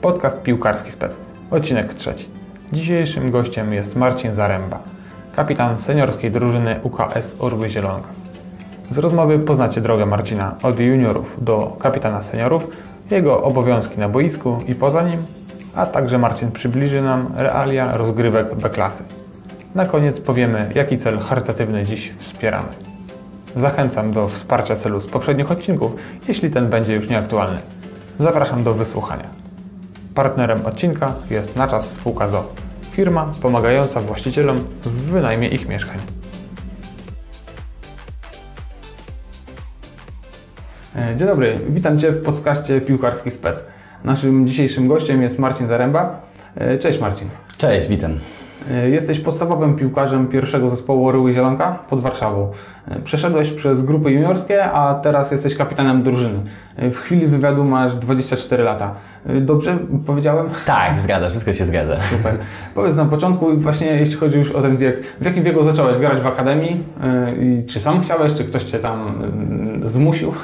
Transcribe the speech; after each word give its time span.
Podcast 0.00 0.42
Piłkarski 0.42 0.90
Spec, 0.90 1.16
odcinek 1.50 1.94
trzeci. 1.94 2.28
Dzisiejszym 2.72 3.30
gościem 3.30 3.72
jest 3.72 3.96
Marcin 3.96 4.34
Zaręba, 4.34 4.78
kapitan 5.36 5.80
seniorskiej 5.80 6.30
drużyny 6.30 6.80
UKS 6.82 7.36
Orły 7.38 7.70
Zielonka. 7.70 8.08
Z 8.90 8.98
rozmowy 8.98 9.38
poznacie 9.38 9.80
drogę 9.80 10.06
Marcina 10.06 10.56
od 10.62 10.80
juniorów 10.80 11.44
do 11.44 11.76
kapitana 11.78 12.22
seniorów, 12.22 12.66
jego 13.10 13.42
obowiązki 13.42 14.00
na 14.00 14.08
boisku 14.08 14.58
i 14.66 14.74
poza 14.74 15.02
nim, 15.02 15.22
a 15.74 15.86
także 15.86 16.18
Marcin 16.18 16.52
przybliży 16.52 17.02
nam 17.02 17.32
realia 17.36 17.96
rozgrywek 17.96 18.54
B-klasy. 18.54 19.04
Na 19.74 19.86
koniec 19.86 20.20
powiemy, 20.20 20.70
jaki 20.74 20.98
cel 20.98 21.18
charytatywny 21.18 21.84
dziś 21.84 22.12
wspieramy. 22.18 22.68
Zachęcam 23.56 24.12
do 24.12 24.28
wsparcia 24.28 24.76
celu 24.76 25.00
z 25.00 25.06
poprzednich 25.06 25.50
odcinków, 25.50 25.96
jeśli 26.28 26.50
ten 26.50 26.68
będzie 26.68 26.94
już 26.94 27.08
nieaktualny. 27.08 27.58
Zapraszam 28.18 28.64
do 28.64 28.74
wysłuchania. 28.74 29.49
Partnerem 30.14 30.66
odcinka 30.66 31.14
jest 31.30 31.56
na 31.56 31.68
czas 31.68 31.92
spółka 31.92 32.28
ZO, 32.28 32.52
firma 32.92 33.32
pomagająca 33.42 34.00
właścicielom 34.00 34.56
w 34.82 34.88
wynajmie 34.88 35.48
ich 35.48 35.68
mieszkań. 35.68 35.98
E, 40.96 41.16
Dzień 41.16 41.28
dobry, 41.28 41.58
witam 41.68 41.98
Cię 41.98 42.12
w 42.12 42.22
podcaście 42.22 42.80
Piłkarski 42.80 43.30
Spec. 43.30 43.64
Naszym 44.04 44.46
dzisiejszym 44.46 44.88
gościem 44.88 45.22
jest 45.22 45.38
Marcin 45.38 45.66
Zaręba. 45.66 46.20
E, 46.56 46.78
Cześć 46.78 47.00
Marcin. 47.00 47.28
Cześć, 47.58 47.88
witam. 47.88 48.18
E, 48.70 48.90
Jesteś 48.90 49.20
podstawowym 49.20 49.76
piłkarzem 49.76 50.26
pierwszego 50.28 50.68
zespołu 50.68 51.08
Orły 51.08 51.32
Zielonka 51.32 51.78
pod 51.90 52.00
Warszawą. 52.00 52.50
E, 52.88 53.00
Przeszedłeś 53.00 53.50
przez 53.50 53.82
grupy 53.82 54.10
juniorskie, 54.10 54.64
a 54.64 54.94
teraz 54.94 55.30
jesteś 55.30 55.54
kapitanem 55.56 56.02
drużyny. 56.02 56.38
E, 56.76 56.90
W 56.90 56.98
chwili 56.98 57.26
wywiadu 57.26 57.64
masz 57.64 57.94
24 57.96 58.62
lata. 58.62 58.94
Dobrze 59.40 59.78
powiedziałem? 60.06 60.46
Tak, 60.66 60.98
zgadza, 61.00 61.28
wszystko 61.30 61.52
się 61.52 61.64
zgadza. 61.64 61.96
Super. 62.00 62.38
Powiedz 62.74 62.96
na 62.96 63.04
początku, 63.04 63.56
właśnie 63.56 63.86
jeśli 63.86 64.16
chodzi 64.16 64.38
już 64.38 64.50
o 64.52 64.62
ten 64.62 64.76
wiek, 64.76 65.04
w 65.04 65.24
jakim 65.24 65.44
wieku 65.44 65.62
zacząłeś 65.62 65.96
grać 65.96 66.18
w 66.20 66.26
akademii? 66.26 66.76
I 67.40 67.64
czy 67.66 67.80
sam 67.80 68.00
chciałeś, 68.00 68.34
czy 68.34 68.44
ktoś 68.44 68.62
Cię 68.64 68.78
tam 68.78 69.22
e, 69.84 69.88
zmusił? 69.88 70.32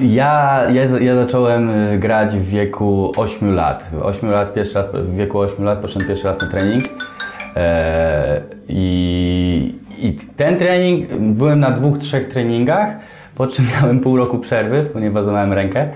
Ja, 0.00 0.60
ja, 0.72 0.84
ja 1.00 1.14
zacząłem 1.14 1.70
grać 1.98 2.36
w 2.36 2.42
wieku 2.44 3.12
8 3.16 3.54
lat. 3.54 3.90
8 4.02 4.30
lat, 4.30 4.54
pierwszy 4.54 4.74
raz, 4.74 4.90
w 4.92 5.14
wieku 5.16 5.38
8 5.38 5.64
lat 5.64 5.78
poszedłem 5.78 6.08
pierwszy 6.08 6.24
raz 6.28 6.40
na 6.42 6.48
trening. 6.48 6.84
E, 7.58 8.40
i, 8.68 9.74
I 9.98 10.12
ten 10.36 10.56
trening, 10.56 11.08
byłem 11.20 11.60
na 11.60 11.70
dwóch, 11.70 11.98
trzech 11.98 12.28
treningach, 12.28 12.96
po 13.36 13.46
czym 13.46 13.64
miałem 13.80 14.00
pół 14.00 14.16
roku 14.16 14.38
przerwy, 14.38 14.84
ponieważ 14.92 15.24
złamałem 15.24 15.52
rękę. 15.52 15.88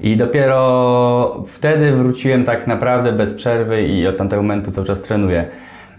I 0.00 0.16
dopiero 0.16 1.44
wtedy 1.48 1.92
wróciłem 1.92 2.44
tak 2.44 2.66
naprawdę 2.66 3.12
bez 3.12 3.34
przerwy 3.34 3.82
i 3.82 4.06
od 4.06 4.16
tamtego 4.16 4.42
momentu 4.42 4.70
cały 4.72 4.86
czas 4.86 5.02
trenuję. 5.02 5.44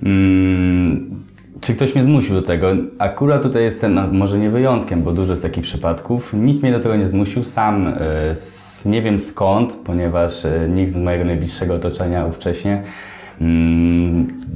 Mm, 0.04 1.24
czy 1.62 1.76
ktoś 1.76 1.96
mnie 1.96 2.04
zmusił 2.04 2.36
do 2.36 2.42
tego? 2.42 2.68
Akurat 3.00 3.42
tutaj 3.44 3.64
jestem 3.64 3.94
no, 3.94 4.08
może 4.12 4.40
nie 4.40 4.50
wyjątkiem, 4.50 5.04
bo 5.04 5.12
dużo 5.12 5.34
jest 5.34 5.44
takich 5.44 5.64
przypadków. 5.64 6.34
Nikt 6.34 6.64
mnie 6.64 6.72
do 6.72 6.80
tego 6.80 6.96
nie 6.96 7.08
zmusił, 7.08 7.44
sam 7.44 7.88
e, 7.88 8.30
s- 8.30 8.82
nie 8.86 9.02
wiem 9.02 9.20
skąd, 9.20 9.74
ponieważ 9.86 10.46
e, 10.46 10.68
nikt 10.70 10.92
z 10.92 10.96
mojego 10.98 11.26
najbliższego 11.26 11.74
otoczenia 11.76 12.26
ówcześnie 12.26 12.84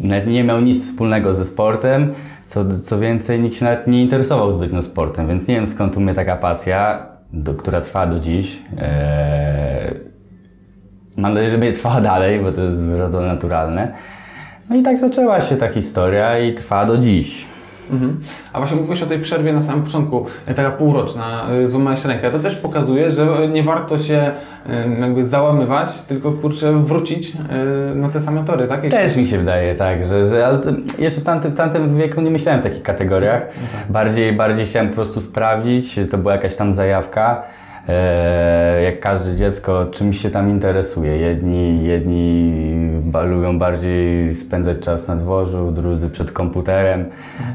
nawet 0.02 0.28
nie 0.28 0.44
miał 0.44 0.62
nic 0.62 0.86
wspólnego 0.86 1.34
ze 1.34 1.45
sportem. 1.45 2.14
Co, 2.48 2.66
co 2.84 3.00
więcej, 3.00 3.39
nikt 3.39 3.56
się 3.56 3.66
nawet 3.66 3.88
nie 3.88 4.02
interesował 4.02 4.53
zbytnio 4.53 4.81
sportem, 4.81 5.28
więc 5.28 5.48
nie 5.48 5.56
wiem 5.56 5.67
skąd 5.67 5.98
u 5.98 6.00
mnie 6.00 6.14
taka 6.14 6.36
pasja, 6.36 7.08
do, 7.34 7.54
która 7.54 7.81
trwa 7.81 8.06
do 8.06 8.20
dziś. 8.20 8.61
Eee, 8.78 10.14
Mam 11.17 11.33
nadzieję, 11.33 11.52
że 11.52 11.58
będzie 11.58 11.76
trwała 11.77 12.02
dalej, 12.11 12.39
bo 12.39 12.52
to 12.52 12.61
jest 12.61 12.86
wyrodzone 12.86 13.27
naturalne. 13.27 13.93
No 14.70 14.76
i 14.76 14.83
tak 14.83 14.99
zaczęła 14.99 15.42
się 15.42 15.58
ta 15.58 15.67
historia 15.67 16.39
i 16.39 16.54
trwa 16.54 16.86
do 16.86 16.98
dziś. 16.98 17.45
Mhm. 17.92 18.20
A 18.54 18.58
właśnie 18.58 18.77
mówiłeś 18.77 19.04
o 19.04 19.05
tej 19.05 19.20
przerwie 19.20 19.54
na 19.54 19.61
samym 19.61 19.83
początku, 19.83 20.26
e, 20.45 20.54
taka 20.54 20.71
półroczna, 20.71 21.45
e, 21.66 21.70
złamałeś 21.70 22.05
rękę. 22.05 22.32
To 22.32 22.39
też 22.39 22.55
pokazuje, 22.55 23.11
że 23.11 23.48
nie 23.48 23.64
warto 23.64 23.99
się 23.99 24.32
e, 24.70 24.89
jakby 24.99 25.26
załamywać, 25.26 26.02
tylko 26.02 26.32
kurczę 26.32 26.83
wrócić 26.83 27.33
e, 27.92 27.95
na 27.95 28.10
te 28.10 28.22
same 28.22 28.43
tory, 28.45 28.67
tak? 28.67 28.83
Jeśli- 28.83 28.99
Też 28.99 29.16
mi 29.16 29.26
się 29.26 29.38
wydaje, 29.38 29.76
tak, 29.76 30.05
że, 30.05 30.26
że 30.26 30.45
ale 30.48 30.60
jeszcze 30.99 31.22
w 31.22 31.23
tamtym, 31.23 31.52
w 31.52 31.55
tamtym 31.55 31.98
wieku 31.98 32.22
nie 32.22 32.32
myślałem 32.32 32.61
w 32.61 32.64
takich 32.64 32.83
kategoriach. 32.83 33.42
Bardziej, 33.89 34.33
bardziej 34.33 34.66
chciałem 34.66 34.89
po 34.89 34.95
prostu 34.95 35.22
sprawdzić, 35.22 35.99
to 36.11 36.17
była 36.17 36.33
jakaś 36.33 36.55
tam 36.55 36.73
zajawka. 36.73 37.42
E, 37.89 38.83
jak 38.83 38.99
każde 38.99 39.36
dziecko 39.36 39.86
czymś 39.86 40.21
się 40.21 40.30
tam 40.30 40.49
interesuje. 40.49 41.17
Jedni, 41.17 41.83
jedni 41.83 42.54
lubią 43.23 43.60
bardziej 43.60 44.36
spędzać 44.36 44.80
czas 44.80 45.08
na 45.08 45.16
dworzu, 45.16 45.71
drudzy 45.71 46.10
przed 46.10 46.32
komputerem, 46.32 47.05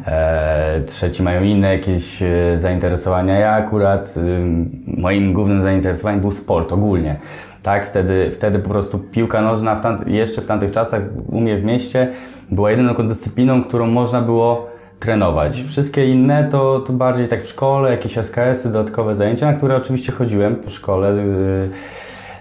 e, 0.06 0.80
trzeci 0.80 1.22
mają 1.22 1.42
inne 1.42 1.72
jakieś 1.72 2.22
e, 2.22 2.58
zainteresowania. 2.58 3.38
Ja 3.38 3.52
akurat 3.52 4.14
ym, 4.16 4.82
moim 4.86 5.32
głównym 5.32 5.62
zainteresowaniem 5.62 6.20
był 6.20 6.32
sport 6.32 6.72
ogólnie. 6.72 7.16
Tak, 7.62 7.86
wtedy, 7.86 8.30
wtedy 8.30 8.58
po 8.58 8.68
prostu 8.68 8.98
piłka 8.98 9.42
nożna 9.42 9.74
w 9.74 9.80
tam, 9.80 9.98
jeszcze 10.06 10.40
w 10.40 10.46
tamtych 10.46 10.70
czasach 10.70 11.02
u 11.26 11.40
mnie 11.40 11.56
w 11.56 11.64
mieście 11.64 12.08
była 12.50 12.70
jedyną 12.70 12.94
dyscypliną, 12.94 13.64
którą 13.64 13.86
można 13.86 14.22
było 14.22 14.77
trenować. 15.00 15.62
Wszystkie 15.68 16.08
inne 16.08 16.44
to, 16.44 16.80
to 16.80 16.92
bardziej 16.92 17.28
tak 17.28 17.42
w 17.42 17.48
szkole, 17.48 17.90
jakieś 17.90 18.18
SKS-y, 18.18 18.72
dodatkowe 18.72 19.16
zajęcia, 19.16 19.46
na 19.46 19.52
które 19.52 19.76
oczywiście 19.76 20.12
chodziłem 20.12 20.56
po 20.56 20.70
szkole. 20.70 21.14
yy. 21.14 21.70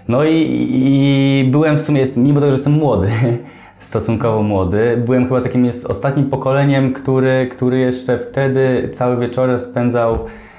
No 0.08 0.24
i, 0.24 0.68
i 0.70 1.48
byłem 1.50 1.76
w 1.76 1.80
sumie, 1.80 2.04
mimo 2.16 2.40
tego, 2.40 2.52
że 2.52 2.56
jestem 2.56 2.72
młody, 2.72 3.08
stosunkowo 3.78 4.42
młody, 4.42 5.02
byłem 5.06 5.28
chyba 5.28 5.40
takim 5.40 5.64
jest 5.64 5.86
ostatnim 5.86 6.30
pokoleniem, 6.30 6.92
który, 6.92 7.48
który 7.50 7.78
jeszcze 7.78 8.18
wtedy 8.18 8.88
całe 8.92 9.16
wieczory 9.16 9.58
spędzał 9.58 10.18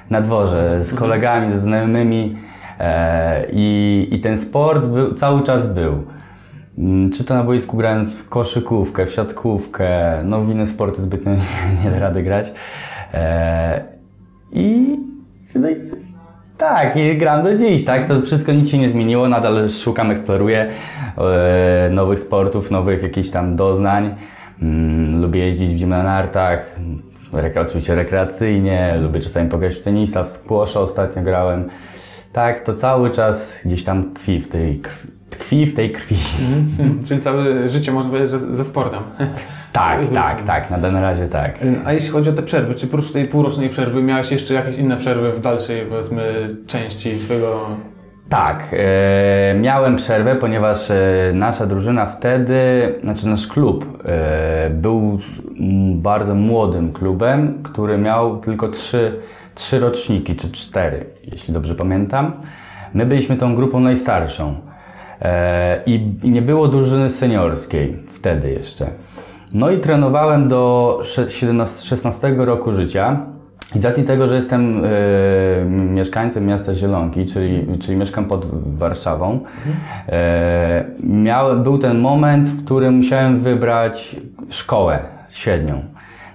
na 0.10 0.22
dworze 0.22 0.84
z 0.84 0.94
kolegami, 0.94 1.52
ze 1.52 1.60
znajomymi 1.60 2.38
e, 2.80 3.46
i, 3.54 4.08
i 4.12 4.20
ten 4.20 4.38
sport 4.38 4.86
był, 4.86 5.14
cały 5.14 5.44
czas 5.44 5.74
był. 5.74 6.04
Mm, 6.80 7.12
Czy 7.12 7.24
to 7.24 7.34
na 7.34 7.44
boisku 7.44 7.78
grając 7.78 8.18
w 8.18 8.30
koszykówkę, 8.30 9.06
w 9.06 9.12
siatkówkę, 9.12 10.22
no 10.24 10.42
w 10.42 10.50
inne 10.50 10.66
sporty 10.66 11.02
zbytnio 11.02 11.32
nie 11.84 11.92
da 11.92 12.00
rady 12.00 12.24
grać. 12.24 12.52
E, 13.14 13.84
I, 14.52 14.98
no 15.56 15.68
tak, 16.58 16.98
i 16.98 17.18
gram 17.18 17.44
do 17.44 17.56
dziś, 17.56 17.86
tak? 17.86 18.08
To 18.08 18.22
wszystko 18.22 18.52
nic 18.52 18.70
się 18.70 18.78
nie 18.78 18.90
zmieniło, 18.90 19.30
nadal 19.30 19.70
szukam, 19.70 20.12
eksploruję 20.12 20.68
e, 21.18 21.90
nowych 21.90 22.20
sportów, 22.20 22.72
nowych 22.72 23.04
jakichś 23.04 23.30
tam 23.30 23.56
doznań. 23.56 24.16
Mm, 24.62 25.22
lubię 25.22 25.40
jeździć 25.40 25.86
w 25.86 25.88
na 25.88 26.04
nartach, 26.04 26.80
oczywiście 27.62 27.96
rekreacyjnie, 27.96 28.98
lubię 29.02 29.20
czasami 29.20 29.50
pograć 29.50 29.76
w 29.76 29.82
tenisa, 29.82 30.24
w 30.24 30.28
squasha 30.28 30.80
ostatnio 30.80 31.22
grałem. 31.22 31.70
Tak, 32.34 32.60
to 32.60 32.74
cały 32.74 33.12
czas 33.12 33.60
gdzieś 33.66 33.84
tam 33.84 34.14
tkwi 34.14 34.42
w 34.42 34.48
tej 34.48 34.80
krwi. 34.80 35.19
Tkwi 35.40 35.66
w 35.66 35.76
tej 35.76 35.92
krwi. 35.92 36.16
Mhm. 36.56 37.00
Czyli 37.06 37.22
całe 37.22 37.70
życie 37.70 37.92
można 37.92 38.12
powiedzieć, 38.12 38.32
że 38.32 38.40
ze 38.40 38.66
sportem. 38.66 39.04
Tak, 39.74 40.10
tak, 40.14 40.44
tak, 40.44 40.70
na 40.70 40.78
danym 40.78 41.02
razie 41.02 41.28
tak. 41.28 41.60
A 41.86 41.94
jeśli 41.94 42.10
chodzi 42.10 42.30
o 42.30 42.34
te 42.34 42.44
przerwy, 42.44 42.76
czy 42.76 42.88
prócz 42.88 43.12
tej 43.12 43.26
półrocznej 43.26 43.70
przerwy 43.70 44.04
miałeś 44.04 44.32
jeszcze 44.32 44.54
jakieś 44.54 44.78
inne 44.78 44.98
przerwy 44.98 45.32
w 45.32 45.40
dalszej, 45.40 45.86
powiedzmy, 45.90 46.48
części 46.68 47.18
Twojego... 47.18 47.70
Tak, 48.30 48.68
e, 48.74 49.56
miałem 49.60 49.96
przerwę, 49.96 50.36
ponieważ 50.36 50.92
e, 50.92 50.96
nasza 51.34 51.66
drużyna 51.66 52.06
wtedy, 52.06 52.60
znaczy 53.04 53.28
nasz 53.28 53.48
klub 53.48 54.04
e, 54.06 54.70
był 54.70 55.20
bardzo 55.94 56.36
młodym 56.36 56.94
klubem, 56.94 57.64
który 57.64 57.98
miał 57.98 58.38
tylko 58.38 58.68
trzy, 58.68 59.20
trzy 59.56 59.80
roczniki, 59.80 60.36
czy 60.36 60.52
cztery, 60.52 61.06
jeśli 61.32 61.54
dobrze 61.54 61.76
pamiętam. 61.76 62.34
My 62.94 63.06
byliśmy 63.06 63.36
tą 63.36 63.56
grupą 63.56 63.80
najstarszą 63.80 64.56
i, 65.86 66.14
i 66.24 66.30
nie 66.30 66.42
było 66.42 66.68
drużyny 66.68 67.10
seniorskiej 67.10 67.98
wtedy 68.12 68.50
jeszcze. 68.52 68.88
No 69.54 69.70
i 69.72 69.80
trenowałem 69.80 70.48
do 70.48 71.00
sze- 71.04 71.30
17 71.30 71.88
16 71.88 72.34
roku 72.38 72.74
życia. 72.74 73.20
I 73.76 73.80
z 73.80 73.86
racji 73.86 74.04
tego, 74.04 74.28
że 74.28 74.36
jestem 74.36 74.82
e, 74.86 75.66
mieszkańcem 75.66 76.46
miasta 76.46 76.74
Zielonki, 76.74 77.26
czyli, 77.26 77.68
czyli 77.80 77.98
mieszkam 77.98 78.26
pod 78.26 78.46
Warszawą, 78.78 79.40
e, 80.10 80.86
miałem, 81.04 81.64
był 81.64 81.78
ten 81.78 82.00
moment, 82.00 82.50
w 82.50 82.66
którym 82.66 82.94
musiałem 82.94 83.40
wybrać 83.40 84.16
szkołę 84.50 85.00
średnią. 85.30 85.82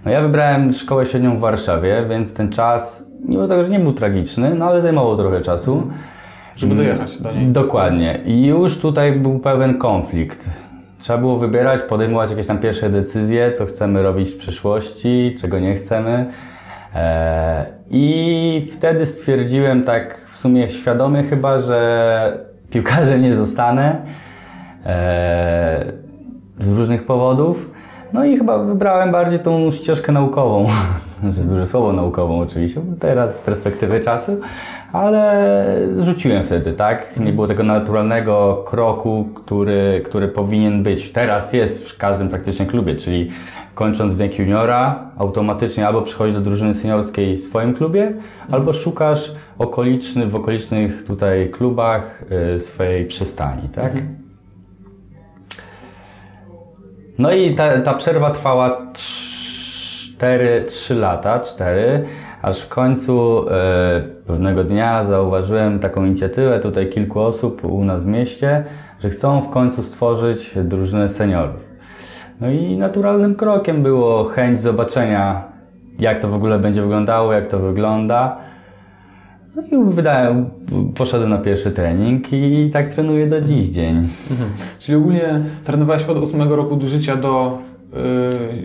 No 0.05 0.11
ja 0.11 0.23
wybrałem 0.23 0.73
szkołę 0.73 1.07
średnią 1.07 1.37
w 1.37 1.41
Warszawie, 1.41 2.05
więc 2.11 2.35
ten 2.35 2.53
czas, 2.53 3.11
mimo 3.29 3.49
tego, 3.49 3.65
że 3.65 3.71
nie 3.71 3.81
był 3.81 3.93
tragiczny, 3.93 4.55
no 4.55 4.65
ale 4.67 4.81
zajmował 4.81 5.17
trochę 5.17 5.41
czasu. 5.41 5.83
Żeby 6.56 6.75
dojechać 6.75 7.23
do 7.23 7.33
niej. 7.33 7.47
Dokładnie. 7.47 8.19
I 8.27 8.47
już 8.47 8.79
tutaj 8.79 9.12
był 9.12 9.39
pewien 9.39 9.79
konflikt. 9.79 10.51
Trzeba 10.99 11.19
było 11.19 11.39
wybierać, 11.39 11.83
podejmować 11.83 12.31
jakieś 12.31 12.47
tam 12.47 12.59
pierwsze 12.59 12.91
decyzje, 12.91 13.53
co 13.53 13.67
chcemy 13.67 14.03
robić 14.03 14.31
w 14.31 14.39
przyszłości, 14.39 15.37
czego 15.41 15.59
nie 15.59 15.75
chcemy. 15.75 16.27
E, 16.95 17.67
I 17.91 18.71
wtedy 18.73 19.06
stwierdziłem 19.06 19.83
tak 19.83 20.27
w 20.31 20.37
sumie 20.37 20.69
świadomie 20.69 21.23
chyba, 21.23 21.61
że 21.61 22.39
piłkarzem 22.71 23.23
nie 23.23 23.37
zostanę. 23.37 23.97
e, 24.87 25.93
z 26.61 26.73
różnych 26.73 27.06
powodów. 27.06 27.71
No 28.12 28.25
i 28.25 28.39
chyba 28.39 28.59
wybrałem 28.59 29.12
bardziej 29.12 29.39
tą 29.39 29.71
ścieżkę 29.71 30.12
naukową, 30.12 30.67
znaczy 31.25 31.49
duże 31.49 31.67
słowo 31.67 31.93
naukową 31.93 32.41
oczywiście, 32.41 32.81
teraz 33.01 33.37
z 33.37 33.41
perspektywy 33.41 34.01
czasu, 34.01 34.41
ale 34.94 35.67
rzuciłem 36.05 36.44
wtedy, 36.44 36.73
tak? 36.73 37.17
Nie 37.17 37.32
było 37.32 37.46
tego 37.46 37.62
naturalnego 37.62 38.64
kroku, 38.67 39.29
który, 39.35 40.02
który 40.05 40.29
powinien 40.29 40.82
być. 40.82 41.12
Teraz 41.12 41.52
jest 41.52 41.91
w 41.91 41.99
każdym 41.99 42.29
praktycznie 42.29 42.67
klubie, 42.67 42.96
czyli 42.96 43.31
kończąc 43.75 44.14
wiek 44.14 44.38
juniora, 44.38 45.11
automatycznie 45.17 45.87
albo 45.87 46.02
przychodzisz 46.02 46.35
do 46.35 46.41
drużyny 46.41 46.75
seniorskiej 46.75 47.37
w 47.37 47.41
swoim 47.41 47.75
klubie, 47.75 48.12
albo 48.50 48.73
szukasz 48.73 49.32
okoliczny, 49.58 50.26
w 50.26 50.35
okolicznych 50.35 51.05
tutaj 51.05 51.50
klubach 51.50 52.25
y, 52.56 52.61
swojej 52.61 53.06
przystani, 53.06 53.69
tak? 53.69 53.93
No 57.19 57.32
i 57.32 57.55
ta, 57.55 57.79
ta 57.79 57.94
przerwa 57.94 58.31
trwała 58.31 58.87
4, 58.93 60.64
3 60.69 60.94
lata, 60.94 61.41
4, 61.41 62.05
aż 62.44 62.61
w 62.61 62.69
końcu 62.69 63.44
e, 63.50 64.02
pewnego 64.26 64.64
dnia 64.64 65.05
zauważyłem 65.05 65.79
taką 65.79 66.05
inicjatywę 66.05 66.61
tutaj 66.61 66.88
kilku 66.88 67.20
osób 67.20 67.64
u 67.64 67.85
nas 67.85 68.05
w 68.05 68.08
mieście, 68.08 68.64
że 69.00 69.11
chcą 69.11 69.41
w 69.41 69.50
końcu 69.50 69.82
stworzyć 69.82 70.55
drużynę 70.64 71.08
seniorów. 71.08 71.75
No 72.41 72.50
i 72.50 72.76
naturalnym 72.76 73.35
krokiem 73.35 73.82
było 73.82 74.25
chęć 74.25 74.61
zobaczenia, 74.61 75.43
jak 75.99 76.20
to 76.20 76.29
w 76.29 76.35
ogóle 76.35 76.58
będzie 76.58 76.82
wyglądało, 76.82 77.32
jak 77.32 77.46
to 77.46 77.58
wygląda. 77.58 78.37
No 79.56 79.62
i 79.62 79.94
wydałem, 79.94 80.50
poszedłem 80.94 81.31
na 81.31 81.38
pierwszy 81.38 81.70
trening 81.70 82.32
i 82.32 82.70
tak 82.73 82.88
trenuję 82.88 83.26
do 83.26 83.41
dziś 83.41 83.69
dzień. 83.69 84.08
Mhm. 84.31 84.50
Czyli 84.79 84.99
ogólnie 84.99 85.41
trenowałeś 85.64 86.05
od 86.05 86.17
8 86.17 86.52
roku 86.52 86.76
do 86.76 86.87
życia 86.87 87.17
do... 87.17 87.58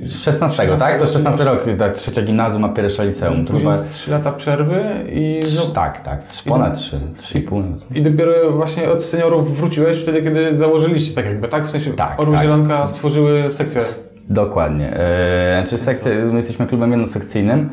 Yy, 0.01 0.07
16, 0.07 0.77
tak? 0.79 0.99
To 0.99 1.07
16 1.07 1.43
rok, 1.43 1.65
tak, 1.77 1.93
trzecia 1.93 2.21
gimnazjum, 2.21 2.65
a 2.65 2.69
pierwsza 2.69 3.03
liceum. 3.03 3.45
To 3.45 3.53
Później 3.53 3.73
3 3.93 4.11
lata 4.11 4.31
przerwy 4.31 4.83
i... 5.11 5.39
Trz, 5.43 5.71
tak, 5.71 6.03
tak, 6.03 6.19
ponad 6.45 6.77
3, 6.77 6.99
3,5. 7.19 7.63
I 7.95 8.01
dopiero 8.01 8.51
właśnie 8.51 8.91
od 8.91 9.03
seniorów 9.03 9.57
wróciłeś 9.57 10.01
wtedy, 10.01 10.21
kiedy 10.21 10.57
założyliście 10.57 11.15
tak 11.15 11.25
jakby, 11.25 11.47
tak? 11.47 11.67
W 11.67 11.69
sensie 11.69 11.93
Tak, 11.93 12.19
Orły 12.19 12.33
tak. 12.33 12.43
Zielonka 12.43 12.87
stworzyły 12.87 13.51
sekcję. 13.51 13.81
Dokładnie. 14.29 14.93
E, 14.93 15.61
znaczy 15.61 15.83
sekcje, 15.83 16.15
my 16.15 16.37
jesteśmy 16.37 16.67
klubem 16.67 16.91
jednosekcyjnym, 16.91 17.69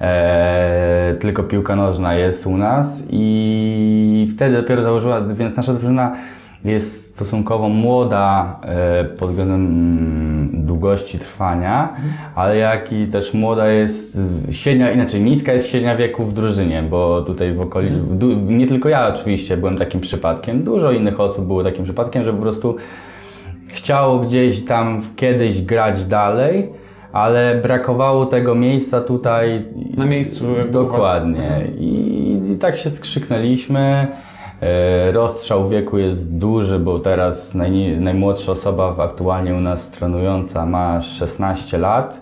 e, 0.00 1.14
tylko 1.20 1.42
piłka 1.42 1.76
nożna 1.76 2.14
jest 2.14 2.46
u 2.46 2.56
nas 2.56 3.02
i 3.10 4.28
wtedy 4.36 4.56
dopiero 4.56 4.82
założyła, 4.82 5.20
więc 5.20 5.56
nasza 5.56 5.72
drużyna 5.72 6.12
jest 6.64 7.10
stosunkowo 7.14 7.68
młoda 7.68 8.56
e, 8.62 9.04
pod 9.04 9.30
względem 9.30 10.63
długości 10.74 11.18
trwania, 11.18 11.96
ale 12.34 12.56
jak 12.56 12.92
i 12.92 13.06
też 13.06 13.34
młoda 13.34 13.68
jest 13.68 14.18
średnia, 14.50 14.92
inaczej 14.92 15.22
niska 15.22 15.52
jest 15.52 15.66
średnia 15.66 15.96
wieku 15.96 16.24
w 16.24 16.32
drużynie, 16.32 16.82
bo 16.82 17.22
tutaj 17.22 17.52
w 17.52 17.60
okolicy, 17.60 17.96
du, 18.10 18.26
nie 18.36 18.66
tylko 18.66 18.88
ja 18.88 19.08
oczywiście 19.14 19.56
byłem 19.56 19.78
takim 19.78 20.00
przypadkiem, 20.00 20.62
dużo 20.64 20.92
innych 20.92 21.20
osób 21.20 21.46
było 21.46 21.64
takim 21.64 21.84
przypadkiem, 21.84 22.24
że 22.24 22.32
po 22.32 22.42
prostu 22.42 22.76
chciało 23.68 24.18
gdzieś 24.18 24.64
tam 24.64 25.02
kiedyś 25.16 25.62
grać 25.62 26.04
dalej, 26.04 26.68
ale 27.12 27.60
brakowało 27.62 28.26
tego 28.26 28.54
miejsca 28.54 29.00
tutaj. 29.00 29.64
Na 29.96 30.06
miejscu. 30.06 30.44
Dokładnie. 30.70 31.66
I, 31.78 32.40
I 32.52 32.58
tak 32.58 32.76
się 32.76 32.90
skrzyknęliśmy. 32.90 34.06
E, 34.64 35.12
Rozstrzał 35.12 35.68
wieku 35.68 35.98
jest 35.98 36.38
duży, 36.38 36.78
bo 36.78 36.98
teraz 36.98 37.54
najni- 37.54 37.96
najmłodsza 38.00 38.52
osoba 38.52 38.96
aktualnie 38.98 39.54
u 39.54 39.60
nas 39.60 39.90
trenująca 39.90 40.66
ma 40.66 41.00
16 41.00 41.78
lat. 41.78 42.20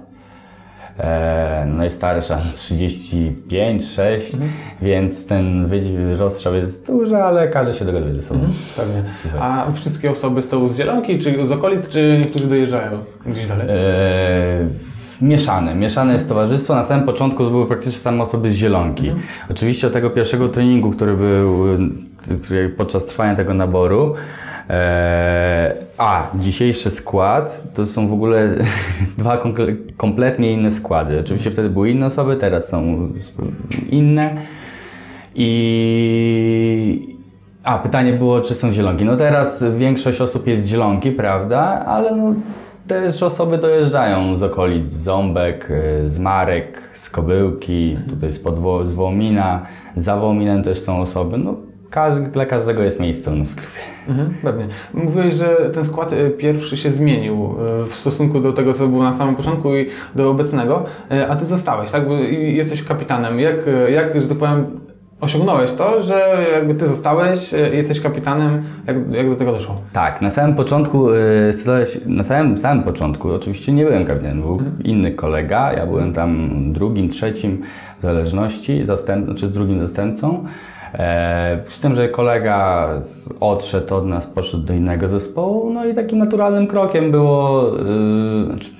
E, 0.98 1.66
najstarsza 1.68 2.38
35, 2.54 3.84
6, 3.84 4.32
więc 4.82 5.26
ten 5.26 5.70
rozstrzał 6.18 6.54
jest 6.54 6.86
duży, 6.86 7.16
ale 7.16 7.48
każdy 7.48 7.74
się 7.78 7.84
dogaduje 7.84 8.14
ze 8.14 8.22
sobą. 8.22 8.40
Pewnie. 8.76 9.02
A 9.40 9.66
wszystkie 9.72 10.10
osoby 10.10 10.42
są 10.42 10.68
z 10.68 10.76
Zielonki, 10.76 11.18
czy 11.18 11.46
z 11.46 11.52
okolic, 11.52 11.88
czy 11.88 12.18
niektórzy 12.20 12.46
dojeżdżają 12.46 12.90
gdzieś 13.26 13.46
dalej? 13.46 13.66
E, 13.70 13.74
mieszane. 15.22 15.74
Mieszane 15.74 16.12
jest 16.12 16.28
towarzystwo. 16.28 16.74
Na 16.74 16.84
samym 16.84 17.06
początku 17.06 17.44
to 17.44 17.50
były 17.50 17.66
praktycznie 17.66 17.98
same 17.98 18.22
osoby 18.22 18.50
z 18.50 18.54
Zielonki. 18.54 19.12
Oczywiście 19.50 19.86
od 19.86 19.92
tego 19.92 20.10
pierwszego 20.10 20.48
treningu, 20.48 20.90
który 20.90 21.16
był 21.16 21.64
podczas 22.76 23.06
trwania 23.06 23.34
tego 23.34 23.54
naboru, 23.54 24.14
e, 24.70 25.74
a 25.98 26.26
dzisiejszy 26.34 26.90
skład 26.90 27.62
to 27.74 27.86
są 27.86 28.08
w 28.08 28.12
ogóle 28.12 28.48
dwa 29.18 29.36
komple- 29.36 29.76
kompletnie 29.96 30.52
inne 30.52 30.70
składy. 30.70 31.20
Oczywiście 31.20 31.50
wtedy 31.50 31.70
były 31.70 31.90
inne 31.90 32.06
osoby, 32.06 32.36
teraz 32.36 32.68
są 32.68 33.08
inne. 33.90 34.30
I 35.34 37.16
a, 37.64 37.78
pytanie 37.78 38.12
było, 38.12 38.40
czy 38.40 38.54
są 38.54 38.72
zielonki. 38.72 39.04
No 39.04 39.16
teraz 39.16 39.64
większość 39.78 40.20
osób 40.20 40.46
jest 40.46 40.66
zielonki, 40.66 41.10
prawda? 41.10 41.84
Ale 41.86 42.16
no, 42.16 42.34
też 42.86 43.22
osoby 43.22 43.58
dojeżdżają 43.58 44.36
z 44.36 44.42
okolic 44.42 44.86
Ząbek, 44.86 45.70
y, 46.04 46.10
z 46.10 46.18
Marek, 46.18 46.90
z 46.94 47.10
Kobyłki, 47.10 47.96
tutaj 48.08 48.32
z, 48.32 48.44
Podwo- 48.44 48.86
z 48.86 48.94
Wołomina. 48.94 49.66
Za 49.96 50.16
Wołominem 50.16 50.62
też 50.62 50.80
są 50.80 51.00
osoby. 51.00 51.38
No, 51.38 51.56
każdy, 51.92 52.30
dla 52.30 52.46
każdego 52.46 52.82
jest 52.82 53.00
miejsce 53.00 53.30
u 53.30 53.36
nas 53.36 53.52
w 53.52 53.56
klubie. 53.56 53.80
Mhm, 54.08 54.34
pewnie. 54.42 54.64
Mówiłeś, 54.94 55.34
że 55.34 55.70
ten 55.74 55.84
skład 55.84 56.12
e, 56.12 56.30
pierwszy 56.30 56.76
się 56.76 56.90
zmienił 56.90 57.54
e, 57.84 57.86
w 57.86 57.94
stosunku 57.94 58.40
do 58.40 58.52
tego, 58.52 58.74
co 58.74 58.88
było 58.88 59.02
na 59.02 59.12
samym 59.12 59.36
początku 59.36 59.76
i 59.76 59.86
do 60.14 60.30
obecnego, 60.30 60.84
e, 61.10 61.28
a 61.28 61.36
ty 61.36 61.46
zostałeś, 61.46 61.90
tak? 61.90 62.08
Bo 62.08 62.18
i 62.18 62.56
jesteś 62.56 62.84
kapitanem. 62.84 63.40
Jak, 63.40 63.56
jak 63.92 64.20
że 64.20 64.28
tak 64.28 64.38
powiem, 64.38 64.66
osiągnąłeś 65.20 65.72
to, 65.72 66.02
że 66.02 66.46
jakby 66.52 66.74
ty 66.74 66.86
zostałeś, 66.86 67.52
jesteś 67.72 68.00
kapitanem, 68.00 68.62
jak, 68.86 68.96
jak 69.10 69.28
do 69.30 69.36
tego 69.36 69.52
doszło? 69.52 69.74
Tak, 69.92 70.22
na 70.22 70.30
samym 70.30 70.56
początku, 70.56 71.08
na 72.06 72.22
samym, 72.22 72.58
samym 72.58 72.84
początku 72.84 73.32
oczywiście 73.32 73.72
nie 73.72 73.84
byłem 73.84 74.04
kapitanem, 74.04 74.40
był 74.40 74.62
inny 74.84 75.12
kolega, 75.12 75.72
ja 75.72 75.86
byłem 75.86 76.12
tam 76.12 76.50
drugim, 76.72 77.08
trzecim 77.08 77.62
w 77.98 78.02
zależności, 78.02 78.84
zastęp, 78.84 79.34
czy 79.36 79.48
drugim 79.48 79.82
zastępcą. 79.82 80.44
E, 80.94 81.58
z 81.68 81.80
tym, 81.80 81.94
że 81.94 82.08
kolega 82.08 82.88
odszedł 83.40 83.94
od 83.94 84.06
nas, 84.06 84.26
poszedł 84.26 84.64
do 84.64 84.74
innego 84.74 85.08
zespołu, 85.08 85.70
no 85.70 85.84
i 85.84 85.94
takim 85.94 86.18
naturalnym 86.18 86.66
krokiem 86.66 87.10
było 87.10 87.68
y, 87.78 88.44
znaczy, 88.46 88.70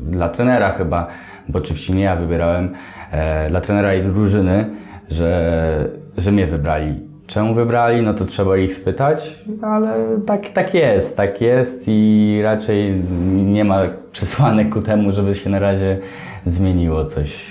dla 0.00 0.28
trenera 0.28 0.70
chyba, 0.70 1.06
bo 1.48 1.58
oczywiście 1.58 1.94
nie 1.94 2.02
ja 2.02 2.16
wybierałem, 2.16 2.68
e, 3.10 3.50
dla 3.50 3.60
trenera 3.60 3.94
i 3.94 4.02
drużyny, 4.02 4.70
że, 5.10 5.88
że 6.18 6.32
mnie 6.32 6.46
wybrali. 6.46 7.00
Czemu 7.26 7.54
wybrali? 7.54 8.02
No 8.02 8.14
to 8.14 8.24
trzeba 8.24 8.56
ich 8.56 8.74
spytać, 8.74 9.44
ale 9.62 9.94
tak, 10.26 10.48
tak 10.48 10.74
jest, 10.74 11.16
tak 11.16 11.40
jest 11.40 11.84
i 11.86 12.40
raczej 12.42 12.94
nie 13.34 13.64
ma 13.64 13.80
przesłanek 14.12 14.72
ku 14.72 14.80
temu, 14.80 15.12
żeby 15.12 15.34
się 15.34 15.50
na 15.50 15.58
razie 15.58 15.98
zmieniło 16.46 17.04
coś. 17.04 17.46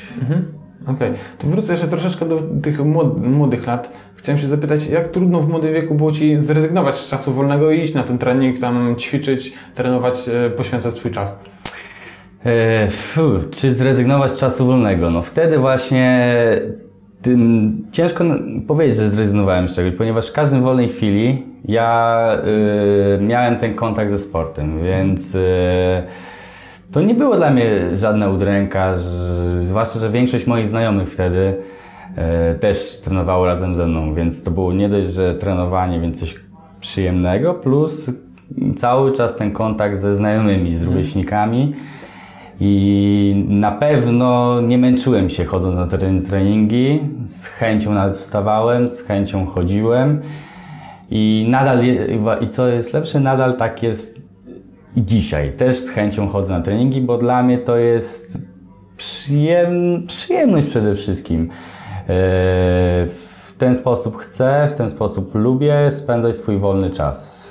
Okej, 0.87 1.11
to 1.37 1.47
wrócę 1.47 1.73
jeszcze 1.73 1.87
troszeczkę 1.87 2.25
do 2.25 2.41
tych 2.63 2.79
młod- 2.79 3.21
młodych 3.21 3.67
lat. 3.67 3.91
Chciałem 4.15 4.39
się 4.41 4.47
zapytać, 4.47 4.87
jak 4.87 5.07
trudno 5.07 5.39
w 5.39 5.49
młodym 5.49 5.73
wieku 5.73 5.95
było 5.95 6.11
Ci 6.11 6.41
zrezygnować 6.41 6.95
z 6.95 7.09
czasu 7.09 7.33
wolnego 7.33 7.71
i 7.71 7.81
iść 7.81 7.93
na 7.93 8.03
ten 8.03 8.17
trening, 8.17 8.59
tam 8.59 8.95
ćwiczyć, 8.95 9.53
trenować, 9.75 10.29
e, 10.29 10.49
poświęcać 10.49 10.93
swój 10.93 11.11
czas? 11.11 11.39
E, 12.45 12.87
fu, 12.91 13.21
czy 13.51 13.73
zrezygnować 13.73 14.31
z 14.31 14.37
czasu 14.37 14.65
wolnego? 14.65 15.09
No 15.09 15.21
wtedy 15.21 15.57
właśnie 15.57 16.35
tym, 17.21 17.77
ciężko 17.91 18.23
powiedzieć, 18.67 18.95
że 18.97 19.09
zrezygnowałem 19.09 19.69
z 19.69 19.75
czegoś, 19.75 19.93
ponieważ 19.97 20.29
w 20.29 20.33
każdym 20.33 20.63
wolnej 20.63 20.89
chwili 20.89 21.43
ja 21.65 22.29
y, 23.17 23.21
miałem 23.21 23.55
ten 23.55 23.75
kontakt 23.75 24.11
ze 24.11 24.19
sportem, 24.19 24.83
więc 24.83 25.35
y, 25.35 25.43
to 26.93 27.01
nie 27.01 27.13
było 27.13 27.35
dla 27.35 27.49
mnie 27.49 27.97
żadna 27.97 28.29
udręka, 28.29 28.93
zwłaszcza, 29.67 29.99
że 29.99 30.09
większość 30.09 30.47
moich 30.47 30.67
znajomych 30.67 31.13
wtedy 31.13 31.55
e, 32.15 32.55
też 32.55 33.01
trenowało 33.03 33.45
razem 33.45 33.75
ze 33.75 33.87
mną, 33.87 34.13
więc 34.13 34.43
to 34.43 34.51
było 34.51 34.73
nie 34.73 34.89
dość, 34.89 35.09
że 35.09 35.35
trenowanie, 35.35 35.99
więc 35.99 36.19
coś 36.19 36.35
przyjemnego, 36.79 37.53
plus 37.53 38.11
cały 38.75 39.11
czas 39.11 39.35
ten 39.35 39.51
kontakt 39.51 39.97
ze 39.97 40.13
znajomymi, 40.15 40.77
z 40.77 40.83
rówieśnikami. 40.83 41.75
I 42.59 43.45
na 43.49 43.71
pewno 43.71 44.61
nie 44.61 44.77
męczyłem 44.77 45.29
się 45.29 45.45
chodząc 45.45 45.75
na 45.75 45.87
te 45.87 46.21
treningi. 46.21 46.99
Z 47.25 47.47
chęcią 47.47 47.93
nawet 47.93 48.15
wstawałem, 48.15 48.89
z 48.89 49.01
chęcią 49.01 49.45
chodziłem. 49.45 50.21
I 51.11 51.45
nadal, 51.49 51.79
i 52.41 52.47
co 52.49 52.67
jest 52.67 52.93
lepsze, 52.93 53.19
nadal 53.19 53.57
tak 53.57 53.83
jest 53.83 54.12
i 54.95 55.05
dzisiaj. 55.05 55.51
Też 55.51 55.77
z 55.77 55.89
chęcią 55.89 56.27
chodzę 56.29 56.53
na 56.53 56.61
treningi, 56.61 57.01
bo 57.01 57.17
dla 57.17 57.43
mnie 57.43 57.57
to 57.57 57.77
jest 57.77 58.37
przyjem, 58.97 60.03
przyjemność 60.07 60.67
przede 60.67 60.95
wszystkim. 60.95 61.49
Eee, 62.09 63.07
W 63.53 63.55
ten 63.57 63.75
sposób 63.75 64.17
chcę, 64.17 64.69
w 64.71 64.73
ten 64.73 64.89
sposób 64.89 65.35
lubię 65.35 65.91
spędzać 65.91 66.35
swój 66.35 66.57
wolny 66.57 66.89
czas. 66.89 67.42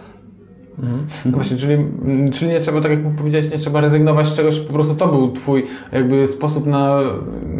No 1.25 1.33
właśnie, 1.33 1.57
czyli, 1.57 1.85
czyli 2.33 2.51
nie 2.51 2.61
trzeba, 2.61 2.81
tak 2.81 2.91
jak 2.91 3.01
powiedziałeś, 3.17 3.51
nie 3.51 3.59
trzeba 3.59 3.81
rezygnować 3.81 4.27
z 4.27 4.37
czegoś, 4.37 4.61
po 4.61 4.73
prostu 4.73 4.95
to 4.95 5.09
był 5.09 5.33
twój 5.33 5.67
jakby 5.93 6.27
sposób 6.27 6.67
na, 6.67 7.01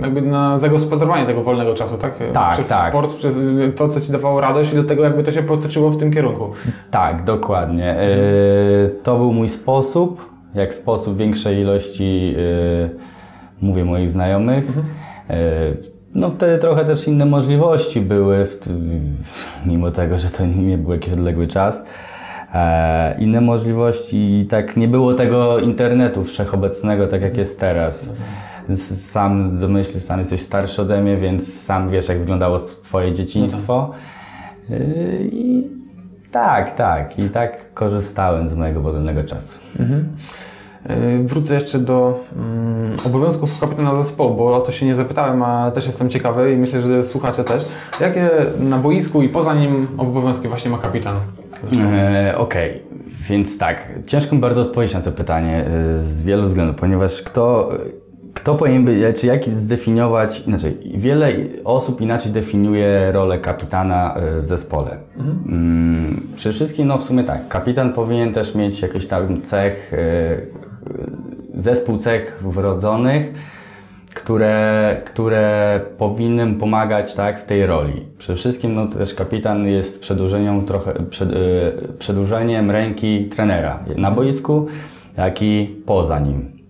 jakby 0.03 0.23
na 0.23 0.59
zagospodarowanie 0.59 1.27
tego 1.27 1.43
wolnego 1.43 1.75
czasu, 1.75 1.99
tak? 1.99 2.15
Tak, 2.33 2.53
przez 2.55 2.69
tak. 2.69 2.89
sport, 2.93 3.15
przez 3.15 3.39
to, 3.77 3.89
co 3.89 4.01
ci 4.01 4.13
dawało 4.13 4.41
radość 4.41 4.73
i 4.73 4.77
do 4.77 4.85
tego 4.85 5.03
jakby 5.05 5.23
to 5.23 5.33
się 5.33 5.43
potoczyło 5.43 5.91
w 5.91 5.99
tym 5.99 6.13
kierunku. 6.13 6.51
Tak, 6.91 7.25
dokładnie. 7.25 7.91
E, 7.91 8.07
To 9.03 9.17
był 9.17 9.33
mój 9.33 9.49
sposób, 9.49 10.31
jak 10.55 10.75
sposób 10.75 11.17
większej 11.17 11.59
ilości, 11.59 12.35
e, 12.85 12.89
mówię, 13.61 13.85
moich 13.85 14.09
znajomych. 14.09 14.79
E, 15.31 15.93
No 16.15 16.31
wtedy 16.31 16.59
trochę 16.59 16.85
też 16.85 17.09
inne 17.09 17.27
możliwości 17.27 18.01
były, 18.01 18.47
mimo 19.67 19.91
tego, 19.91 20.19
że 20.19 20.31
to 20.31 20.47
nie 20.47 20.79
był 20.79 20.93
jakiś 20.93 21.13
odległy 21.13 21.47
czas. 21.47 21.85
E, 22.55 23.17
Inne 23.19 23.41
możliwości 23.41 24.39
i 24.39 24.47
tak 24.47 24.77
nie 24.77 24.89
było 24.89 25.15
tego 25.15 25.59
internetu 25.59 26.25
wszechobecnego, 26.25 27.07
tak 27.07 27.23
jak 27.23 27.37
jest 27.37 27.61
teraz. 27.61 28.11
Sam 28.95 29.59
domyśl, 29.59 30.01
sam 30.01 30.19
jesteś 30.19 30.41
starszy 30.41 30.83
ode 30.83 31.03
mnie, 31.03 31.17
więc 31.17 31.61
sam 31.63 31.91
wiesz, 31.91 32.09
jak 32.09 32.19
wyglądało 32.19 32.59
twoje 32.59 33.13
dzieciństwo. 33.13 33.91
Yy, 34.69 34.79
I 35.33 35.69
tak, 36.33 36.77
tak. 36.77 37.19
I 37.19 37.31
tak 37.31 37.75
korzystałem 37.75 38.49
z 38.49 38.55
mojego 38.55 38.81
wolnego 38.81 39.25
czasu. 39.25 39.59
Yy, 40.89 41.25
Wrócę 41.25 41.55
jeszcze 41.55 41.79
do 41.79 42.21
mm, 42.37 42.97
obowiązków 43.07 43.61
kapitana 43.61 44.03
zespołu, 44.03 44.35
bo 44.35 44.57
o 44.57 44.61
to 44.61 44.73
się 44.73 44.87
nie 44.87 44.95
zapytałem, 44.95 45.43
a 45.43 45.71
też 45.71 45.87
jestem 45.87 46.11
ciekawy 46.11 46.53
i 46.53 46.57
myślę, 46.57 46.81
że 46.81 47.05
słuchacze 47.05 47.45
też. 47.45 47.65
Jakie 48.01 48.31
na 48.59 48.79
boisku 48.79 49.23
i 49.23 49.29
poza 49.29 49.55
nim 49.55 49.89
obowiązki 49.99 50.49
właśnie 50.49 50.71
ma 50.71 50.79
kapitan? 50.79 51.17
E, 51.81 52.35
Okej, 52.37 52.83
więc 53.29 53.59
tak. 53.59 53.89
Ciężko 54.07 54.35
mi 54.35 54.41
bardzo 54.41 54.63
odpowiedzieć 54.63 54.95
na 54.95 55.01
to 55.01 55.13
pytanie 55.13 55.65
e, 55.67 56.03
z 56.03 56.23
wielu 56.23 56.45
względów, 56.45 56.77
ponieważ 56.77 57.23
kto, 57.23 57.71
kto 58.35 58.55
powinien 58.55 58.85
być, 58.85 59.21
czy 59.21 59.27
jak 59.27 59.45
zdefiniować, 59.45 60.41
inaczej, 60.47 60.79
wiele 60.95 61.29
osób 61.65 62.01
inaczej 62.01 62.33
definiuje 62.33 63.13
rolę 63.13 63.39
kapitana 63.39 64.15
e, 64.15 64.41
w 64.41 64.47
zespole. 64.47 64.97
Mm, 65.47 66.27
przede 66.37 66.53
wszystkim, 66.53 66.87
no 66.87 66.99
w 66.99 67.05
sumie 67.05 67.25
tak, 67.25 67.49
kapitan 67.49 67.93
powinien 67.93 68.33
też 68.33 68.55
mieć 68.55 68.83
jakiś 68.83 69.07
tam 69.07 69.43
cech, 69.43 69.93
zespół 71.55 71.99
cech 71.99 72.43
wrodzonych, 72.43 73.33
które, 74.15 74.97
które 75.05 75.81
powinny 75.99 76.55
pomagać 76.55 77.15
tak, 77.15 77.41
w 77.41 77.45
tej 77.45 77.67
roli. 77.67 78.07
Przede 78.19 78.37
wszystkim 78.37 78.75
no, 78.75 78.87
też 78.87 79.15
kapitan 79.15 79.67
jest 79.67 80.01
przedłużeniem, 80.01 80.67
trochę, 80.67 80.95
przed, 81.11 81.31
y, 81.33 81.73
przedłużeniem 81.99 82.71
ręki 82.71 83.29
trenera 83.29 83.85
na 83.97 84.11
boisku, 84.11 84.67
jak 85.17 85.43
i 85.43 85.77
poza 85.87 86.19
nim. 86.19 86.63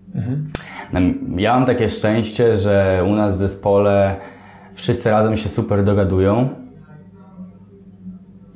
No, 0.93 1.01
Ja 1.37 1.55
mam 1.55 1.67
takie 1.67 1.89
szczęście, 1.89 2.57
że 2.57 3.05
u 3.09 3.15
nas 3.15 3.35
w 3.35 3.37
zespole 3.37 4.17
wszyscy 4.75 5.11
razem 5.11 5.37
się 5.37 5.49
super 5.49 5.85
dogadują 5.85 6.49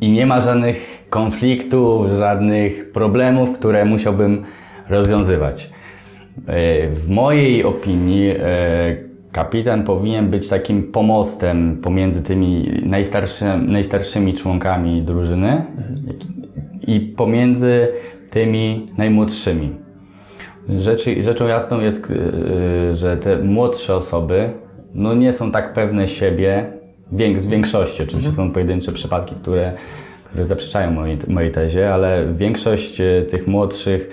i 0.00 0.11
nie 0.11 0.26
ma 0.26 0.40
żadnych 0.40 1.07
konfliktów, 1.11 2.11
żadnych 2.11 2.93
problemów, 2.93 3.59
które 3.59 3.85
musiałbym 3.85 4.45
rozwiązywać. 4.88 5.75
E, 6.47 6.88
W 6.88 7.09
mojej 7.09 7.64
opinii 7.64 8.31
e, 8.31 8.97
kapitan 9.33 9.85
powinien 9.85 10.28
być 10.28 10.49
takim 10.49 10.83
pomostem 10.83 11.76
pomiędzy 11.83 12.23
tymi 12.23 12.81
najstarszy, 12.83 13.45
najstarszymi 13.59 14.35
członkami 14.35 15.02
drużyny 15.02 15.64
i 16.87 17.00
pomiędzy 17.00 17.88
tymi 18.31 18.87
najmłodszymi. 18.99 19.71
Rzeczy, 20.78 21.23
rzeczą 21.23 21.49
jasną 21.49 21.81
jest, 21.81 22.11
e, 22.11 22.95
że 22.95 23.16
te 23.16 23.38
młodsze 23.38 23.95
osoby 23.95 24.50
no 24.95 25.14
nie 25.14 25.33
są 25.33 25.50
tak 25.50 25.73
pewne 25.73 26.09
siebie, 26.09 26.66
z 27.37 27.47
większości 27.47 28.02
oczywiście 28.02 28.33
są 28.33 28.50
pojedyncze 28.52 28.93
przypadki, 28.93 29.35
które, 29.35 29.73
które 30.25 30.45
zaprzeczają 30.45 30.90
mojej, 30.90 31.19
mojej 31.28 31.52
tezie, 31.52 31.95
ale 31.95 32.26
większość 32.37 33.02
tych 33.28 33.47
młodszych 33.47 34.11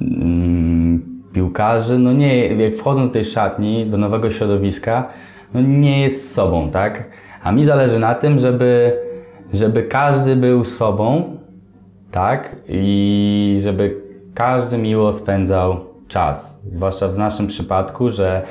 mm, 0.00 1.13
piłkarzy, 1.34 1.98
no 1.98 2.12
nie, 2.12 2.46
jak 2.46 2.74
wchodzą 2.74 3.06
do 3.06 3.12
tej 3.12 3.24
szatni, 3.24 3.86
do 3.86 3.98
nowego 3.98 4.30
środowiska, 4.30 5.08
no 5.54 5.60
nie 5.60 6.02
jest 6.02 6.34
sobą, 6.34 6.70
tak? 6.70 7.08
A 7.42 7.52
mi 7.52 7.64
zależy 7.64 7.98
na 7.98 8.14
tym, 8.14 8.38
żeby, 8.38 8.98
żeby 9.52 9.82
każdy 9.82 10.36
był 10.36 10.64
sobą, 10.64 11.36
tak? 12.10 12.56
I 12.68 13.58
żeby 13.62 14.00
każdy 14.34 14.78
miło 14.78 15.12
spędzał 15.12 15.80
czas. 16.08 16.60
Zwłaszcza 16.74 17.08
w 17.08 17.18
naszym 17.18 17.46
przypadku, 17.46 18.10
że 18.10 18.42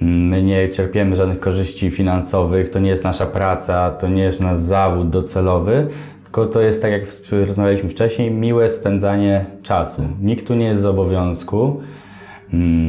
my 0.00 0.42
nie 0.42 0.68
cierpiemy 0.68 1.16
żadnych 1.16 1.40
korzyści 1.40 1.90
finansowych, 1.90 2.70
to 2.70 2.78
nie 2.78 2.90
jest 2.90 3.04
nasza 3.04 3.26
praca, 3.26 3.90
to 3.90 4.08
nie 4.08 4.22
jest 4.22 4.40
nasz 4.40 4.56
zawód 4.56 5.10
docelowy, 5.10 5.88
tylko 6.22 6.46
to 6.46 6.60
jest, 6.60 6.82
tak 6.82 6.92
jak 6.92 7.02
rozmawialiśmy 7.30 7.88
wcześniej, 7.88 8.30
miłe 8.30 8.68
spędzanie 8.68 9.44
czasu. 9.62 10.02
Nikt 10.22 10.46
tu 10.46 10.54
nie 10.54 10.66
jest 10.66 10.82
z 10.82 10.84
obowiązku, 10.84 11.80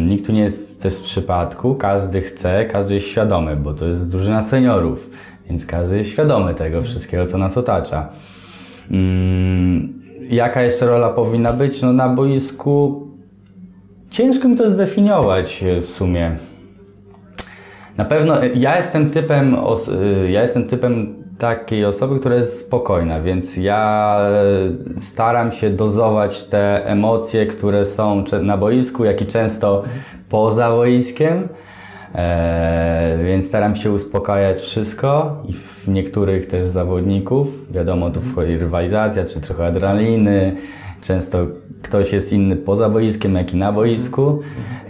nikt 0.08 0.26
tu 0.26 0.32
nie 0.32 0.42
jest 0.42 0.82
też 0.82 0.94
z 0.94 1.02
przypadku, 1.02 1.76
każdy 1.76 2.22
chce, 2.22 2.66
każdy 2.66 2.94
jest 2.94 3.08
świadomy, 3.08 3.56
bo 3.56 3.74
to 3.74 3.86
jest 3.86 4.10
drużyna 4.10 4.42
seniorów, 4.42 5.10
więc 5.50 5.66
każdy 5.66 5.98
jest 5.98 6.10
świadomy 6.10 6.56
tego 6.56 6.82
wszystkiego, 6.82 7.26
co 7.26 7.38
nas 7.38 7.58
otacza. 7.58 8.10
Mm, 8.92 9.94
Jaka 10.30 10.62
jeszcze 10.62 10.86
rola 10.86 11.10
powinna 11.10 11.54
być? 11.54 11.82
No 11.82 11.94
na 11.94 12.10
boisku 12.10 13.08
ciężko 14.10 14.48
mi 14.48 14.56
to 14.56 14.70
zdefiniować 14.70 15.64
e, 15.64 15.82
w 15.82 15.90
sumie. 15.90 16.38
Na 17.98 18.06
pewno 18.06 18.44
e, 18.44 18.50
ja 18.56 18.76
jestem 18.76 19.10
typem, 19.10 19.56
os- 19.56 19.88
y, 19.90 20.32
ja 20.32 20.42
jestem 20.42 20.68
typem 20.68 21.16
takiej 21.38 21.86
osoby, 21.86 22.20
która 22.20 22.36
jest 22.36 22.60
spokojna, 22.66 23.22
więc 23.22 23.58
ja 23.58 24.18
e, 25.00 25.02
staram 25.02 25.52
się 25.52 25.70
dozować 25.70 26.44
te 26.44 26.86
emocje, 26.86 27.46
które 27.46 27.86
są 27.86 28.24
na 28.42 28.58
boisku, 28.58 29.06
jak 29.06 29.22
i 29.22 29.26
często 29.26 29.84
poza 30.30 30.70
boiskiem. 30.72 31.48
E, 32.16 33.18
więc 33.26 33.48
staram 33.48 33.76
się 33.76 33.92
uspokajać 33.92 34.62
wszystko 34.62 35.42
i 35.50 35.54
w 35.54 35.88
niektórych 35.88 36.48
też 36.48 36.66
zawodników. 36.68 37.48
Wiadomo, 37.72 38.10
tu 38.10 38.22
wchodzi 38.22 38.58
rywalizacja, 38.58 39.26
czy 39.26 39.42
trochę 39.42 39.66
adrenaliny. 39.66 40.56
Często 41.08 41.38
ktoś 41.82 42.14
jest 42.14 42.34
inny 42.34 42.56
poza 42.56 42.90
boiskiem, 42.90 43.36
jak 43.36 43.54
i 43.54 43.58
na 43.58 43.72
boisku. 43.72 44.40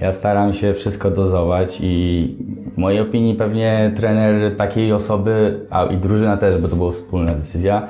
Ja 0.02 0.14
staram 0.14 0.54
się 0.54 0.74
wszystko 0.74 1.12
dozować 1.12 1.80
i 1.82 2.38
w 2.76 2.78
mojej 2.78 3.00
opinii 3.02 3.34
pewnie 3.36 3.92
trener 3.96 4.56
takiej 4.56 4.94
osoby, 4.94 5.60
a 5.70 5.86
i 5.86 5.98
drużyna 5.98 6.38
też, 6.38 6.62
bo 6.62 6.68
to 6.68 6.76
była 6.76 6.92
wspólna 6.92 7.34
decyzja, 7.34 7.88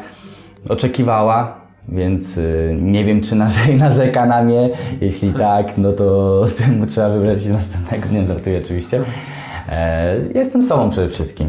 oczekiwała, 0.69 1.61
więc 1.89 2.37
y, 2.37 2.77
nie 2.81 3.05
wiem, 3.05 3.21
czy 3.21 3.35
narze- 3.35 3.79
narzeka 3.85 4.25
na 4.25 4.43
mnie. 4.43 4.69
Jeśli 5.01 5.33
tak, 5.33 5.77
no 5.77 5.91
to 5.91 6.41
tym 6.57 6.87
trzeba 6.87 7.09
wybrać 7.09 7.43
się 7.43 7.49
następnego 7.49 8.07
dnia, 8.07 8.25
żartuję 8.25 8.61
oczywiście. 8.63 9.01
E, 9.69 10.15
jestem 10.35 10.63
sobą 10.63 10.89
przede 10.89 11.09
wszystkim. 11.09 11.47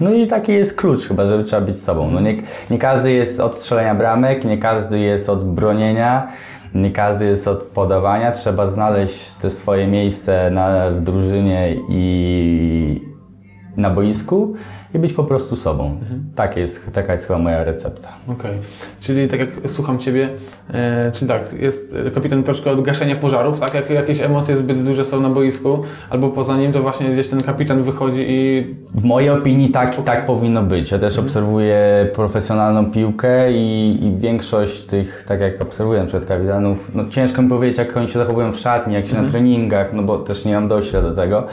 No 0.00 0.12
i 0.12 0.26
taki 0.26 0.52
jest 0.52 0.76
klucz 0.76 1.08
chyba, 1.08 1.26
żeby 1.26 1.44
trzeba 1.44 1.66
być 1.66 1.82
sobą. 1.82 2.10
No 2.10 2.20
nie, 2.20 2.36
nie 2.70 2.78
każdy 2.78 3.12
jest 3.12 3.40
od 3.40 3.56
strzelania 3.56 3.94
bramek, 3.94 4.44
nie 4.44 4.58
każdy 4.58 4.98
jest 4.98 5.28
od 5.28 5.54
bronienia, 5.54 6.28
nie 6.74 6.90
każdy 6.90 7.24
jest 7.24 7.48
od 7.48 7.62
podawania. 7.62 8.32
Trzeba 8.32 8.66
znaleźć 8.66 9.34
te 9.34 9.50
swoje 9.50 9.86
miejsce 9.86 10.50
na, 10.50 10.90
w 10.90 11.00
drużynie 11.00 11.76
i 11.88 13.00
na 13.76 13.90
boisku 13.90 14.54
i 14.94 14.98
być 14.98 15.12
po 15.12 15.24
prostu 15.24 15.56
sobą. 15.56 15.96
Tak 16.34 16.56
jest, 16.56 16.92
taka 16.92 17.12
jest 17.12 17.26
chyba 17.26 17.38
moja 17.38 17.64
recepta. 17.64 18.08
Okej, 18.28 18.58
czyli 19.00 19.28
tak 19.28 19.40
jak 19.40 19.48
słucham 19.66 19.98
Ciebie, 19.98 20.28
e, 20.74 21.12
czyli 21.12 21.28
tak, 21.28 21.52
jest 21.52 21.96
kapitan 22.14 22.42
troszkę 22.42 22.70
od 22.70 22.82
gaszenia 22.82 23.16
pożarów, 23.16 23.60
tak? 23.60 23.74
Jak 23.74 23.90
jakieś 23.90 24.20
emocje 24.20 24.56
zbyt 24.56 24.82
duże 24.82 25.04
są 25.04 25.20
na 25.20 25.30
boisku, 25.30 25.78
albo 26.10 26.28
poza 26.28 26.56
nim, 26.56 26.72
to 26.72 26.82
właśnie 26.82 27.10
gdzieś 27.10 27.28
ten 27.28 27.42
kapitan 27.42 27.82
wychodzi 27.82 28.24
i 28.28 28.74
W 28.94 29.04
mojej 29.04 29.30
opinii 29.30 29.70
tak, 29.70 30.02
tak 30.04 30.26
powinno 30.26 30.62
być. 30.62 30.90
Ja 30.90 30.98
też 30.98 31.18
obserwuję 31.18 32.08
profesjonalną 32.14 32.90
piłkę 32.90 33.52
i, 33.52 33.98
i 34.06 34.16
większość 34.18 34.82
tych, 34.82 35.24
tak 35.28 35.40
jak 35.40 35.62
obserwuję 35.62 36.04
przykład 36.06 36.28
kapitanów, 36.28 36.90
no 36.94 37.08
ciężko 37.08 37.42
mi 37.42 37.48
powiedzieć, 37.48 37.78
jak 37.78 37.96
oni 37.96 38.08
się 38.08 38.18
zachowują 38.18 38.52
w 38.52 38.58
szatni, 38.58 38.94
jak 38.94 39.06
się 39.06 39.22
na 39.22 39.28
treningach, 39.28 39.92
no 39.92 40.02
bo 40.02 40.18
też 40.18 40.44
nie 40.44 40.54
mam 40.54 40.68
dojścia 40.68 41.02
do 41.02 41.14
tego, 41.14 41.46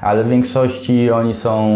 ale 0.00 0.24
w 0.24 0.28
większości 0.28 1.10
oni 1.10 1.34
są 1.34 1.70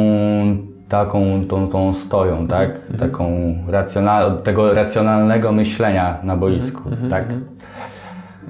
taką, 0.92 1.44
tą, 1.48 1.68
tą 1.68 1.94
stoją, 1.94 2.46
tak? 2.46 2.80
Taką 2.98 3.24
racjonal, 3.68 4.42
tego 4.42 4.74
racjonalnego 4.74 5.52
myślenia 5.52 6.18
na 6.22 6.36
boisku, 6.36 6.82
tak? 7.10 7.24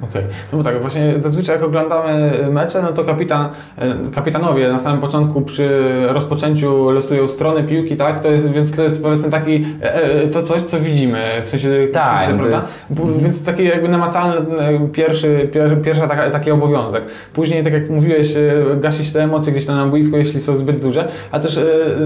Okej, 0.02 0.22
no 0.52 0.58
bo 0.58 0.64
tak, 0.64 0.80
właśnie 0.80 1.14
zazwyczaj 1.20 1.56
jak 1.56 1.64
oglądamy 1.64 2.32
mecze, 2.52 2.82
no 2.82 2.92
to 2.92 3.04
kapitan, 3.04 3.48
e, 3.78 3.94
kapitanowie 4.14 4.68
na 4.68 4.78
samym 4.78 5.00
początku 5.00 5.40
przy 5.42 5.68
rozpoczęciu 6.08 6.90
losują 6.90 7.28
strony 7.28 7.64
piłki, 7.64 7.96
tak? 7.96 8.20
To 8.20 8.30
jest, 8.30 8.50
więc 8.52 8.76
to 8.76 8.82
jest 8.82 9.02
powiedzmy 9.02 9.30
taki, 9.30 9.64
e, 9.82 9.94
e, 9.94 10.28
to 10.28 10.42
coś, 10.42 10.62
co 10.62 10.80
widzimy, 10.80 11.40
w 11.44 11.48
sensie 11.48 11.68
Tak, 11.92 12.28
to 12.28 12.34
prawda? 12.38 12.56
jest- 12.56 12.92
Więc 13.22 13.44
taki 13.44 13.64
jakby 13.64 13.88
namacalny 13.88 14.58
e, 14.60 14.88
pierwszy, 14.88 15.48
pier, 15.52 15.82
pierwsza 15.82 16.08
taka, 16.08 16.30
taki 16.30 16.50
obowiązek. 16.50 17.02
Później, 17.34 17.64
tak 17.64 17.72
jak 17.72 17.90
mówiłeś, 17.90 18.36
e, 18.36 18.40
gasić 18.80 19.12
te 19.12 19.22
emocje 19.22 19.52
gdzieś 19.52 19.66
tam 19.66 19.76
na 19.76 19.86
boisku, 19.86 20.16
jeśli 20.16 20.40
są 20.40 20.56
zbyt 20.56 20.80
duże, 20.82 21.08
ale 21.30 21.42
też 21.42 21.58
e, 21.58 21.64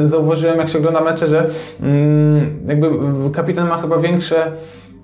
zauważyłem, 0.09 0.59
jak 0.59 0.69
się 0.69 0.79
ogląda 0.79 1.01
mecze, 1.01 1.29
że 1.29 1.47
mm, 1.83 2.51
jakby 2.69 2.91
kapitan 3.33 3.69
ma 3.69 3.77
chyba 3.77 3.99
większe 3.99 4.53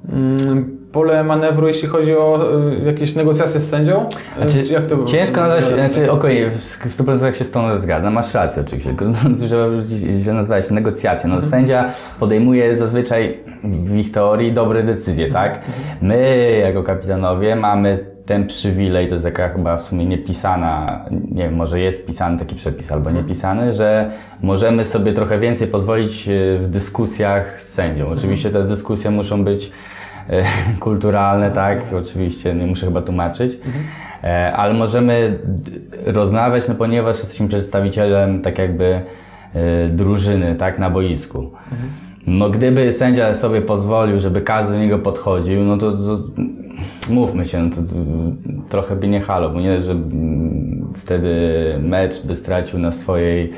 mm, 0.09 0.82
pole 0.93 1.25
manewru, 1.25 1.69
jeśli 1.69 1.89
chodzi 1.89 2.17
o 2.17 2.49
e, 2.83 2.85
jakieś 2.87 3.15
negocjacje 3.15 3.61
z 3.61 3.69
sędzią? 3.69 4.09
E, 4.37 4.41
Znaczy, 4.49 4.67
czy 4.67 4.73
jak 4.73 4.87
to 4.87 5.05
ciężko 5.05 5.41
wygląda? 5.41 5.55
nazwać, 5.55 5.93
znaczy 5.93 6.11
okej, 6.13 6.51
w 6.51 6.63
w 6.79 6.99
100% 6.99 7.33
się 7.33 7.45
z 7.45 7.51
tą 7.51 7.79
zgadzam, 7.79 8.13
masz 8.13 8.35
rację 8.35 8.63
oczywiście, 8.63 8.95
tylko 8.95 9.13
że 9.49 9.71
źle 10.19 10.33
nazwałeś 10.35 10.71
negocjacje. 10.71 11.31
No, 11.31 11.43
sędzia 11.43 11.85
podejmuje 12.21 12.77
zazwyczaj 12.77 13.39
w 13.65 13.97
ich 13.97 14.13
teorii 14.13 14.53
dobre 14.53 14.83
decyzje, 14.83 15.31
tak? 15.31 15.61
My 16.03 16.59
jako 16.63 16.83
kapitanowie 16.83 17.57
mamy 17.57 17.99
ten 18.27 18.47
przywilej, 18.47 19.07
to 19.07 19.15
jest 19.15 19.25
taka 19.25 19.49
chyba 19.49 19.77
w 19.77 19.83
sumie 19.83 20.07
niepisana, 20.07 21.05
nie 21.11 21.43
wiem, 21.43 21.55
może 21.55 21.81
jest 21.81 22.07
pisany 22.07 22.39
taki 22.39 22.55
przepis 22.57 22.93
albo 22.93 23.11
niepisany, 23.11 23.73
że 23.73 24.11
możemy 24.43 24.85
sobie 24.85 25.13
trochę 25.13 25.39
więcej 25.39 25.69
pozwolić 25.69 26.29
e, 26.29 26.59
w 26.59 26.69
dyskusjach 26.69 27.61
z 27.63 27.69
sędzią. 27.69 28.09
Oczywiście 28.09 28.51
te 28.51 28.65
dyskusje 28.65 29.11
muszą 29.11 29.45
być 29.45 29.73
kulturalne, 30.81 31.51
tak? 31.51 31.85
Oczywiście 31.99 32.55
nie 32.55 32.67
muszę 32.67 32.87
chyba 32.87 33.03
tłumaczyć. 33.03 33.59
E, 34.25 34.53
Ale 34.53 34.75
możemy 34.75 35.39
rozmawiać, 36.07 36.69
no 36.69 36.75
ponieważ 36.75 37.19
jesteśmy 37.19 37.49
przedstawicielem 37.49 38.43
tak 38.43 38.59
jakby 38.59 39.01
e, 39.55 39.89
drużyny, 39.89 40.55
tak, 40.55 40.79
na 40.79 40.91
boisku. 40.91 41.51
No 42.27 42.51
gdyby 42.51 42.93
sędzia 42.93 43.35
sobie 43.35 43.63
pozwolił, 43.63 44.19
żeby 44.19 44.41
każdy 44.41 44.73
do 44.73 44.79
niego 44.79 44.99
podchodził, 44.99 45.65
no 45.65 45.77
to, 45.77 45.93
to 45.93 46.19
mówmy 47.11 47.47
się, 47.47 47.63
no 47.63 47.71
to, 47.71 47.77
to 47.77 47.95
trochę 48.69 48.97
by 48.97 49.09
nie 49.09 49.21
halo, 49.21 49.51
bo 49.51 49.61
nie, 49.61 49.81
że 49.81 49.97
wtedy 50.97 51.35
mecz 51.83 52.27
by 52.27 52.37
stracił 52.37 52.79
na 52.79 52.91
swojej, 52.91 53.53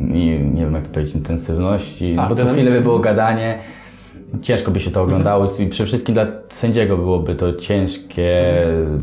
nie, 0.00 0.38
nie 0.38 0.64
wiem 0.64 0.74
jak 0.74 0.86
to 0.86 0.94
powiedzieć, 0.94 1.14
intensywności, 1.14 2.16
Tak, 2.16 2.28
bo 2.28 2.36
co 2.36 2.52
chwilę 2.52 2.70
by 2.70 2.80
było 2.80 2.98
gadanie, 2.98 3.58
ciężko 4.42 4.70
by 4.70 4.80
się 4.80 4.90
to 4.90 5.02
oglądało 5.02 5.46
i 5.58 5.66
przede 5.66 5.86
wszystkim 5.86 6.14
dla 6.14 6.26
sędziego 6.48 6.96
byłoby 6.96 7.34
to 7.34 7.52
ciężkie 7.52 8.56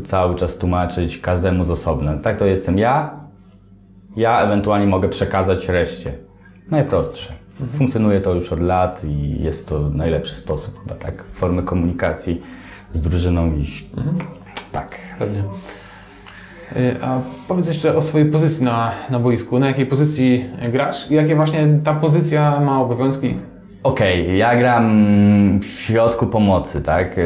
cały 0.04 0.36
czas 0.36 0.58
tłumaczyć 0.58 1.18
każdemu 1.18 1.64
z 1.64 1.70
osobna. 1.70 2.16
Tak 2.16 2.36
to 2.36 2.46
jestem 2.46 2.78
ja, 2.78 3.20
ja 4.16 4.40
ewentualnie 4.40 4.86
mogę 4.86 5.08
przekazać 5.08 5.68
reszcie. 5.68 6.12
Najprostsze. 6.70 7.32
Funkcjonuje 7.72 8.20
to 8.20 8.34
już 8.34 8.52
od 8.52 8.60
lat 8.60 9.04
i 9.04 9.42
jest 9.42 9.68
to 9.68 9.90
najlepszy 9.90 10.34
sposób 10.34 10.82
chyba, 10.82 10.94
tak? 10.94 11.24
Formy 11.32 11.62
komunikacji 11.62 12.42
z 12.92 13.02
drużyną 13.02 13.46
i 13.46 13.66
tak. 14.72 14.98
Pewnie. 15.18 15.42
E, 16.76 17.04
A 17.04 17.20
powiedz 17.48 17.68
jeszcze 17.68 17.96
o 17.96 18.02
swojej 18.02 18.30
pozycji 18.30 18.64
na, 18.64 18.92
na 19.10 19.18
boisku. 19.18 19.58
Na 19.58 19.66
jakiej 19.66 19.86
pozycji 19.86 20.44
grasz 20.72 21.10
i 21.10 21.14
jakie 21.14 21.36
właśnie 21.36 21.80
ta 21.84 21.94
pozycja 21.94 22.60
ma 22.60 22.80
obowiązki? 22.80 23.34
Okej, 23.86 24.38
ja 24.38 24.56
gram 24.56 24.90
w 25.60 25.66
środku 25.66 26.26
pomocy, 26.26 26.82
tak? 26.82 27.16
Yy, 27.16 27.24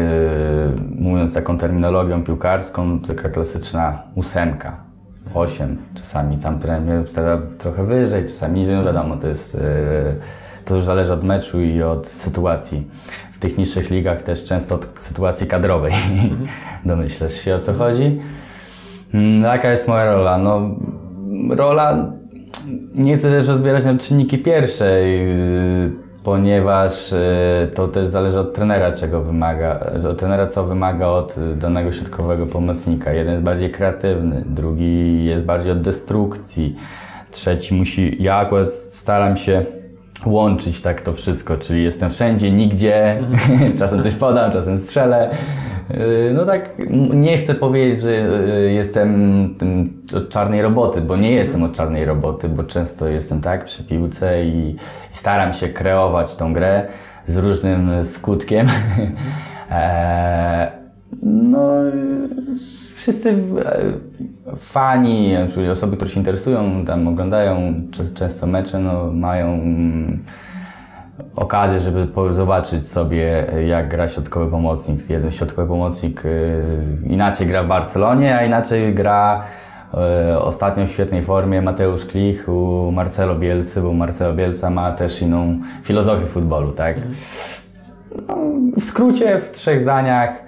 mówiąc 0.99 1.35
taką 1.35 1.59
terminologią 1.59 2.25
piłkarską, 2.25 3.01
taka 3.01 3.29
klasyczna 3.29 4.03
ósemka, 4.15 4.77
osiem, 5.35 5.77
czasami 5.95 6.37
tam 6.37 6.59
trener 6.59 7.11
stawia 7.11 7.39
trochę 7.59 7.85
wyżej, 7.85 8.27
czasami 8.27 8.59
niżej, 8.59 8.77
no 8.77 8.85
wiadomo, 8.85 9.17
to 9.17 9.29
jest, 9.29 9.55
yy, 9.55 9.61
to 10.65 10.75
już 10.75 10.85
zależy 10.85 11.13
od 11.13 11.25
meczu 11.25 11.61
i 11.61 11.83
od 11.83 12.07
sytuacji. 12.07 12.87
W 13.33 13.39
tych 13.39 13.59
niższych 13.59 13.91
ligach 13.91 14.23
też 14.23 14.45
często 14.45 14.75
od 14.75 14.87
sytuacji 14.97 15.47
kadrowej. 15.47 15.93
Domyślasz 16.85 17.35
się 17.35 17.55
o 17.55 17.59
co 17.59 17.75
chodzi? 17.75 18.21
Mm, 19.15 19.43
Jaka 19.43 19.71
jest 19.71 19.89
moja 19.89 20.05
rola? 20.05 20.39
No, 20.39 20.71
rola 21.51 22.13
nie 22.95 23.17
chcę 23.17 23.31
też 23.31 23.49
rozbierać 23.49 23.85
na 23.85 23.99
czynniki 23.99 24.39
pierwsze, 24.39 25.01
ponieważ 26.25 27.13
yy, 27.13 27.19
to 27.75 27.89
też 27.89 28.09
zależy 28.09 28.41
od 28.41 28.55
trenera, 28.55 28.93
czego 28.93 29.23
wymaga, 29.23 29.81
od 30.11 30.19
trenera, 30.19 30.47
co 30.47 30.65
wymaga 30.65 31.07
od 31.07 31.37
danego 31.57 31.93
środkowego 31.93 32.47
pomocnika. 32.47 33.13
Jeden 33.13 33.33
jest 33.33 33.45
bardziej 33.45 33.71
kreatywny, 33.71 34.43
drugi 34.47 35.25
jest 35.25 35.45
bardziej 35.45 35.73
od 35.73 35.81
destrukcji, 35.81 36.77
trzeci 37.31 37.75
musi, 37.75 38.23
ja 38.23 38.37
akurat 38.37 38.73
staram 38.73 39.37
się 39.37 39.65
łączyć 40.27 40.83
tak 40.83 41.01
to 41.01 41.13
wszystko, 41.13 41.57
czyli 41.57 41.85
jestem 41.85 42.11
wszędzie, 42.11 42.51
nigdzie, 42.51 43.23
czasem 43.79 44.03
coś 44.03 44.15
podam, 44.15 44.53
czasem 44.53 44.79
strzelę. 44.79 45.31
Yy, 45.91 46.33
No 46.35 46.47
tak, 46.47 46.71
nie 47.15 47.39
chcę 47.39 47.55
powiedzieć, 47.55 48.01
że 48.01 48.11
yy, 48.13 48.73
jestem 48.73 49.11
tym 49.59 50.03
od 50.17 50.29
czarnej 50.29 50.63
roboty, 50.63 51.01
bo 51.01 51.17
nie 51.17 51.33
jestem 51.33 51.63
od 51.63 51.73
czarnej 51.73 52.05
roboty, 52.05 52.49
bo 52.49 52.65
często 52.65 53.09
jestem 53.09 53.41
tak 53.41 53.65
przy 53.65 53.85
piłce 53.85 54.45
i, 54.45 54.77
staram 55.11 55.55
się 55.55 55.69
kreować 55.69 56.37
tą 56.37 56.53
grę 56.53 56.87
z 57.27 57.37
różnym 57.37 58.05
skutkiem. 58.05 58.67
Eee, 59.71 60.69
no, 61.53 61.73
wszyscy 62.95 63.31
e, 63.31 63.35
fani, 64.57 65.35
czyli 65.55 65.71
osoby, 65.71 65.97
które 65.97 66.11
się 66.11 66.21
interesują, 66.21 66.85
tam 66.87 67.09
oglądają 67.09 67.75
często 68.15 68.47
mecze, 68.47 68.79
no, 68.79 69.13
mają 69.13 69.47
mm, 69.47 70.25
okazję, 71.37 71.81
żeby 71.81 72.09
zobaczyć 72.31 72.89
sobie, 72.89 73.47
jak 73.67 73.89
gra 73.89 74.09
środkowy 74.09 74.51
pomocnik. 74.51 75.11
Jeden 75.11 75.31
środkowy 75.31 75.69
pomocnik 75.69 76.25
y, 76.25 76.63
inaczej 77.07 77.47
gra 77.47 77.63
w 77.63 77.67
Barcelonie, 77.67 78.39
a 78.39 78.45
inaczej 78.45 78.95
gra 78.95 79.45
y, 80.35 80.39
ostatnio 80.39 80.87
w 80.87 80.91
świetnej 80.91 81.23
formie 81.23 81.63
Mateusz 81.63 82.07
Klich 82.07 82.49
u 82.49 82.91
Marcelo 82.93 83.35
Bielsy, 83.35 83.81
bo 83.81 83.93
Marcelo 83.93 84.35
Bielsa 84.35 84.71
ma 84.71 84.93
też 84.93 85.23
inną 85.23 85.59
filozofię 85.83 86.27
futbolu, 86.27 86.73
tak? 86.73 86.97
No, 88.29 88.37
w 88.81 88.85
skrócie, 88.85 89.39
w 89.39 89.51
trzech 89.51 89.81
zdaniach 89.81 90.45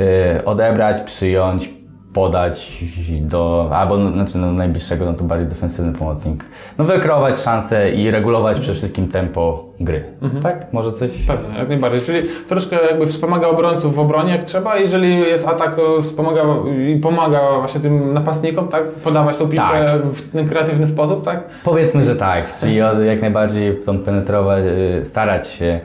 y, 0.00 0.44
odebrać, 0.44 1.00
przyjąć, 1.00 1.81
podać 2.12 2.84
do, 3.20 3.70
albo 3.74 4.10
znaczy 4.12 4.38
no, 4.38 4.52
najbliższego, 4.52 5.04
no 5.04 5.12
to 5.12 5.24
bardziej 5.24 5.48
defensywny 5.48 5.92
pomocnik. 5.92 6.44
No 6.78 6.84
wykreować 6.84 7.38
szanse 7.38 7.92
i 7.92 8.10
regulować 8.10 8.58
przede 8.58 8.74
wszystkim 8.74 9.08
tempo 9.08 9.64
gry. 9.80 10.04
Tak? 10.42 10.72
Może 10.72 10.92
coś? 10.92 11.10
Pewnie, 11.26 11.58
jak 11.58 11.68
najbardziej. 11.68 12.00
Czyli 12.00 12.28
troszkę 12.48 12.76
jakby 12.86 13.06
wspomaga 13.06 13.46
obrońców 13.46 13.94
w 13.94 13.98
obronie 13.98 14.32
jak 14.32 14.44
trzeba. 14.44 14.76
Jeżeli 14.76 15.18
jest 15.18 15.48
atak, 15.48 15.76
to 15.76 16.02
wspomaga 16.02 16.42
i 16.88 16.96
pomaga 17.00 17.40
właśnie 17.58 17.80
tym 17.80 18.14
napastnikom, 18.14 18.68
tak? 18.68 18.84
Podawać 18.84 19.38
tą 19.38 19.48
piłkę 19.48 19.84
Tak. 19.86 20.02
w 20.02 20.32
ten 20.32 20.48
kreatywny 20.48 20.86
sposób, 20.86 21.24
tak? 21.24 21.44
Powiedzmy, 21.64 22.04
że 22.04 22.16
tak. 22.16 22.54
Czyli 22.54 22.76
jak 23.06 23.20
najbardziej 23.20 23.76
tą 23.76 23.98
penetrować, 23.98 24.64
y, 25.00 25.04
starać 25.04 25.48
się 25.48 25.80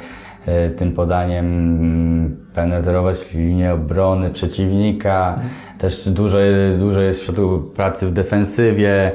y, 0.48 0.70
tym 0.70 0.92
podaniem 0.92 1.46
mm, 1.46 2.38
penetrować 2.54 3.34
linię 3.34 3.74
obrony 3.74 4.30
przeciwnika. 4.30 5.40
Też 5.78 6.10
dużo, 6.10 6.38
dużo 6.80 7.02
jest 7.02 7.22
w 7.22 7.24
środku 7.26 7.60
pracy 7.76 8.08
w 8.08 8.12
defensywie. 8.12 9.12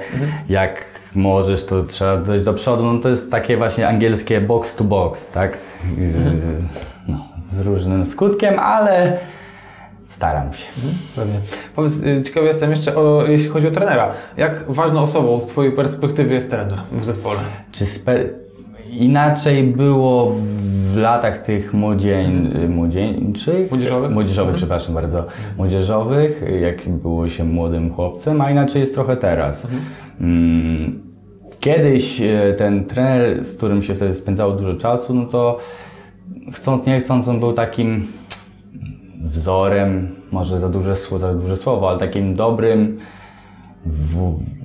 Jak 0.49 0.85
możesz, 1.15 1.65
to 1.67 1.83
trzeba 1.85 2.17
dojść 2.17 2.45
do 2.45 2.55
przodu. 2.55 2.93
No 2.93 2.99
to 3.01 3.09
jest 3.09 3.31
takie 3.31 3.57
właśnie 3.57 3.89
angielskie 3.89 4.41
box 4.41 4.77
to 4.77 4.85
box, 4.85 5.29
tak? 5.29 5.53
Y, 5.53 5.59
No, 7.09 7.29
z 7.53 7.61
różnym 7.61 8.07
skutkiem, 8.07 8.59
ale 8.59 9.19
staram 10.07 10.55
się. 10.55 10.65
Pewnie. 11.17 11.39
Powiedz, 11.77 12.03
y, 12.03 12.23
ciekawy 12.23 12.47
jestem 12.47 12.71
jeszcze, 12.71 12.97
o, 12.97 13.25
jeśli 13.27 13.49
chodzi 13.49 13.69
o 13.69 13.71
trenera. 13.71 14.13
Jak 14.37 14.65
ważną 14.73 15.01
osobą 15.01 15.41
z 15.41 15.47
Twojej 15.47 15.73
perspektywy 15.73 16.35
jest 16.35 16.51
trener 16.51 16.79
w 16.93 17.05
zespole? 17.05 17.39
Czy. 17.73 17.85
Inaczej 18.93 19.65
było 19.65 20.33
w 20.93 20.97
latach 20.97 21.39
tych 21.39 21.75
młodzień... 21.75 22.51
młodzieńczych? 22.69 23.71
Młodzieżowych? 23.71 24.11
Młodzieżowych, 24.11 24.57
przepraszam 24.57 24.95
bardzo. 24.95 25.27
Młodzieżowych, 25.57 26.45
jak 26.61 26.89
było 26.89 27.29
się 27.29 27.45
młodym 27.45 27.93
chłopcem, 27.93 28.41
a 28.41 28.51
inaczej 28.51 28.81
jest 28.81 28.95
trochę 28.95 29.17
teraz. 29.17 29.67
Mm, 30.21 31.13
Kiedyś 31.61 32.21
e, 32.21 32.55
ten 32.59 32.85
trener, 32.85 33.45
z 33.45 33.57
którym 33.57 33.83
się 33.83 33.95
wtedy 33.95 34.15
spędzało 34.15 34.53
dużo 34.53 34.75
czasu, 34.75 35.15
no 35.15 35.25
to 35.25 35.59
chcąc 36.53 36.87
nie 36.87 37.01
chcąc, 37.01 37.29
on 37.29 37.41
był 37.41 37.53
takim 37.53 38.07
wzorem, 39.25 40.09
może 40.33 40.61
za 40.61 40.69
duże, 40.69 40.97
za 40.97 41.35
duże 41.35 41.57
słowo, 41.57 41.89
ale 41.89 41.99
takim 41.99 42.35
dobrym 42.35 42.99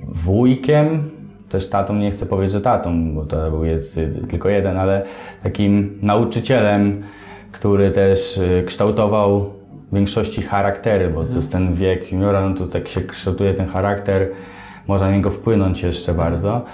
wujkiem, 0.08 1.10
też 1.48 1.70
tatą, 1.70 1.94
nie 1.94 2.10
chcę 2.10 2.26
powiedzieć, 2.26 2.52
że 2.52 2.60
tatą, 2.60 3.14
bo 3.14 3.24
to 3.24 3.50
był 3.50 3.64
jest 3.64 3.98
y, 3.98 4.08
tylko 4.30 4.48
jeden, 4.48 4.76
ale 4.76 5.02
takim 5.42 5.98
nauczycielem, 6.02 7.02
który 7.52 7.90
też 7.90 8.38
y, 8.38 8.64
kształtował 8.66 9.40
w 9.92 9.94
większości 9.94 10.42
charaktery, 10.42 11.10
bo 11.10 11.24
to 11.24 11.36
jest 11.36 11.52
ten 11.52 11.74
wiek 11.74 12.12
juniora, 12.12 12.48
no 12.48 12.54
to 12.54 12.66
tak 12.66 12.88
się 12.88 13.00
kształtuje 13.00 13.54
ten 13.54 13.66
charakter, 13.66 14.28
można 14.86 15.06
na 15.06 15.16
niego 15.16 15.30
wpłynąć 15.30 15.82
jeszcze 15.82 16.14
bardzo. 16.14 16.64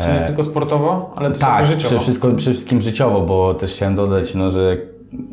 Czy 0.00 0.08
nie 0.20 0.26
tylko 0.26 0.44
sportowo, 0.44 1.12
ale 1.16 1.30
też 1.30 1.38
Tak, 1.38 1.50
jako 1.50 1.64
przede 1.64 1.80
życiowo. 1.80 2.02
wszystkim, 2.02 2.36
przede 2.36 2.54
wszystkim 2.54 2.82
życiowo, 2.82 3.20
bo 3.20 3.54
też 3.54 3.72
chciałem 3.74 3.96
dodać, 3.96 4.34
no, 4.34 4.50
że 4.50 4.76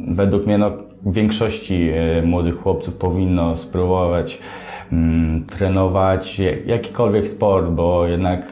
według 0.07 0.45
mnie 0.45 0.57
no, 0.57 0.71
większości 1.05 1.89
e, 1.93 2.21
młodych 2.21 2.61
chłopców 2.61 2.93
powinno 2.93 3.55
spróbować 3.55 4.39
trenować 5.47 6.39
jak- 6.39 6.67
jakikolwiek 6.67 7.27
sport, 7.27 7.69
bo 7.69 8.07
jednak 8.07 8.51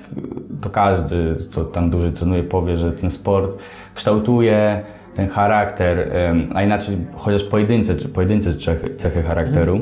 to 0.62 0.70
każdy, 0.70 1.36
kto 1.52 1.66
tam 1.66 1.90
dłużej 1.90 2.12
trenuje, 2.12 2.44
powie, 2.44 2.78
że 2.78 2.92
ten 2.92 3.12
sport 3.12 3.58
kształtuje 3.96 4.82
ten 5.16 5.28
charakter, 5.28 6.12
a 6.54 6.64
inaczej 6.64 6.98
chociaż 7.16 7.44
pojedyncze, 7.44 7.96
pojedyncze 7.96 8.56
cechy, 8.56 8.96
cechy 8.96 9.24
charakteru. 9.24 9.82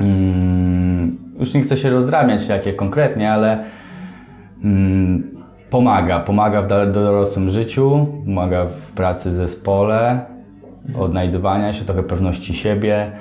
Mm, 0.00 1.18
już 1.38 1.54
nie 1.54 1.60
chcę 1.60 1.76
się 1.76 1.90
rozdrabniać 1.90 2.48
jakie 2.48 2.72
konkretnie, 2.72 3.32
ale 3.32 3.64
mm, 4.64 5.42
pomaga. 5.70 6.20
Pomaga 6.20 6.62
w 6.62 6.68
dorosłym 6.92 7.50
życiu, 7.50 8.06
pomaga 8.24 8.64
w 8.64 8.92
pracy 8.92 9.30
w 9.30 9.32
zespole, 9.32 10.20
odnajdywania 10.98 11.72
się, 11.72 11.84
trochę 11.84 12.02
pewności 12.02 12.54
siebie, 12.54 13.12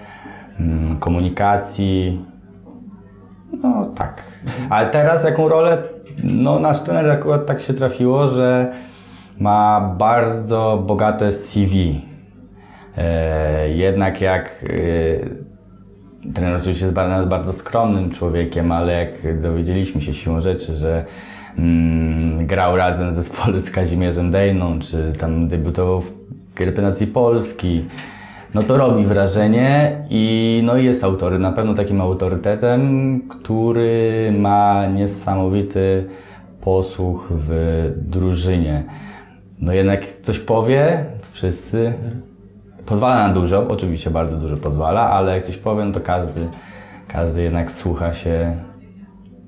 mm, 0.60 1.00
komunikacji. 1.00 2.26
No 3.64 3.92
tak. 3.96 4.24
Ale 4.70 4.90
teraz 4.90 5.24
jaką 5.24 5.48
rolę? 5.48 5.84
No 6.24 6.60
nasz 6.60 6.82
trener 6.84 7.10
akurat 7.10 7.46
tak 7.46 7.62
się 7.62 7.74
trafiło, 7.74 8.28
że 8.28 8.72
ma 9.40 9.94
bardzo 9.98 10.84
bogate 10.88 11.32
CV. 11.32 12.02
E, 12.98 13.70
jednak 13.70 14.22
jak 14.22 14.66
e, 16.26 16.34
trener 16.34 16.56
oczywiście 16.56 16.86
jest 16.86 16.96
bardzo, 16.96 17.28
bardzo 17.28 17.54
skromnym 17.54 18.12
człowiekiem, 18.12 18.72
ale 18.72 18.94
jak 18.94 19.42
dowiedzieliśmy 19.42 20.02
się 20.02 20.14
siłą 20.14 20.42
rzeczy, 20.42 20.76
że 20.76 21.06
mm, 21.58 22.48
grał 22.48 22.76
razem 22.76 23.12
w 23.12 23.16
zespole 23.16 23.60
z 23.60 23.72
Kazimierzem 23.72 24.32
Dejną, 24.32 24.80
czy 24.80 25.14
tam 25.20 25.48
debiutował 25.48 26.02
w 26.02 26.12
reprezentacji 26.60 27.08
Polski, 27.08 27.86
no 28.54 28.64
to 28.64 28.78
robi 28.78 29.06
wrażenie 29.06 29.98
i 30.10 30.62
no 30.66 30.78
jest 30.78 31.04
autory, 31.04 31.40
na 31.40 31.52
pewno 31.52 31.74
takim 31.74 32.02
autorytetem, 32.02 33.22
który 33.30 34.34
ma 34.38 34.86
niesamowity 34.86 36.06
posłuch 36.62 37.28
w 37.32 37.92
drużynie. 37.98 38.84
No 39.60 39.74
jednak 39.74 40.06
coś 40.22 40.40
powie, 40.40 41.06
wszyscy. 41.32 41.94
Pozwala 42.86 43.28
na 43.28 43.34
dużo, 43.34 43.68
oczywiście 43.68 44.10
bardzo 44.10 44.38
dużo 44.38 44.58
pozwala, 44.58 45.10
ale 45.10 45.36
jak 45.36 45.46
coś 45.46 45.58
powie, 45.58 45.86
no 45.86 45.92
to 45.92 46.00
każdy, 46.00 46.48
każdy 47.08 47.44
jednak 47.44 47.72
słucha 47.72 48.14
się 48.14 48.56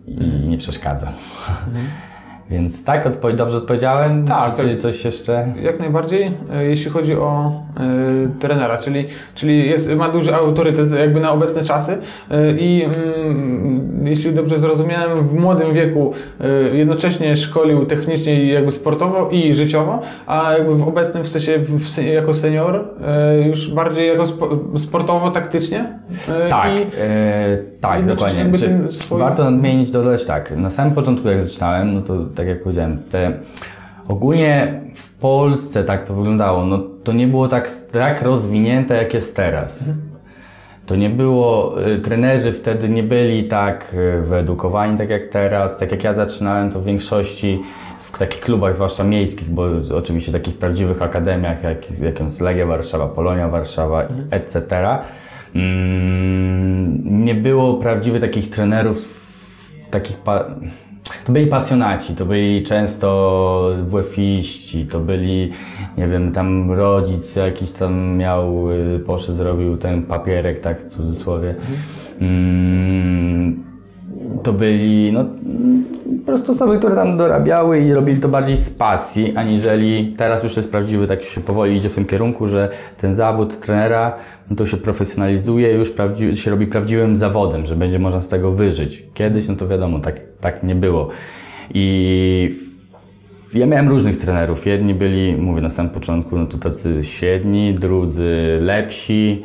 i 0.08 0.48
nie 0.48 0.58
przeszkadza. 0.58 1.12
Więc 2.49 2.84
tak, 2.84 3.08
odpowiedź, 3.08 3.38
dobrze 3.38 3.58
odpowiedziałem? 3.58 4.25
Tak, 4.25 4.56
Czy, 4.56 4.69
tak. 4.69 4.77
coś 4.77 5.06
jeszcze? 5.06 5.45
Jak 5.62 5.79
najbardziej, 5.79 6.32
e, 6.53 6.65
jeśli 6.65 6.91
chodzi 6.91 7.15
o 7.15 7.51
e, 7.77 8.39
trenera, 8.39 8.77
czyli, 8.77 9.06
czyli 9.36 9.69
jest, 9.69 9.95
ma 9.95 10.10
duży 10.10 10.36
autorytet 10.36 10.91
jakby 10.91 11.19
na 11.19 11.32
obecne 11.32 11.63
czasy 11.63 11.97
e, 12.32 12.51
i 12.51 12.84
mm, 12.84 14.08
jeśli 14.08 14.34
dobrze 14.34 14.60
zrozumiałem, 14.60 15.27
w 15.27 15.34
młodym 15.34 15.73
wieku 15.73 16.13
jednocześnie 16.73 17.36
szkolił 17.36 17.86
technicznie 17.86 18.43
i 18.43 18.49
jakby 18.49 18.71
sportowo 18.71 19.29
i 19.29 19.53
życiowo, 19.53 19.99
a 20.27 20.53
jakby 20.53 20.75
w 20.75 20.88
obecnym 20.88 21.23
w 21.23 21.27
sensie 21.27 21.60
w, 21.60 21.79
w, 21.79 22.03
jako 22.03 22.34
senior 22.34 22.86
już 23.45 23.71
bardziej 23.73 24.08
jako 24.08 24.27
spo, 24.27 24.49
sportowo, 24.77 25.32
taktycznie. 25.32 25.99
Tak, 26.49 26.71
I, 26.73 26.86
tak, 27.82 28.06
dokładnie. 28.06 28.45
Czy, 28.60 28.97
swój- 28.97 29.19
Warto 29.19 29.43
nadmienić, 29.43 29.91
dodać 29.91 30.25
tak. 30.25 30.58
Na 30.58 30.69
samym 30.69 30.93
początku, 30.93 31.27
jak 31.27 31.41
zaczynałem, 31.41 31.93
no 31.93 32.01
to 32.01 32.25
tak 32.36 32.48
jak 32.48 32.63
powiedziałem, 32.63 33.04
te 33.12 33.34
ogólnie 34.08 34.82
w 34.96 35.13
Polsce 35.13 35.84
tak 35.84 36.08
to 36.08 36.13
wyglądało. 36.13 36.65
No 36.65 36.80
to 37.04 37.13
nie 37.13 37.28
było 37.28 37.48
tak, 37.48 37.72
tak 37.91 38.22
rozwinięte, 38.22 38.96
jak 38.96 39.13
jest 39.13 39.36
teraz. 39.36 39.89
To 40.86 40.96
nie 40.96 41.10
było, 41.10 41.76
y, 41.88 42.00
trenerzy 42.00 42.52
wtedy 42.52 42.89
nie 42.89 43.04
byli 43.04 43.43
tak 43.43 43.93
y, 43.93 44.22
wyedukowani, 44.22 44.98
tak 44.98 45.10
jak 45.10 45.28
teraz. 45.28 45.78
Tak 45.78 45.91
jak 45.91 46.04
ja 46.04 46.13
zaczynałem, 46.13 46.72
to 46.72 46.80
w 46.80 46.86
większości 46.86 47.62
w 48.02 48.17
takich 48.17 48.41
klubach, 48.41 48.74
zwłaszcza 48.74 49.04
miejskich, 49.04 49.50
bo 49.50 49.67
oczywiście 49.96 50.32
takich 50.32 50.58
prawdziwych 50.58 51.02
akademiach, 51.02 51.63
jak, 51.63 52.00
jak 52.00 52.19
jest 52.19 52.41
Legia 52.41 52.65
Warszawa, 52.65 53.08
Polonia 53.08 53.48
Warszawa, 53.48 54.04
etc. 54.32 54.88
Mm, 55.56 57.26
nie 57.26 57.36
było 57.36 57.74
prawdziwych 57.74 58.22
takich 58.22 58.50
trenerów, 58.50 58.98
takich 59.91 60.17
pa- 60.17 60.46
to 61.26 61.32
byli 61.32 61.48
pasjonaci, 61.48 62.16
to 62.16 62.26
byli 62.26 62.63
często 62.63 63.70
WF-iści, 63.88 64.86
to 64.86 65.00
byli, 65.00 65.52
nie 65.98 66.08
wiem, 66.08 66.32
tam 66.32 66.72
rodzic 66.72 67.36
jakiś 67.36 67.72
tam 67.72 68.18
miał, 68.18 68.72
y, 68.72 69.00
poszedł, 69.00 69.38
zrobił 69.38 69.78
ten 69.78 70.04
papierek, 70.04 70.60
tak 70.60 70.82
w 70.82 70.89
cudzysłowie. 70.89 71.56
Mm, 72.22 73.63
to 74.44 74.54
byli, 74.54 75.12
no, 75.12 75.26
po 76.04 76.26
prostu 76.26 76.52
osoby, 76.52 76.78
które 76.78 76.96
tam 76.96 77.18
dorabiały 77.18 77.80
i 77.80 77.94
robili 77.94 78.20
to 78.20 78.30
bardziej 78.30 78.58
z 78.58 78.70
pasji, 78.70 79.34
aniżeli 79.36 80.13
teraz 80.18 80.44
już 80.44 80.58
jest 80.58 80.72
prawdziwy, 80.72 81.08
tak 81.08 81.24
się 81.24 81.42
powoli 81.42 81.76
idzie 81.76 81.89
w 81.89 81.96
tym 81.96 82.06
kierunku, 82.06 82.48
że 82.48 82.70
ten 83.02 83.13
zawód 83.13 83.60
trenera, 83.60 84.16
no 84.50 84.56
to 84.56 84.66
się 84.66 84.78
profesjonalizuje, 84.78 85.74
już 85.74 85.92
prawdzi- 85.92 86.36
się 86.36 86.52
robi 86.52 86.68
prawdziwym 86.68 87.18
zawodem, 87.18 87.66
że 87.66 87.76
będzie 87.76 88.00
można 88.00 88.22
z 88.22 88.30
tego 88.30 88.52
wyżyć. 88.52 89.04
Kiedyś, 89.13 89.48
no 89.48 89.56
to 89.56 89.68
wiadomo, 89.68 90.00
tak, 90.00 90.20
tak 90.42 90.63
nie 90.63 90.76
było. 90.76 91.10
I 91.74 92.56
ja 93.54 93.66
miałem 93.66 93.89
różnych 93.89 94.18
trenerów. 94.18 94.66
Jedni 94.66 94.94
byli, 94.94 95.36
mówię 95.38 95.62
na 95.62 95.70
samym 95.70 95.92
początku, 95.92 96.38
no 96.38 96.46
to 96.46 96.58
tacy 96.58 97.04
średni, 97.04 97.74
drudzy 97.74 98.58
lepsi, 98.62 99.44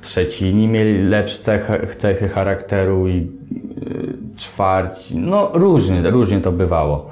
trzeci 0.00 0.54
nie 0.54 0.68
mieli 0.68 1.02
lepsze 1.02 1.38
cechy, 1.38 1.86
cechy 1.98 2.28
charakteru 2.28 3.08
i 3.08 3.12
y, 3.12 4.36
czwarci, 4.36 5.16
no 5.16 5.50
różnie, 5.54 6.10
różnie 6.10 6.40
to 6.40 6.52
bywało. 6.52 7.06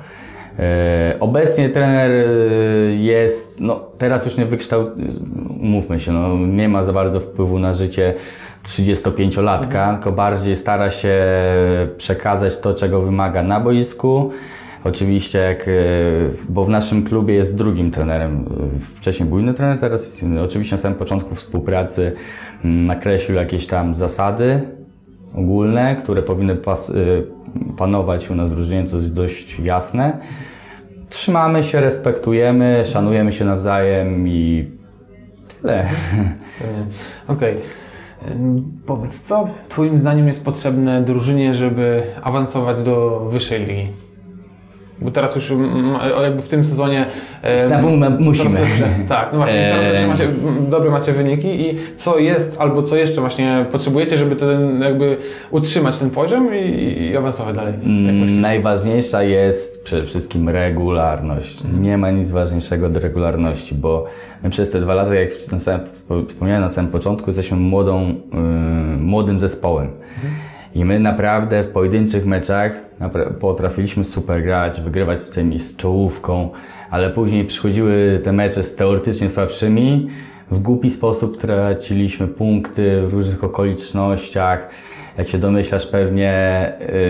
E, 0.59 1.17
Obecnie 1.21 1.69
trener 1.69 2.11
y, 2.11 2.97
jest, 3.01 3.61
no 3.61 3.81
teraz 3.99 4.27
już 4.27 4.37
nie 4.37 4.47
wykształt, 4.47 4.91
mówmy 5.61 6.01
się, 6.01 6.13
no 6.13 6.37
nie 6.37 6.69
ma 6.69 6.85
za 6.85 6.93
bardzo 6.93 7.21
wpływu 7.21 7.59
na 7.59 7.75
życie 7.75 8.15
35-latka, 8.65 9.95
tylko 9.95 10.13
bardziej 10.13 10.57
stara 10.57 10.91
się 10.91 11.25
przekazać 11.97 12.59
to, 12.59 12.75
czego 12.75 13.03
wymaga 13.03 13.43
na 13.43 13.61
boisku. 13.61 14.31
Oczywiście, 14.85 15.39
jak, 15.39 15.69
e, 15.69 15.73
bo 16.49 16.65
w 16.65 16.69
naszym 16.69 17.03
klubie 17.05 17.35
jest 17.35 17.57
drugim 17.57 17.91
trenerem. 17.91 18.47
E, 18.77 18.97
Wcześniej 18.97 19.29
był 19.29 19.39
inny 19.39 19.55
trener, 19.55 19.81
teraz 19.81 20.05
jest 20.05 20.23
inny. 20.23 20.43
Oczywiście 20.43 20.77
na 20.77 20.83
samym 20.83 20.99
początku 20.99 21.35
współpracy 21.35 22.13
mm, 22.65 22.87
nakreślił 22.87 23.37
jakieś 23.37 23.67
tam 23.67 23.95
zasady 23.95 24.63
ogólne, 25.35 25.97
które 25.97 26.23
powinny 26.23 26.53
y, 26.53 26.57
panować 27.77 28.31
u 28.31 28.35
nas 28.35 28.51
w 28.51 28.55
drużynie, 28.55 28.87
co 28.87 28.97
jest 28.97 29.15
dość 29.15 29.61
jasne. 29.61 30.19
Trzymamy 31.09 31.63
się, 31.63 31.81
respektujemy, 31.81 32.83
szanujemy 32.87 33.33
się 33.33 33.45
nawzajem 33.45 34.29
i 34.29 34.71
tyle. 35.61 35.87
Okej. 37.29 37.57
Ym, 38.31 38.73
Powiedz, 38.87 39.21
co 39.21 39.49
Twoim 39.69 39.99
zdaniem 39.99 40.27
jest 40.27 40.45
potrzebne 40.45 41.03
drużynie, 41.03 41.55
żeby 41.55 42.03
awansować 42.23 42.83
do 42.83 43.21
wyższej 43.31 43.67
ligi? 43.67 43.89
Bo 44.99 45.11
teraz 45.11 45.37
już 45.37 45.51
mm, 45.51 45.95
jakby 46.23 46.43
w 46.43 46.49
tym 46.49 46.65
sezonie. 46.65 47.07
pewno 47.71 48.11
musimy. 48.19 48.51
lepsze- 48.61 49.09
tak, 49.09 49.29
no 49.33 49.39
właśnie, 49.39 49.69
coraz 49.71 49.85
lepsze 49.87 50.07
macie, 50.07 50.25
m, 50.25 50.67
dobre 50.71 50.91
macie 50.91 51.13
wyniki 51.13 51.49
i 51.49 51.79
co 51.97 52.19
jest 52.19 52.57
albo 52.59 52.83
co 52.83 52.97
jeszcze 52.97 53.21
właśnie 53.21 53.67
potrzebujecie, 53.73 54.19
żeby 54.19 54.37
ten 54.37 54.81
jakby 54.81 55.17
utrzymać 55.51 55.99
ten 55.99 56.11
poziom 56.11 56.55
i, 56.55 57.03
i 57.03 57.17
awansować 57.17 57.57
dalej? 57.57 57.75
Mm? 57.85 58.41
Najważniejsza 58.41 59.23
jest 59.23 59.85
przede 59.85 60.07
wszystkim 60.07 60.49
regularność. 60.49 61.63
Nie 61.81 61.99
ma 61.99 62.11
nic 62.11 62.31
ważniejszego 62.31 62.87
od 62.87 62.97
regularności, 62.97 63.75
bo 63.75 64.05
my 64.43 64.51
przez 64.51 64.71
te 64.71 64.81
dwa 64.81 64.95
lata, 64.95 65.15
jak 65.15 65.31
na 65.53 65.59
samym, 65.59 65.81
wspomniałem 66.29 66.63
na 66.63 66.69
samym 66.69 66.91
początku, 66.91 67.31
jesteśmy 67.31 67.57
młodą, 67.57 68.07
yy, 68.09 68.39
młodym 69.01 69.39
zespołem. 69.41 69.89
I 70.75 70.85
my 70.85 71.01
naprawdę 71.01 71.63
w 71.63 71.69
pojedynczych 71.69 72.27
meczach 72.27 72.73
potrafiliśmy 73.41 74.05
super 74.05 74.43
grać, 74.43 74.81
wygrywać 74.81 75.21
z 75.21 75.31
tymi 75.31 75.59
z 75.59 75.77
czołówką, 75.77 76.51
ale 76.91 77.11
później 77.11 77.45
przychodziły 77.45 78.21
te 78.25 78.33
mecze 78.33 78.63
z 78.65 78.77
teoretycznie 78.77 79.29
słabszymi. 79.29 80.09
W 80.51 80.59
głupi 80.59 80.91
sposób 80.91 81.37
traciliśmy 81.41 82.29
punkty 82.29 83.03
w 83.07 83.13
różnych 83.13 83.45
okolicznościach. 83.45 84.69
Jak 85.19 85.29
się 85.29 85.39
domyślasz, 85.39 85.87
pewnie 85.87 86.33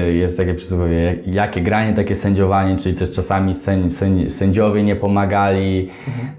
y, 0.08 0.12
jest 0.14 0.36
takie 0.36 0.54
przysłowie, 0.54 1.02
jak- 1.02 1.34
jakie 1.34 1.60
granie, 1.60 1.92
takie 1.92 2.14
sędziowanie, 2.14 2.76
czyli 2.76 2.94
też 2.94 3.10
czasami 3.10 3.54
sędzi, 3.54 3.90
sędzi, 3.90 4.30
sędziowie 4.30 4.82
nie 4.82 4.96
pomagali, 4.96 5.90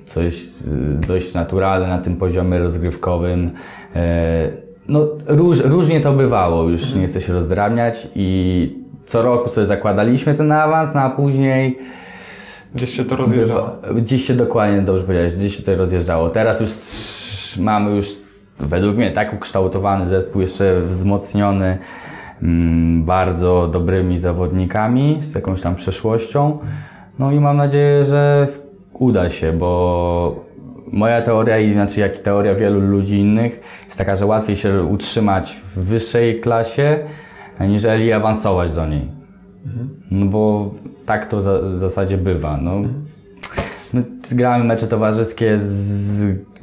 coś 0.06 0.36
y, 0.36 0.48
dość 1.08 1.34
naturalne 1.34 1.88
na 1.88 1.98
tym 1.98 2.16
poziomie 2.16 2.60
rozgrywkowym. 2.60 3.52
No, 4.88 5.08
róż, 5.28 5.60
różnie 5.60 6.02
to 6.02 6.13
bywało, 6.13 6.63
już 6.63 6.95
nie 6.95 7.08
chcę 7.08 7.21
się 7.21 7.34
rozdrabniać 7.34 8.08
i 8.15 8.86
co 9.06 9.21
roku 9.21 9.50
sobie 9.50 9.67
zakładaliśmy 9.67 10.34
ten 10.34 10.52
awans, 10.52 10.95
no 10.95 11.02
a 11.02 11.10
później 11.10 11.80
Gdzieś 12.76 12.89
się 12.89 13.06
to 13.06 13.15
rozjeżdżało. 13.15 13.69
gdzieś 13.95 14.26
się 14.26 14.34
dokładnie, 14.34 14.82
dobrze 14.82 15.04
powiedziałeś, 15.04 15.36
gdzieś 15.36 15.58
się 15.58 15.63
to 15.63 15.76
rozjeżdżało. 15.76 16.30
Teraz 16.30 16.60
już 16.60 16.69
mamy 17.58 17.95
już 17.95 18.15
według 18.60 18.95
mnie 18.95 19.12
tak 19.12 19.34
ukształtowany 19.34 20.10
zespół, 20.10 20.41
jeszcze 20.41 20.82
wzmocniony 20.82 21.78
mm, 22.41 23.04
bardzo 23.04 23.67
dobrymi 23.67 24.17
zawodnikami, 24.17 25.17
z 25.21 25.36
jakąś 25.36 25.62
tam 25.62 25.76
przeszłością. 25.76 26.58
No 27.19 27.32
i 27.32 27.39
mam 27.39 27.58
nadzieję, 27.58 28.04
że 28.04 28.48
uda 28.93 29.30
się, 29.30 29.54
bo 29.54 30.45
moja 30.96 31.22
teoria, 31.22 31.60
i 31.60 31.74
znaczy 31.74 32.00
jak 32.00 32.20
i 32.20 32.20
teoria 32.20 32.56
wielu 32.56 32.80
ludzi 32.80 33.18
innych, 33.18 33.60
jest 33.86 33.98
taka, 33.98 34.16
że 34.16 34.26
łatwiej 34.26 34.56
się 34.56 34.84
utrzymać 34.84 35.56
w 35.76 35.80
wyższej 35.80 36.40
klasie, 36.40 37.00
aniżeli 37.60 38.14
awansować 38.14 38.74
do 38.74 38.88
niej. 38.88 39.08
No 40.12 40.26
bo 40.26 40.72
tak 41.06 41.30
to 41.30 41.42
za, 41.42 41.60
w 41.60 41.78
zasadzie 41.78 42.18
bywa. 42.18 42.58
No. 42.58 42.82
My 43.94 44.04
gramy 44.32 44.64
mecze 44.64 44.88
towarzyskie 44.88 45.60
z, 45.60 45.66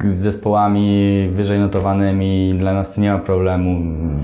z 0.05 0.17
zespołami 0.17 1.29
wyżej 1.33 1.59
notowanymi, 1.59 2.55
dla 2.59 2.75
nas 2.75 2.95
to 2.95 3.01
nie 3.01 3.13
ma 3.13 3.19
problemu. 3.19 3.81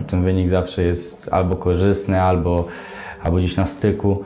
Ten 0.06 0.22
wynik 0.22 0.50
zawsze 0.50 0.82
jest 0.82 1.28
albo 1.32 1.56
korzystny, 1.56 2.22
albo, 2.22 2.66
albo 3.22 3.36
gdzieś 3.36 3.56
na 3.56 3.64
styku. 3.64 4.24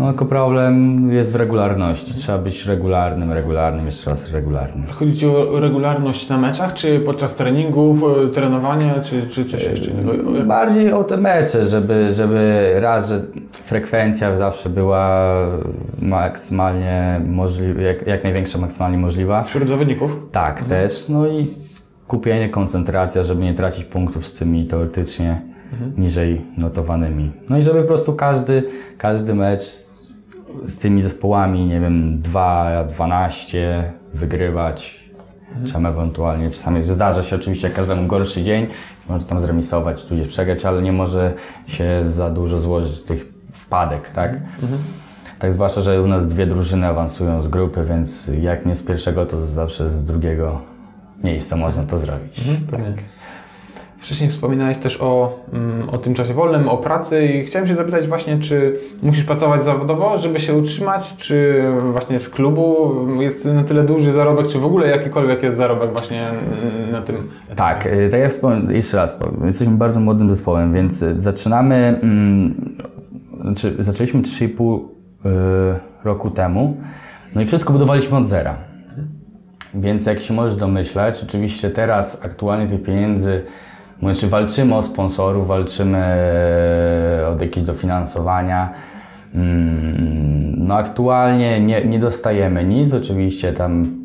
No 0.00 0.06
tylko 0.08 0.24
problem 0.24 1.12
jest 1.12 1.32
w 1.32 1.34
regularności. 1.34 2.14
Trzeba 2.14 2.38
być 2.38 2.66
regularnym, 2.66 3.32
regularnym, 3.32 3.86
jeszcze 3.86 4.10
raz 4.10 4.32
regularnym. 4.32 4.86
Chodzi 4.90 5.16
Ci 5.16 5.26
o 5.26 5.60
regularność 5.60 6.28
na 6.28 6.38
meczach, 6.38 6.74
czy 6.74 7.00
podczas 7.00 7.36
treningów, 7.36 8.02
e, 8.02 8.28
trenowania, 8.28 9.00
czy, 9.00 9.26
czy 9.26 9.44
coś 9.44 9.64
jeszcze 9.64 9.90
innego? 9.90 10.36
Jak- 10.36 10.46
Bardziej 10.46 10.92
o 10.92 11.04
te 11.04 11.16
mecze, 11.16 11.66
żeby, 11.66 12.12
żeby 12.12 12.72
raz, 12.80 13.08
że 13.08 13.20
frekwencja 13.52 14.38
zawsze 14.38 14.68
była 14.68 15.34
maksymalnie 16.02 17.20
możliwa, 17.26 17.82
jak, 17.82 18.06
jak 18.06 18.24
największa 18.24 18.58
maksymalnie 18.58 18.98
możliwa. 18.98 19.42
Wśród 19.42 19.68
zawodników? 19.68 20.18
Tak, 20.32 20.62
też. 20.62 21.08
No 21.08 21.26
i 21.26 21.46
skupienie, 21.46 22.48
koncentracja, 22.48 23.22
żeby 23.22 23.42
nie 23.44 23.54
tracić 23.54 23.84
punktów 23.84 24.26
z 24.26 24.32
tymi 24.32 24.66
teoretycznie 24.66 25.40
niżej 25.98 26.40
notowanymi. 26.58 27.32
No 27.48 27.58
i 27.58 27.62
żeby 27.62 27.80
po 27.82 27.88
prostu 27.88 28.12
każdy, 28.12 28.62
każdy 28.98 29.34
mecz 29.34 29.89
z, 30.66 30.78
tymi 30.78 31.02
zespołami, 31.02 31.66
nie 31.66 31.80
wiem, 31.80 32.22
2, 32.22 32.84
12 32.84 33.92
wygrywać. 34.14 35.00
Tam 35.72 35.86
ewentualnie 35.86 36.50
czasami 36.50 36.92
zdarza 36.92 37.22
się 37.22 37.36
oczywiście 37.36 37.70
każdemu 37.70 38.06
gorszy 38.06 38.42
dzień, 38.42 38.66
może 39.08 39.24
tam 39.24 39.40
zremisować, 39.40 40.04
tudzież 40.04 40.28
przegrać, 40.28 40.64
ale 40.64 40.82
nie 40.82 40.92
może 40.92 41.32
się 41.66 42.04
za 42.04 42.30
dużo 42.30 42.58
złożyć 42.58 43.02
tych 43.02 43.32
wpadek, 43.52 44.10
tak? 44.10 44.40
Tak 45.38 45.52
zwłaszcza, 45.52 45.80
że 45.80 46.02
u 46.02 46.06
nas 46.06 46.26
dwie 46.28 46.46
drużyny 46.46 46.86
awansują 46.86 47.42
z 47.42 47.48
grupy, 47.48 47.84
więc 47.84 48.30
jak 48.40 48.66
nie 48.66 48.74
z 48.74 48.82
pierwszego, 48.82 49.26
to 49.26 49.46
zawsze 49.46 49.90
z 49.90 50.04
drugiego 50.04 50.60
miejsca 51.24 51.56
można 51.56 51.82
to 51.82 51.98
zrobić. 51.98 52.40
Pewnie. 52.70 52.94
Wcześniej 54.00 54.30
wspominałeś 54.30 54.78
też 54.78 55.00
o, 55.00 55.40
mm, 55.52 55.88
o 55.88 55.98
tym 55.98 56.14
czasie 56.14 56.34
wolnym, 56.34 56.68
o 56.68 56.76
pracy 56.76 57.26
i 57.26 57.44
chciałem 57.44 57.68
się 57.68 57.74
zapytać 57.74 58.06
właśnie, 58.06 58.38
czy 58.38 58.78
musisz 59.02 59.24
pracować 59.24 59.62
zawodowo, 59.62 60.18
żeby 60.18 60.40
się 60.40 60.54
utrzymać, 60.54 61.16
czy 61.16 61.64
właśnie 61.92 62.20
z 62.20 62.28
klubu 62.28 62.94
jest 63.20 63.44
na 63.44 63.64
tyle 63.64 63.84
duży 63.84 64.12
zarobek, 64.12 64.46
czy 64.46 64.58
w 64.58 64.64
ogóle 64.64 64.88
jakikolwiek 64.88 65.42
jest 65.42 65.56
zarobek 65.56 65.92
właśnie 65.92 66.28
mm, 66.28 66.90
na 66.90 67.02
tym 67.02 67.16
Tak, 67.56 67.86
y, 67.86 68.08
tak 68.10 68.20
jak 68.20 68.30
wspomniałem, 68.30 68.70
jeszcze 68.70 68.96
raz 68.96 69.14
powiem, 69.14 69.46
jesteśmy 69.46 69.76
bardzo 69.76 70.00
młodym 70.00 70.30
zespołem, 70.30 70.72
więc 70.72 70.98
zaczynamy, 70.98 72.00
mm, 72.02 72.74
znaczy 73.40 73.76
zaczęliśmy 73.78 74.22
3,5 74.22 74.78
y, 74.78 75.80
roku 76.04 76.30
temu, 76.30 76.76
no 77.34 77.42
i 77.42 77.46
wszystko 77.46 77.72
budowaliśmy 77.72 78.16
od 78.16 78.28
zera. 78.28 78.56
Więc 79.74 80.06
jak 80.06 80.20
się 80.20 80.34
możesz 80.34 80.56
domyślać, 80.56 81.22
oczywiście 81.22 81.70
teraz 81.70 82.24
aktualnie 82.24 82.68
tych 82.68 82.82
pieniędzy, 82.82 83.42
znaczy 84.02 84.28
walczymy 84.28 84.74
o 84.74 84.82
sponsorów, 84.82 85.46
walczymy 85.48 85.98
e, 85.98 87.28
od 87.28 87.40
jakiegoś 87.40 87.66
dofinansowania. 87.66 88.70
Mm, 89.34 90.66
No 90.66 90.74
aktualnie 90.76 91.60
nie, 91.60 91.84
nie 91.84 91.98
dostajemy 91.98 92.64
nic, 92.64 92.94
oczywiście 92.94 93.52
tam 93.52 94.00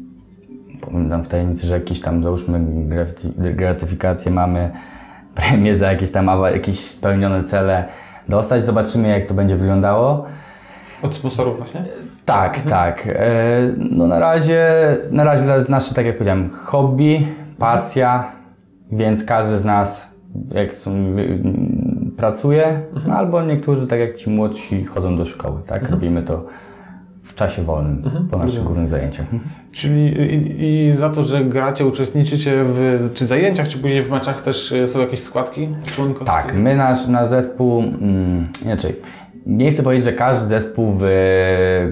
powiem 0.82 1.10
tam 1.10 1.24
w 1.24 1.28
tajemnicy, 1.28 1.68
że 1.68 1.74
jakieś 1.74 2.02
tam 2.02 2.24
załóżmy 2.24 2.60
graty- 2.88 3.54
gratyfikacje 3.56 4.32
mamy, 4.32 4.70
premie 5.36 5.76
za 5.76 5.92
jakieś 5.92 6.12
tam 6.12 6.30
jakieś 6.54 6.80
spełnione 6.80 7.44
cele 7.44 7.86
dostać. 8.30 8.64
Zobaczymy 8.66 9.08
jak 9.08 9.26
to 9.26 9.34
będzie 9.34 9.56
wyglądało. 9.56 10.26
od 11.04 11.16
sponsorów 11.16 11.58
właśnie? 11.58 11.86
Tak, 12.26 12.62
tak. 12.62 13.08
E, 13.08 13.14
No 13.78 14.08
na 14.08 14.20
razie, 14.20 14.68
na 15.12 15.24
razie 15.24 15.46
to 15.46 15.56
jest 15.56 15.70
nasze, 15.70 15.96
tak 15.96 16.06
jak 16.06 16.16
powiedziałem, 16.16 16.50
hobby, 16.66 17.28
pasja, 17.60 18.32
więc 18.92 19.26
każdy 19.26 19.58
z 19.58 19.66
nas 19.66 20.16
jak 20.54 20.78
są, 20.78 21.16
pracuje, 22.18 22.82
no 23.08 23.14
albo 23.16 23.44
niektórzy, 23.44 23.88
tak 23.88 24.00
jak 24.00 24.18
ci 24.18 24.30
młodsi, 24.30 24.86
chodzą 24.86 25.18
do 25.18 25.26
szkoły, 25.26 25.62
tak? 25.66 25.90
Robimy 25.90 26.24
to 26.24 26.46
w 27.24 27.36
czasie 27.36 27.64
wolnym, 27.64 28.28
po 28.32 28.38
naszych 28.38 28.64
głównych 28.64 28.88
zajęciach. 28.88 29.26
Czyli 29.72 30.06
i, 30.06 30.64
i 30.92 30.96
za 30.98 31.10
to, 31.10 31.24
że 31.24 31.46
gracie, 31.46 31.86
uczestniczycie 31.86 32.64
w 32.64 33.10
czy 33.14 33.26
zajęciach, 33.26 33.68
czy 33.68 33.78
później 33.78 34.04
w 34.04 34.10
meczach 34.12 34.42
też 34.42 34.72
y, 34.72 34.88
są 34.88 35.00
jakieś 35.00 35.20
składki 35.20 35.70
członkowskie? 35.86 36.26
Tak, 36.26 36.56
my 36.56 36.76
nasz, 36.76 37.08
nasz 37.08 37.28
zespół, 37.28 37.80
mm, 37.84 38.48
inaczej, 38.66 38.96
nie 39.46 39.72
chcę 39.72 39.84
powiedzieć, 39.84 40.06
że 40.06 40.14
każdy 40.14 40.48
zespół 40.48 40.92
w, 40.92 41.02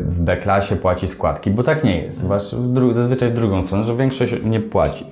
w 0.06 0.22
B-klasie 0.22 0.76
płaci 0.76 1.08
składki, 1.08 1.52
bo 1.52 1.64
tak 1.64 1.84
nie 1.84 2.02
jest. 2.02 2.28
Dru- 2.28 2.94
zazwyczaj 2.94 3.30
w 3.30 3.34
drugą 3.34 3.62
stronę, 3.62 3.84
że 3.84 3.96
większość 3.96 4.36
nie 4.46 4.60
płaci. 4.60 5.06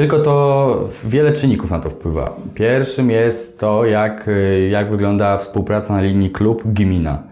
Tylko 0.00 0.18
to 0.18 0.88
wiele 1.04 1.32
czynników 1.32 1.70
na 1.70 1.78
to 1.78 1.90
wpływa. 1.90 2.36
Pierwszym 2.54 3.10
jest 3.10 3.60
to, 3.60 3.84
jak, 3.84 4.28
y, 4.28 4.68
jak 4.70 4.90
wygląda 4.90 5.38
współpraca 5.38 5.94
na 5.94 6.00
linii 6.00 6.30
klub-gmina. 6.30 7.22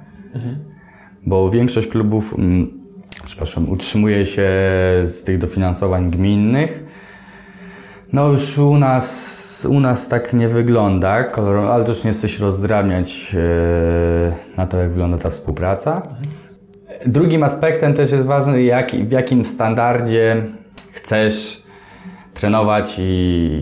Bo 1.27 1.51
większość 1.51 1.89
klubów, 1.89 2.35
mm, 2.39 2.81
przepraszam, 3.25 3.69
utrzymuje 3.69 4.27
się 4.27 4.51
z 5.05 5.25
tych 5.25 5.39
dofinansowań 5.39 6.11
gminnych. 6.11 6.85
No 8.13 8.29
już 8.29 8.59
u 8.59 8.77
nas, 8.77 9.67
u 9.71 9.81
nas 9.81 10.09
tak 10.09 10.33
nie 10.33 10.49
wygląda, 10.49 11.23
kolor- 11.23 11.71
ale 11.71 11.85
też 11.85 12.05
nie 12.05 12.11
chcę 12.11 12.29
się 12.29 12.45
rozdrabniać 12.45 13.35
e, 13.35 14.33
na 14.57 14.67
to, 14.67 14.77
jak 14.77 14.89
wygląda 14.89 15.19
ta 15.19 15.31
współpraca. 15.31 16.03
Drugim 17.07 17.43
aspektem 17.43 17.95
też 17.95 18.13
jest 18.13 18.27
ważny, 18.27 18.63
jak, 18.63 18.91
w 18.91 19.13
jakim 19.13 19.45
standardzie 19.45 20.47
chcesz 20.93 21.58
trenować 22.41 22.97
i, 22.99 23.03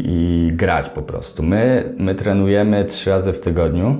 i 0.05 0.51
grać 0.53 0.89
po 0.89 1.03
prostu. 1.03 1.43
My, 1.43 1.95
my 1.99 2.15
trenujemy 2.15 2.85
trzy 2.85 3.11
razy 3.11 3.33
w 3.33 3.41
tygodniu. 3.41 3.97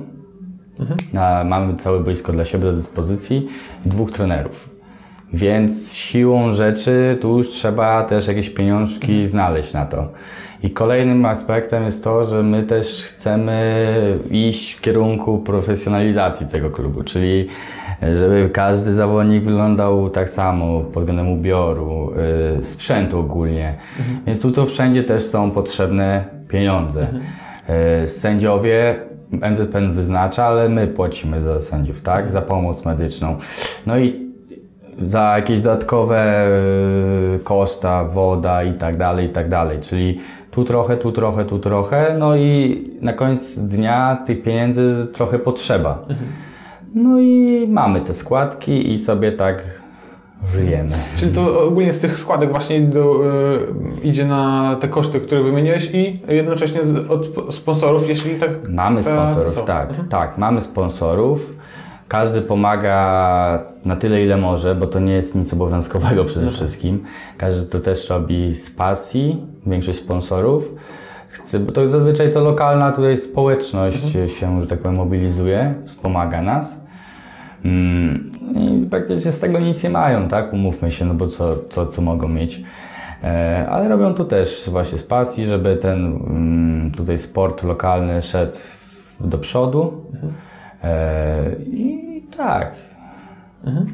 Na, 1.13 1.43
mamy 1.43 1.75
całe 1.75 1.99
boisko 1.99 2.31
dla 2.31 2.45
siebie 2.45 2.63
do 2.63 2.73
dyspozycji 2.73 3.47
i 3.85 3.89
dwóch 3.89 4.11
trenerów. 4.11 4.69
Więc 5.33 5.93
siłą 5.93 6.53
rzeczy 6.53 7.17
tu 7.21 7.37
już 7.37 7.49
trzeba 7.49 8.03
też 8.03 8.27
jakieś 8.27 8.49
pieniążki 8.49 9.27
znaleźć 9.27 9.73
na 9.73 9.85
to. 9.85 10.09
I 10.63 10.69
kolejnym 10.69 11.25
aspektem 11.25 11.83
jest 11.83 12.03
to, 12.03 12.25
że 12.25 12.43
my 12.43 12.63
też 12.63 13.03
chcemy 13.03 14.19
iść 14.31 14.73
w 14.73 14.81
kierunku 14.81 15.37
profesjonalizacji 15.37 16.47
tego 16.47 16.69
klubu, 16.69 17.03
czyli 17.03 17.47
żeby 18.01 18.49
każdy 18.53 18.93
zawodnik 18.93 19.43
wyglądał 19.43 20.09
tak 20.09 20.29
samo 20.29 20.81
pod 20.81 21.03
względem 21.03 21.29
ubioru, 21.29 22.13
y, 22.59 22.63
sprzętu 22.63 23.19
ogólnie. 23.19 23.75
Więc 24.27 24.41
tu 24.41 24.51
to 24.51 24.65
wszędzie 24.65 25.03
też 25.03 25.23
są 25.23 25.51
potrzebne 25.51 26.25
pieniądze. 26.49 27.07
Y, 28.03 28.07
Sędziowie 28.07 28.95
MZPN 29.31 29.93
wyznacza, 29.93 30.45
ale 30.45 30.69
my 30.69 30.87
płacimy 30.87 31.41
za 31.41 31.61
sędziów, 31.61 32.01
tak? 32.01 32.29
Za 32.29 32.41
pomoc 32.41 32.85
medyczną. 32.85 33.35
No 33.85 33.99
i 33.99 34.27
za 35.01 35.33
jakieś 35.35 35.61
dodatkowe 35.61 36.47
y, 37.35 37.39
koszta, 37.43 38.03
woda 38.03 38.63
i 38.63 38.73
tak 38.73 38.97
dalej, 38.97 39.25
i 39.25 39.29
tak 39.29 39.49
dalej. 39.49 39.79
Czyli 39.79 40.19
tu 40.51 40.63
trochę, 40.63 40.97
tu 40.97 41.11
trochę, 41.11 41.45
tu 41.45 41.59
trochę, 41.59 42.15
no 42.19 42.35
i 42.35 42.81
na 43.01 43.13
koniec 43.13 43.59
dnia 43.59 44.17
tych 44.25 44.43
pieniędzy 44.43 45.07
trochę 45.13 45.39
potrzeba. 45.39 46.05
No 46.95 47.19
i 47.19 47.65
mamy 47.69 48.01
te 48.01 48.13
składki 48.13 48.93
i 48.93 48.99
sobie 48.99 49.31
tak 49.31 49.63
żyjemy. 50.53 50.95
Czyli 51.17 51.31
to 51.31 51.63
ogólnie 51.67 51.93
z 51.93 51.99
tych 51.99 52.19
składek 52.19 52.49
właśnie 52.51 52.81
do, 52.81 53.21
y, 54.03 54.07
idzie 54.07 54.25
na 54.25 54.75
te 54.79 54.87
koszty, 54.87 55.19
które 55.19 55.43
wymieniłeś 55.43 55.89
i 55.93 56.19
jednocześnie 56.27 56.81
od 57.09 57.21
sp- 57.29 57.51
sponsorów, 57.51 58.09
jeśli 58.09 58.35
tak... 58.35 58.49
Mamy 58.69 59.03
sponsorów, 59.03 59.65
tak, 59.65 59.89
tak, 60.09 60.37
mamy 60.37 60.61
sponsorów. 60.61 61.53
Każdy 62.07 62.41
pomaga 62.41 63.63
na 63.85 63.95
tyle, 63.95 64.23
ile 64.23 64.37
może, 64.37 64.75
bo 64.75 64.87
to 64.87 64.99
nie 64.99 65.13
jest 65.13 65.35
nic 65.35 65.53
obowiązkowego 65.53 66.25
przede 66.25 66.51
wszystkim. 66.51 67.03
Każdy 67.37 67.65
to 67.71 67.79
też 67.79 68.09
robi 68.09 68.53
z 68.53 68.71
pasji, 68.71 69.45
większość 69.65 69.99
sponsorów. 69.99 70.71
Chce, 71.37 71.59
bo 71.59 71.71
to 71.71 71.89
zazwyczaj 71.89 72.31
to 72.31 72.43
lokalna 72.43 72.91
tutaj 72.91 73.17
społeczność 73.17 74.11
się, 74.11 74.61
że 74.61 74.67
tak 74.67 74.79
powiem, 74.79 74.97
mobilizuje, 74.97 75.73
wspomaga 75.85 76.41
nas. 76.41 76.75
Mm, 77.65 78.31
I 78.55 78.87
praktycznie 78.89 79.31
z 79.31 79.39
tego 79.39 79.59
nic 79.59 79.83
nie 79.83 79.89
mają, 79.89 80.27
tak? 80.27 80.53
Umówmy 80.53 80.91
się, 80.91 81.05
no 81.05 81.13
bo 81.13 81.27
co, 81.27 81.55
co, 81.69 81.87
co 81.87 82.01
mogą 82.01 82.27
mieć. 82.27 82.63
E, 83.23 83.67
ale 83.69 83.87
robią 83.87 84.13
to 84.13 84.25
też 84.25 84.69
właśnie 84.71 84.99
z 84.99 85.03
pasji, 85.03 85.45
żeby 85.45 85.75
ten 85.75 86.05
mm, 86.05 86.91
tutaj 86.91 87.17
sport 87.17 87.63
lokalny 87.63 88.21
szedł 88.21 88.57
do 89.19 89.37
przodu. 89.37 90.05
E, 90.83 91.51
I 91.59 92.23
tak. 92.37 92.71
E, 93.67 93.85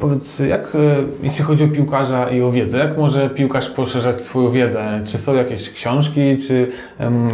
Powiedz, 0.00 0.38
jak 0.38 0.74
e, 0.74 0.78
jeśli 1.22 1.44
chodzi 1.44 1.64
o 1.64 1.68
piłkarza 1.68 2.30
i 2.30 2.42
o 2.42 2.52
wiedzę, 2.52 2.78
jak 2.78 2.98
może 2.98 3.30
piłkarz 3.30 3.70
poszerzać 3.70 4.20
swoją 4.20 4.50
wiedzę? 4.50 5.00
Czy 5.04 5.18
są 5.18 5.34
jakieś 5.34 5.70
książki, 5.70 6.36
czy, 6.46 6.68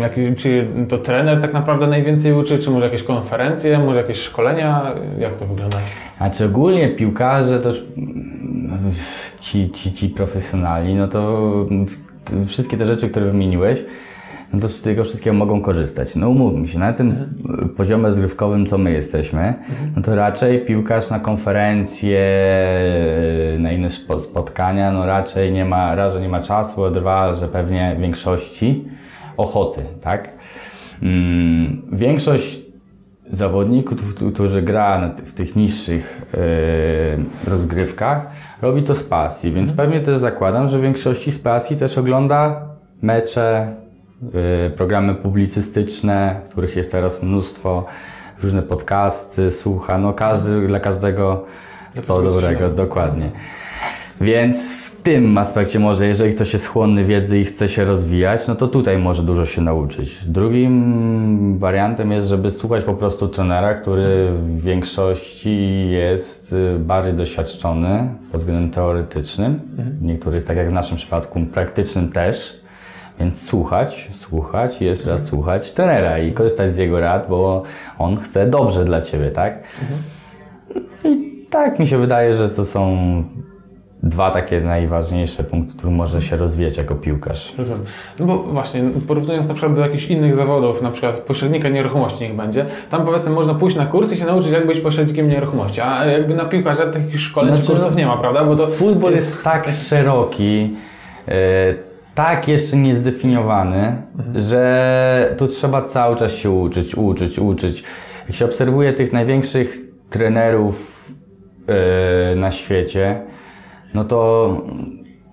jakieś, 0.01 0.42
czy 0.42 0.68
to 0.88 0.99
trener 0.99 1.40
tak 1.40 1.53
naprawdę 1.53 1.87
najwięcej 1.87 2.33
uczy, 2.33 2.59
czy 2.59 2.70
może 2.70 2.87
jakieś 2.87 3.03
konferencje, 3.03 3.79
może 3.79 4.01
jakieś 4.01 4.18
szkolenia? 4.18 4.94
Jak 5.18 5.37
to 5.37 5.47
wygląda? 5.47 5.79
Znaczy 6.16 6.44
ogólnie 6.44 6.88
piłkarze 6.88 7.61
mm, 7.97 8.92
ci, 9.40 9.70
ci, 9.70 9.92
ci 9.92 10.09
profesjonalni, 10.09 10.94
no 10.94 11.09
to 11.09 11.51
wszystkie 12.47 12.77
te 12.77 12.87
rzeczy, 12.87 13.11
które 13.11 13.27
wymieniłeś, 13.27 13.85
no 14.55 14.61
to 14.61 14.69
z 14.69 14.83
tego 14.83 15.05
wszystkiego 15.05 15.37
mogą 15.37 15.61
korzystać. 15.61 16.17
No 16.17 16.29
umówmy 16.29 16.69
się, 16.69 16.79
na 16.79 16.93
tym 16.93 17.35
poziomie 17.77 18.12
zgrywkowym, 18.12 18.67
co 18.67 18.79
my 18.79 18.93
jesteśmy, 18.93 19.55
no 19.97 20.03
to 20.03 20.14
raczej 20.14 20.61
piłkarz 20.64 21.11
na 21.11 21.21
konferencje, 21.21 22.21
na 23.59 23.73
inne 23.73 23.88
spo- 23.88 24.21
spotkania, 24.21 24.93
no 24.93 25.07
raczej 25.07 25.53
nie 25.53 25.64
ma, 25.64 25.95
raz, 25.95 26.12
że 26.14 26.21
nie 26.21 26.29
ma 26.29 26.40
czasu, 26.40 26.85
a 26.85 26.90
dwa, 26.90 27.35
że 27.35 27.49
pewnie 27.49 27.97
większości 28.01 28.85
ochoty, 29.37 29.81
tak? 30.01 30.31
Mm, 31.03 31.83
większość 31.93 32.61
zawodników, 33.31 34.14
którzy 34.35 34.62
gra 34.62 35.11
w 35.27 35.33
tych 35.33 35.57
niższych 35.57 36.23
e, 36.35 37.51
rozgrywkach, 37.51 38.31
robi 38.62 38.83
to 38.83 38.95
z 38.95 39.05
pasji, 39.05 39.53
więc 39.53 39.73
pewnie 39.73 40.01
też 40.01 40.19
zakładam, 40.19 40.69
że 40.69 40.79
w 40.79 40.83
większości 40.83 41.33
z 41.33 41.38
pasji 41.38 41.77
też 41.77 41.99
ogląda 41.99 42.69
mecze, 43.03 43.75
programy 44.77 45.15
publicystyczne, 45.15 46.41
których 46.51 46.77
jest 46.77 46.93
teraz 46.93 47.23
mnóstwo, 47.23 47.87
różne 48.43 48.63
podcasty, 48.63 49.51
słucha, 49.51 49.99
no 49.99 50.13
każdy, 50.13 50.67
dla 50.67 50.81
każdego 50.81 51.45
co 52.03 52.23
dobrego, 52.23 52.69
dokładnie. 52.71 53.31
Więc 54.21 54.73
w 54.73 55.03
tym 55.03 55.39
aspekcie 55.39 55.79
może, 55.79 56.07
jeżeli 56.07 56.35
ktoś 56.35 56.53
jest 56.53 56.67
chłonny 56.67 57.05
wiedzy 57.05 57.41
i 57.41 57.45
chce 57.45 57.69
się 57.69 57.85
rozwijać, 57.85 58.49
no 58.49 58.55
to 58.55 58.69
tutaj 58.69 58.99
może 58.99 59.23
dużo 59.23 59.47
się 59.47 59.63
nauczyć. 59.63 60.25
Drugim 60.27 61.59
wariantem 61.59 62.13
jest, 62.13 62.29
żeby 62.29 62.51
słuchać 62.51 62.85
po 62.85 62.95
prostu 62.95 63.29
trenera, 63.29 63.75
który 63.75 64.33
w 64.33 64.61
większości 64.61 65.89
jest 65.91 66.53
y, 66.53 66.79
bardziej 66.79 67.15
doświadczony 67.15 68.09
pod 68.33 68.41
względem 68.41 68.71
teoretycznym, 68.71 69.61
w 70.01 70.03
niektórych, 70.03 70.45
tak 70.45 70.57
jak 70.57 70.71
w 70.71 70.73
naszym 70.73 70.97
przypadku, 70.97 71.41
praktycznym 71.53 72.09
też. 72.09 72.63
Więc 73.20 73.42
słuchać, 73.42 74.09
słuchać 74.12 74.83
i 74.83 74.85
jeszcze 74.85 75.11
raz 75.11 75.24
słuchać 75.24 75.72
trenera 75.72 76.18
i 76.18 76.33
korzystać 76.33 76.70
z 76.70 76.77
jego 76.77 77.00
rad, 77.00 77.27
bo 77.29 77.62
on 77.98 78.16
chce 78.16 78.46
dobrze 78.46 78.85
dla 78.85 79.00
ciebie, 79.00 79.31
tak? 79.31 79.62
I 81.05 81.46
tak 81.50 81.79
mi 81.79 81.87
się 81.87 81.98
wydaje, 81.98 82.37
że 82.37 82.48
to 82.48 82.64
są 82.64 82.96
dwa 84.05 84.31
takie 84.31 84.61
najważniejsze 84.61 85.44
punkty, 85.44 85.72
w 85.72 85.77
których 85.77 85.96
może 85.96 86.22
się 86.22 86.37
rozwijać 86.37 86.77
jako 86.77 86.94
piłkarz. 86.94 87.53
No 88.18 88.27
bo 88.27 88.38
właśnie, 88.38 88.83
porównując 89.09 89.48
na 89.48 89.55
przykład 89.55 89.77
do 89.77 89.83
jakichś 89.83 90.07
innych 90.07 90.35
zawodów, 90.35 90.83
na 90.83 90.90
przykład 90.90 91.16
pośrednika 91.16 91.68
nieruchomości 91.68 92.24
niech 92.24 92.37
będzie, 92.37 92.66
tam 92.90 93.05
powiedzmy 93.05 93.33
można 93.33 93.55
pójść 93.55 93.77
na 93.77 93.87
kurs 93.87 94.12
i 94.12 94.16
się 94.16 94.24
nauczyć 94.24 94.53
jak 94.53 94.66
być 94.66 94.81
pośrednikiem 94.81 95.29
nieruchomości, 95.29 95.81
a 95.81 96.07
jakby 96.07 96.35
na 96.35 96.44
piłkarza 96.44 96.87
takich 96.87 97.20
szkoleń 97.20 97.50
czy 97.50 97.62
Znaczy, 97.62 97.72
kursów 97.72 97.92
no, 97.92 97.98
nie 97.98 98.07
ma, 98.07 98.16
prawda? 98.16 98.44
Bo 98.44 98.57
to 98.57 98.66
Futbol 98.66 99.12
jest 99.12 99.44
tak 99.44 99.68
szeroki, 99.88 100.77
e, 101.29 101.35
tak 102.14 102.48
jeszcze 102.48 102.77
niezdefiniowany, 102.77 103.96
że 104.35 105.35
tu 105.38 105.46
trzeba 105.46 105.83
cały 105.83 106.16
czas 106.16 106.33
się 106.33 106.50
uczyć, 106.50 106.94
uczyć, 106.94 107.38
uczyć. 107.38 107.85
Jak 108.29 108.37
się 108.37 108.44
obserwuje 108.44 108.92
tych 108.92 109.12
największych 109.12 109.79
trenerów 110.11 111.05
e, 111.66 112.37
na 112.37 112.50
świecie, 112.50 113.20
no 113.94 114.05
to 114.05 114.48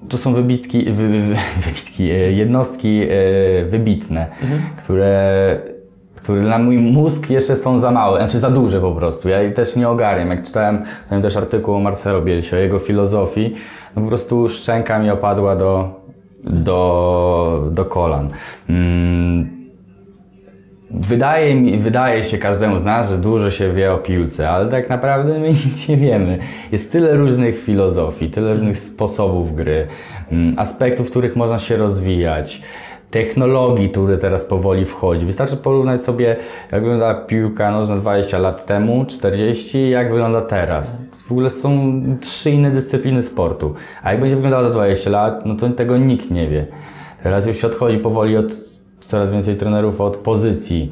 to 0.09 0.17
są 0.17 0.33
wybitki, 0.33 0.83
wy, 0.91 1.07
wy, 1.07 1.35
wybitki 1.65 2.11
e, 2.11 2.31
jednostki 2.31 3.01
e, 3.03 3.65
wybitne, 3.65 4.27
które 4.77 5.59
które 6.15 6.41
na 6.41 6.57
mój 6.57 6.77
mózg 6.77 7.29
jeszcze 7.29 7.55
są 7.55 7.79
za 7.79 7.91
małe, 7.91 8.17
znaczy 8.17 8.39
za 8.39 8.49
duże 8.49 8.81
po 8.81 8.91
prostu. 8.91 9.29
Ja 9.29 9.51
też 9.51 9.75
nie 9.75 9.89
ogarniam. 9.89 10.29
Jak 10.29 10.41
czytałem 10.45 10.83
czytałem 11.03 11.21
też 11.21 11.37
artykuł 11.37 11.75
o 11.75 11.79
Marcelo 11.79 12.21
Bielsie, 12.21 12.55
o 12.55 12.59
jego 12.59 12.79
filozofii, 12.79 13.55
no 13.95 14.01
po 14.01 14.07
prostu 14.07 14.49
szczęka 14.49 14.99
mi 14.99 15.09
opadła 15.09 15.55
do, 15.55 16.00
do, 16.43 17.69
do 17.71 17.85
kolan. 17.85 18.27
Mm, 18.69 19.61
Wydaje, 20.93 21.55
mi, 21.55 21.77
wydaje 21.77 22.23
się 22.23 22.37
każdemu 22.37 22.79
z 22.79 22.85
nas, 22.85 23.09
że 23.09 23.17
dużo 23.17 23.51
się 23.51 23.73
wie 23.73 23.93
o 23.93 23.97
piłce, 23.97 24.49
ale 24.49 24.69
tak 24.69 24.89
naprawdę 24.89 25.39
my 25.39 25.49
nic 25.65 25.87
nie 25.87 25.97
wiemy. 25.97 26.37
Jest 26.71 26.91
tyle 26.91 27.15
różnych 27.15 27.63
filozofii, 27.63 28.29
tyle 28.29 28.53
różnych 28.53 28.79
sposobów 28.79 29.55
gry, 29.55 29.87
mm, 30.31 30.59
aspektów, 30.59 31.07
w 31.07 31.09
których 31.09 31.35
można 31.35 31.59
się 31.59 31.77
rozwijać, 31.77 32.61
technologii, 33.11 33.89
które 33.89 34.17
teraz 34.17 34.45
powoli 34.45 34.85
wchodzi. 34.85 35.25
Wystarczy 35.25 35.57
porównać 35.57 36.01
sobie, 36.01 36.35
jak 36.71 36.81
wyglądała 36.81 37.13
piłka 37.13 37.71
nożna 37.71 37.97
20 37.97 38.37
lat 38.37 38.65
temu, 38.65 39.05
40 39.05 39.77
i 39.77 39.89
jak 39.89 40.11
wygląda 40.11 40.41
teraz. 40.41 40.97
W 41.27 41.31
ogóle 41.31 41.49
są 41.49 42.01
trzy 42.21 42.51
inne 42.51 42.71
dyscypliny 42.71 43.23
sportu. 43.23 43.73
A 44.03 44.11
jak 44.11 44.21
będzie 44.21 44.35
wyglądała 44.35 44.63
za 44.63 44.69
20 44.69 45.09
lat, 45.09 45.45
no 45.45 45.55
to 45.55 45.69
tego 45.69 45.97
nikt 45.97 46.31
nie 46.31 46.47
wie. 46.47 46.67
Teraz 47.23 47.45
już 47.45 47.57
się 47.57 47.67
odchodzi 47.67 47.97
powoli 47.97 48.37
od 48.37 48.53
coraz 49.05 49.31
więcej 49.31 49.55
trenerów 49.55 50.01
od 50.01 50.17
pozycji. 50.17 50.91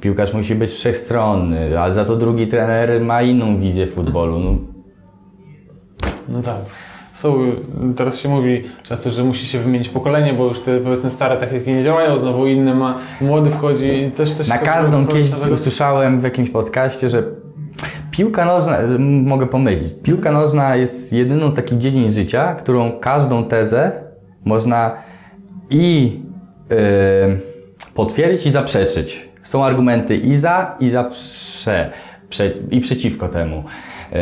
Piłkarz 0.00 0.34
musi 0.34 0.54
być 0.54 0.70
wszechstronny, 0.70 1.80
ale 1.80 1.94
za 1.94 2.04
to 2.04 2.16
drugi 2.16 2.46
trener 2.46 3.00
ma 3.00 3.22
inną 3.22 3.56
wizję 3.56 3.86
futbolu. 3.86 4.38
No, 4.38 4.58
No 6.28 6.42
tak. 6.42 6.56
Są, 7.16 7.52
teraz 7.96 8.18
się 8.18 8.28
mówi 8.28 8.64
często, 8.82 9.10
że 9.10 9.24
musi 9.24 9.46
się 9.46 9.58
wymienić 9.58 9.88
pokolenie, 9.88 10.32
bo 10.32 10.44
już 10.44 10.60
te 10.60 10.78
powiedzmy 10.78 11.10
stare 11.10 11.36
techniki 11.36 11.70
nie 11.72 11.82
działają, 11.82 12.18
znowu 12.18 12.46
inny 12.46 12.74
ma, 12.74 12.98
młody 13.20 13.50
wchodzi 13.50 14.02
i 14.02 14.12
coś, 14.12 14.32
coś 14.32 14.48
na 14.48 14.58
każdą 14.58 15.06
kiedyś 15.06 15.30
usłyszałem 15.54 16.20
w 16.20 16.24
jakimś 16.24 16.50
podcaście, 16.50 17.10
że 17.10 17.22
piłka 18.10 18.44
nożna, 18.44 18.78
mogę 18.98 19.46
pomyśleć, 19.46 19.94
piłka 20.02 20.32
nożna 20.32 20.76
jest 20.76 21.12
jedyną 21.12 21.50
z 21.50 21.54
takich 21.54 21.78
dziedzin 21.78 22.10
życia, 22.10 22.54
którą 22.54 22.92
każdą 22.92 23.44
tezę 23.44 23.92
można 24.44 24.96
i 25.70 26.20
yy, 26.70 26.76
potwierdzić 27.94 28.46
i 28.46 28.50
zaprzeczyć. 28.50 29.28
Są 29.42 29.64
argumenty 29.64 30.16
i 30.16 30.36
za, 30.36 30.76
i 30.80 30.90
za 30.90 31.04
prze, 31.04 31.90
prze, 32.28 32.50
i 32.70 32.80
przeciwko 32.80 33.28
temu. 33.28 33.64
Yy, 34.12 34.18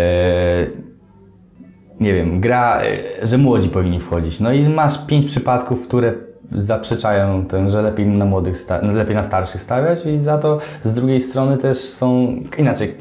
nie 2.01 2.15
wiem, 2.15 2.41
gra, 2.41 2.81
y, 3.23 3.27
że 3.27 3.39
młodzi 3.39 3.69
powinni 3.69 4.01
wchodzić. 4.01 4.41
No 4.41 4.53
i 4.53 4.69
masz 4.69 5.07
pięć 5.07 5.27
przypadków, 5.27 5.89
które 5.89 6.13
zaprzeczają 6.53 7.47
tym, 7.47 7.69
że 7.69 7.83
lepiej 7.83 8.07
na 8.07 8.25
młodych, 8.25 8.57
no, 8.83 8.93
lepiej 8.93 9.17
na 9.17 9.23
starszych 9.23 9.61
stawiać 9.61 10.07
i 10.07 10.19
za 10.19 10.39
to 10.39 10.59
z 10.85 10.95
drugiej 10.95 11.21
strony 11.21 11.57
też 11.57 11.79
są, 11.79 12.37
inaczej, 12.59 12.95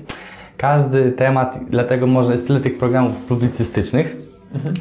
każdy 0.58 1.12
temat, 1.12 1.60
dlatego 1.69 2.08
może 2.08 2.32
jest 2.32 2.47
tyle 2.47 2.60
tych 2.60 2.77
programów 2.77 3.17
publicystycznych, 3.17 4.17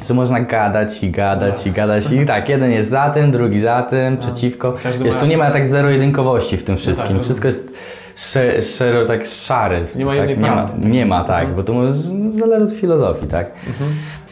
że 0.07 0.13
można 0.13 0.39
gadać 0.39 1.03
i 1.03 1.11
gadać 1.11 1.67
i 1.67 1.71
gadać 1.71 2.11
i 2.11 2.25
tak, 2.25 2.49
jeden 2.49 2.71
jest 2.71 2.89
za 2.89 3.09
tym, 3.09 3.31
drugi 3.31 3.59
za 3.59 3.83
tym, 3.83 4.17
przeciwko. 4.17 4.73
Każdy 4.83 5.03
Wiesz, 5.03 5.15
ma- 5.15 5.21
tu 5.21 5.25
nie 5.27 5.37
ma 5.37 5.51
tak 5.51 5.67
zero-jedynkowości 5.67 6.57
w 6.57 6.63
tym 6.63 6.77
wszystkim. 6.77 7.15
tak, 7.15 7.23
Wszystko 7.25 7.47
jest 7.47 7.71
sze, 8.15 8.61
szero, 8.61 9.05
tak 9.05 9.25
szary. 9.25 9.85
Nie 9.95 10.05
ma 10.05 10.11
tak, 10.11 10.29
jednej 10.29 10.37
nie 10.37 10.55
ma, 10.55 10.69
nie 10.89 11.05
ma, 11.05 11.23
tak, 11.23 11.55
bo 11.55 11.63
to 11.63 11.73
może, 11.73 11.93
zależy 12.39 12.65
od 12.65 12.71
filozofii, 12.71 13.27
tak? 13.27 13.47
E, 13.47 14.22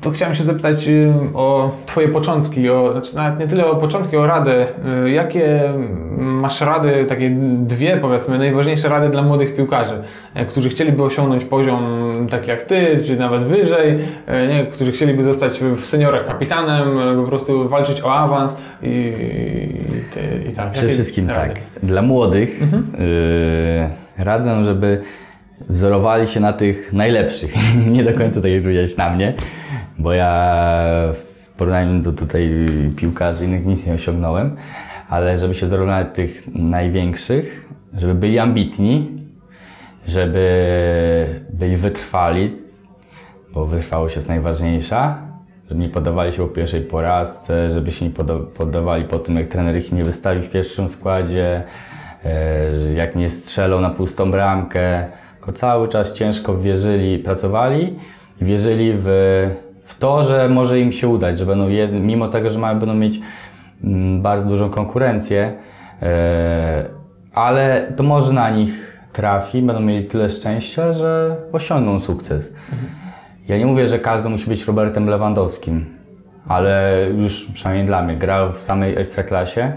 To 0.00 0.10
chciałem 0.10 0.34
się 0.34 0.44
zapytać 0.44 0.88
y, 0.88 1.12
o 1.34 1.70
Twoje 1.86 2.08
początki, 2.08 2.70
o, 2.70 2.92
znaczy 2.92 3.16
nawet 3.16 3.40
nie 3.40 3.46
tyle 3.46 3.66
o 3.66 3.76
początki, 3.76 4.16
o 4.16 4.26
rady. 4.26 4.66
Y, 5.06 5.10
Jakie 5.10 5.72
masz 6.18 6.60
rady, 6.60 7.04
takie 7.08 7.30
dwie 7.58 7.96
powiedzmy, 7.96 8.38
najważniejsze 8.38 8.88
rady 8.88 9.08
dla 9.08 9.22
młodych 9.22 9.54
piłkarzy, 9.54 9.94
e, 10.34 10.44
którzy 10.44 10.68
chcieliby 10.68 11.02
osiągnąć 11.02 11.44
poziom 11.44 11.84
taki 12.30 12.50
jak 12.50 12.62
Ty, 12.62 12.96
czy 13.06 13.16
nawet 13.16 13.44
wyżej, 13.44 13.98
e, 14.26 14.48
nie, 14.48 14.66
którzy 14.66 14.92
chcieliby 14.92 15.24
zostać 15.24 15.58
w 15.58 15.84
seniorach 15.84 16.26
kapitanem, 16.26 16.98
e, 16.98 17.16
po 17.16 17.28
prostu 17.28 17.68
walczyć 17.68 18.02
o 18.02 18.14
awans 18.14 18.56
i, 18.82 18.88
i, 18.88 20.48
i 20.48 20.52
tak. 20.52 20.70
Przede 20.70 20.92
wszystkim 20.92 21.30
rady? 21.30 21.54
tak. 21.54 21.62
Dla 21.82 22.02
młodych 22.02 22.60
yy, 22.60 24.24
radzę, 24.24 24.64
żeby 24.64 25.00
wzorowali 25.68 26.26
się 26.26 26.40
na 26.40 26.52
tych 26.52 26.92
najlepszych. 26.92 27.54
Nie 27.94 28.04
do 28.04 28.14
końca 28.14 28.40
tak 28.40 28.50
jak 28.50 28.98
na 28.98 29.10
mnie, 29.10 29.34
bo 29.98 30.12
ja 30.12 30.54
w 31.12 31.56
porównaniu 31.56 32.02
do 32.02 32.12
tutaj 32.12 32.66
piłkarzy 32.96 33.44
innych 33.44 33.66
nic 33.66 33.86
nie 33.86 33.92
osiągnąłem, 33.92 34.56
ale 35.08 35.38
żeby 35.38 35.54
się 35.54 35.68
zrównać 35.68 36.06
tych 36.14 36.54
największych, 36.54 37.68
żeby 37.98 38.14
byli 38.14 38.38
ambitni, 38.38 39.10
żeby 40.06 40.46
byli 41.52 41.76
wytrwali, 41.76 42.56
bo 43.52 43.66
wytrwałość 43.66 44.16
jest 44.16 44.28
najważniejsza, 44.28 45.18
żeby 45.68 45.80
nie 45.80 45.88
poddawali 45.88 46.32
się 46.32 46.48
po 46.48 46.54
pierwszej 46.54 46.80
porażce, 46.80 47.70
żeby 47.70 47.90
się 47.92 48.04
nie 48.04 48.10
poda- 48.10 48.46
poddawali 48.46 49.04
po 49.04 49.18
tym, 49.18 49.36
jak 49.36 49.48
trener 49.48 49.76
ich 49.76 49.92
nie 49.92 50.04
wystawi 50.04 50.42
w 50.42 50.50
pierwszym 50.50 50.88
składzie, 50.88 51.62
e, 52.24 52.92
jak 52.94 53.16
nie 53.16 53.30
strzelą 53.30 53.80
na 53.80 53.90
pustą 53.90 54.30
bramkę, 54.30 55.08
cały 55.52 55.88
czas 55.88 56.12
ciężko 56.12 56.58
wierzyli, 56.58 57.18
pracowali 57.18 57.94
i 58.40 58.44
wierzyli 58.44 58.92
w, 58.94 59.06
w 59.84 59.98
to, 59.98 60.24
że 60.24 60.48
może 60.48 60.80
im 60.80 60.92
się 60.92 61.08
udać, 61.08 61.38
że 61.38 61.46
będą 61.46 61.68
jed, 61.68 61.92
mimo 61.92 62.28
tego, 62.28 62.50
że 62.50 62.58
mają, 62.58 62.78
będą 62.78 62.94
mieć 62.94 63.20
mm, 63.84 64.22
bardzo 64.22 64.48
dużą 64.48 64.70
konkurencję, 64.70 65.52
e, 66.02 66.84
ale 67.34 67.92
to 67.96 68.02
może 68.02 68.32
na 68.32 68.50
nich 68.50 69.00
trafi, 69.12 69.62
będą 69.62 69.82
mieli 69.82 70.06
tyle 70.06 70.28
szczęścia, 70.28 70.92
że 70.92 71.36
osiągną 71.52 72.00
sukces. 72.00 72.54
Ja 73.48 73.58
nie 73.58 73.66
mówię, 73.66 73.86
że 73.86 73.98
każdy 73.98 74.28
musi 74.28 74.48
być 74.48 74.66
Robertem 74.66 75.08
Lewandowskim, 75.08 75.86
ale 76.48 77.00
już 77.18 77.50
przynajmniej 77.54 77.86
dla 77.86 78.02
mnie, 78.02 78.16
gra 78.16 78.48
w 78.48 78.62
samej 78.62 78.96
ekstraklasie 78.96 79.72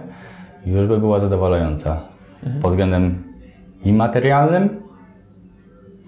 już 0.66 0.88
by 0.88 0.98
była 0.98 1.20
zadowalająca. 1.20 2.02
Pod 2.62 2.72
względem 2.72 3.24
i 3.86 3.94
materialnym, 3.94 4.70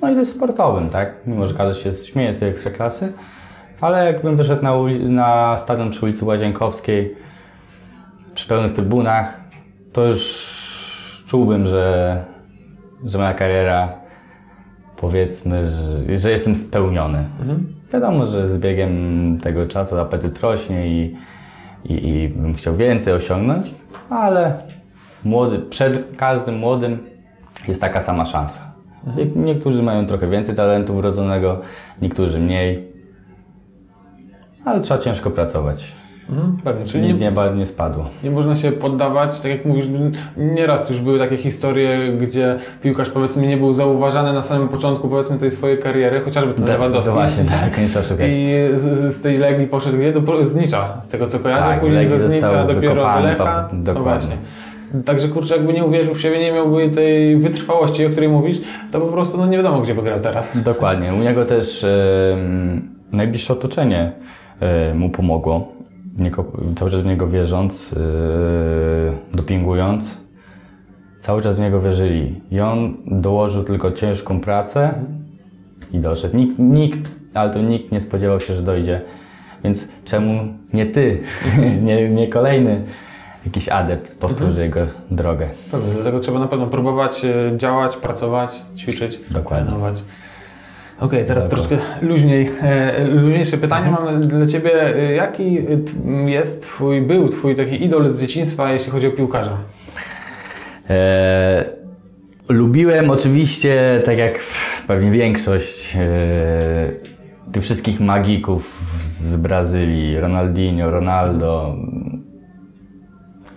no 0.01 0.11
i 0.11 0.15
też 0.15 0.27
sportowym, 0.27 0.89
tak? 0.89 1.13
Mimo, 1.25 1.45
że 1.45 1.53
każdy 1.53 1.83
się 1.83 1.93
śmieje 1.93 2.33
z 2.33 2.39
tej 2.39 2.49
ekstraklasy, 2.49 3.13
ale 3.81 4.05
jakbym 4.05 4.37
wyszedł 4.37 4.63
na, 4.63 4.73
na 5.09 5.57
stadion 5.57 5.89
przy 5.89 6.05
ulicy 6.05 6.25
Łazienkowskiej, 6.25 7.15
przy 8.33 8.47
pełnych 8.47 8.73
trybunach, 8.73 9.39
to 9.93 10.05
już 10.05 11.23
czułbym, 11.27 11.67
że, 11.67 12.25
że 13.05 13.17
moja 13.17 13.33
kariera 13.33 13.93
powiedzmy, 14.97 15.65
że, 15.65 16.19
że 16.19 16.31
jestem 16.31 16.55
spełniony. 16.55 17.25
Wiadomo, 17.93 18.25
że 18.25 18.47
z 18.47 18.59
biegiem 18.59 19.37
tego 19.43 19.67
czasu 19.67 19.99
apetyt 19.99 20.39
rośnie 20.39 20.87
i, 20.87 21.17
i, 21.85 22.07
i 22.09 22.29
bym 22.29 22.53
chciał 22.53 22.75
więcej 22.75 23.13
osiągnąć, 23.13 23.73
ale 24.09 24.53
młody, 25.23 25.59
przed 25.59 26.15
każdym 26.17 26.57
młodym 26.57 26.97
jest 27.67 27.81
taka 27.81 28.01
sama 28.01 28.25
szansa. 28.25 28.68
Nie- 29.17 29.25
Niektórzy 29.43 29.83
mają 29.83 30.05
trochę 30.05 30.27
więcej 30.27 30.55
talentu 30.55 30.95
wrodzonego, 30.95 31.61
niektórzy 32.01 32.39
mniej, 32.39 32.87
ale 34.65 34.79
trzeba 34.81 34.99
ciężko 34.99 35.29
pracować. 35.31 35.91
Mhm, 36.29 36.57
pewnie. 36.63 36.85
Czyli 36.85 37.03
Nic 37.03 37.11
nie, 37.11 37.17
z 37.17 37.21
nieba 37.21 37.49
nie 37.49 37.65
spadło. 37.65 38.05
nie 38.23 38.31
można 38.31 38.55
się 38.55 38.71
poddawać, 38.71 39.39
tak 39.41 39.51
jak 39.51 39.65
mówisz, 39.65 39.85
nieraz 40.37 40.89
już 40.89 41.01
były 41.01 41.19
takie 41.19 41.37
historie, 41.37 42.13
gdzie 42.17 42.55
piłkarz 42.81 43.09
powiedzmy 43.09 43.47
nie 43.47 43.57
był 43.57 43.73
zauważany 43.73 44.33
na 44.33 44.41
samym 44.41 44.67
początku 44.67 45.09
powiedzmy 45.09 45.37
tej 45.37 45.51
swojej 45.51 45.79
kariery, 45.79 46.21
chociażby 46.21 46.53
ten 46.53 46.65
Lewandowski. 46.67 47.13
Właśnie, 47.13 47.43
tak, 47.61 47.77
nie 47.81 47.87
trzeba 47.87 48.05
szukać. 48.05 48.27
I 48.31 48.47
z, 48.77 49.15
z 49.15 49.21
tej 49.21 49.35
Legii 49.37 49.67
poszedł 49.67 49.97
gdzie? 49.97 50.11
Do 50.13 50.21
Pro- 50.21 50.45
Znicza, 50.45 51.01
z 51.01 51.07
tego 51.07 51.27
co 51.27 51.39
kojarzę, 51.39 51.63
Tak, 51.63 51.79
później 51.79 51.95
Legii 52.03 52.17
ze 52.17 52.29
Znicza 52.29 52.65
dopiero 52.65 52.95
do 53.13 53.19
Lecha. 53.19 53.45
pa- 53.45 53.69
No 53.73 53.83
dokładnie. 53.83 54.11
właśnie. 54.11 54.35
Także 55.05 55.27
kurczę, 55.27 55.55
jakby 55.55 55.73
nie 55.73 55.85
uwierzył 55.85 56.13
w 56.13 56.21
siebie, 56.21 56.39
nie 56.39 56.51
miałby 56.51 56.89
tej 56.89 57.37
wytrwałości, 57.37 58.05
o 58.05 58.09
której 58.09 58.29
mówisz, 58.29 58.61
to 58.91 59.01
po 59.01 59.07
prostu 59.07 59.37
no 59.37 59.47
nie 59.47 59.57
wiadomo, 59.57 59.81
gdzie 59.81 59.95
by 59.95 60.03
grał 60.03 60.19
teraz. 60.19 60.63
Dokładnie. 60.63 61.13
U 61.13 61.17
niego 61.17 61.45
też 61.45 61.83
em, 61.83 62.95
najbliższe 63.11 63.53
otoczenie 63.53 64.11
e, 64.59 64.93
mu 64.93 65.09
pomogło. 65.09 65.67
Niego, 66.17 66.45
cały 66.75 66.91
czas 66.91 67.01
w 67.01 67.05
niego 67.05 67.27
wierząc, 67.27 67.93
e, 67.93 69.37
dopingując. 69.37 70.17
Cały 71.19 71.41
czas 71.41 71.55
w 71.55 71.59
niego 71.59 71.81
wierzyli. 71.81 72.41
I 72.51 72.59
on 72.59 72.97
dołożył 73.05 73.63
tylko 73.63 73.91
ciężką 73.91 74.39
pracę 74.39 74.93
i 75.91 75.99
doszedł. 75.99 76.37
Nikt, 76.37 76.59
nikt, 76.59 77.19
ale 77.33 77.49
to 77.49 77.61
nikt 77.61 77.91
nie 77.91 77.99
spodziewał 77.99 78.39
się, 78.39 78.53
że 78.53 78.61
dojdzie. 78.61 79.01
Więc 79.63 79.87
czemu 80.05 80.33
nie 80.73 80.85
ty, 80.85 81.19
nie, 81.85 82.09
nie 82.09 82.27
kolejny 82.27 82.83
jakiś 83.45 83.69
adept 83.69 84.19
powtórzy 84.19 84.61
jego 84.61 84.79
drogę? 85.11 85.47
Pewnie, 85.71 85.93
dlatego 85.93 86.19
trzeba 86.19 86.39
na 86.39 86.47
pewno 86.47 86.67
próbować 86.67 87.25
e, 87.25 87.51
działać, 87.57 87.97
pracować, 87.97 88.61
ćwiczyć, 88.77 89.19
Dokładnie. 89.31 89.67
trenować. 89.67 90.03
Okej, 90.99 91.25
teraz 91.25 91.49
Dokładnie. 91.49 91.77
troszkę 91.77 92.05
luźniej, 92.05 92.49
e, 92.61 93.07
luźniejsze 93.07 93.57
pytanie 93.57 93.91
mam 93.91 94.21
dla 94.21 94.45
Ciebie. 94.45 94.95
E, 94.95 95.13
Jaki 95.15 95.57
jest 96.25 96.63
Twój, 96.63 97.01
był 97.01 97.29
Twój 97.29 97.55
taki 97.55 97.83
idol 97.85 98.09
z 98.09 98.19
dzieciństwa, 98.21 98.71
jeśli 98.73 98.91
chodzi 98.91 99.07
o 99.07 99.11
piłkarza? 99.11 99.57
E, 100.89 101.65
lubiłem 102.49 103.09
oczywiście, 103.09 104.01
tak 104.05 104.17
jak 104.17 104.39
pewnie 104.87 105.11
większość, 105.11 105.95
e, 105.95 106.89
tych 107.51 107.63
wszystkich 107.63 107.99
magików 107.99 108.81
z 109.01 109.37
Brazylii. 109.37 110.19
Ronaldinho, 110.19 110.91
Ronaldo, 110.91 111.75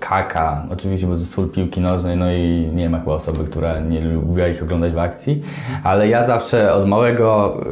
Kaka. 0.09 0.67
Oczywiście 0.71 1.07
był 1.07 1.19
to 1.19 1.25
sól 1.25 1.49
piłki 1.49 1.81
nożnej, 1.81 2.17
no 2.17 2.33
i 2.33 2.71
nie 2.75 2.91
ma 2.91 2.99
chyba 2.99 3.13
osoby, 3.13 3.45
która 3.45 3.81
nie 3.81 4.01
lubiła 4.01 4.49
ich 4.49 4.63
oglądać 4.63 4.93
w 4.93 4.99
akcji. 4.99 5.43
Ale 5.85 6.09
ja 6.09 6.25
zawsze 6.25 6.75
od 6.75 6.87
małego, 6.87 7.57
yy, 7.65 7.71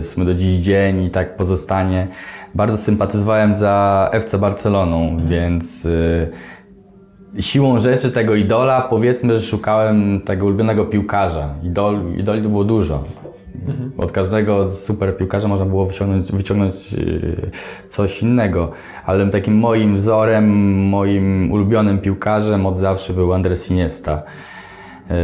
w 0.00 0.04
sumie 0.06 0.26
do 0.26 0.34
dziś 0.34 0.56
dzień 0.58 1.02
i 1.02 1.10
tak 1.10 1.36
pozostanie, 1.36 2.06
bardzo 2.54 2.76
sympatyzowałem 2.76 3.54
za 3.54 4.08
FC 4.12 4.38
Barceloną, 4.38 5.16
więc... 5.28 5.84
Yy, 5.84 6.30
siłą 7.40 7.80
rzeczy 7.80 8.12
tego 8.12 8.34
idola, 8.34 8.82
powiedzmy, 8.82 9.36
że 9.36 9.42
szukałem 9.42 10.20
tego 10.20 10.46
ulubionego 10.46 10.84
piłkarza. 10.84 11.48
Idol, 11.62 12.00
idoli 12.16 12.42
to 12.42 12.48
było 12.48 12.64
dużo. 12.64 13.04
Od 13.98 14.12
każdego 14.12 14.72
super 14.72 15.16
piłkarza 15.16 15.48
można 15.48 15.66
było 15.66 15.86
wyciągnąć, 15.86 16.32
wyciągnąć 16.32 16.92
yy, 16.92 17.50
coś 17.86 18.22
innego, 18.22 18.70
ale 19.06 19.30
takim 19.30 19.58
moim 19.58 19.96
wzorem, 19.96 20.48
moim 20.88 21.52
ulubionym 21.52 21.98
piłkarzem 21.98 22.66
od 22.66 22.78
zawsze 22.78 23.12
był 23.12 23.32
Andres 23.32 23.70
Iniesta. 23.70 24.22
Yy, 25.10 25.16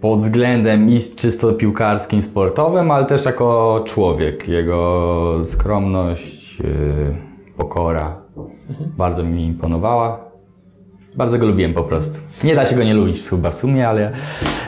pod 0.00 0.18
względem 0.20 0.90
i 0.90 0.98
czysto 1.16 1.52
piłkarskim, 1.52 2.22
sportowym, 2.22 2.90
ale 2.90 3.04
też 3.06 3.24
jako 3.24 3.82
człowiek. 3.86 4.48
Jego 4.48 5.40
skromność, 5.44 6.60
yy, 6.60 7.16
pokora 7.56 8.16
bardzo 8.96 9.24
mi 9.24 9.44
imponowała. 9.44 10.25
Bardzo 11.16 11.38
go 11.38 11.46
lubiłem 11.46 11.74
po 11.74 11.82
prostu. 11.82 12.18
Nie 12.44 12.54
da 12.54 12.66
się 12.66 12.76
go 12.76 12.84
nie 12.84 12.94
lubić 12.94 13.28
chyba 13.28 13.50
w 13.50 13.54
sumie, 13.54 13.88
ale 13.88 14.10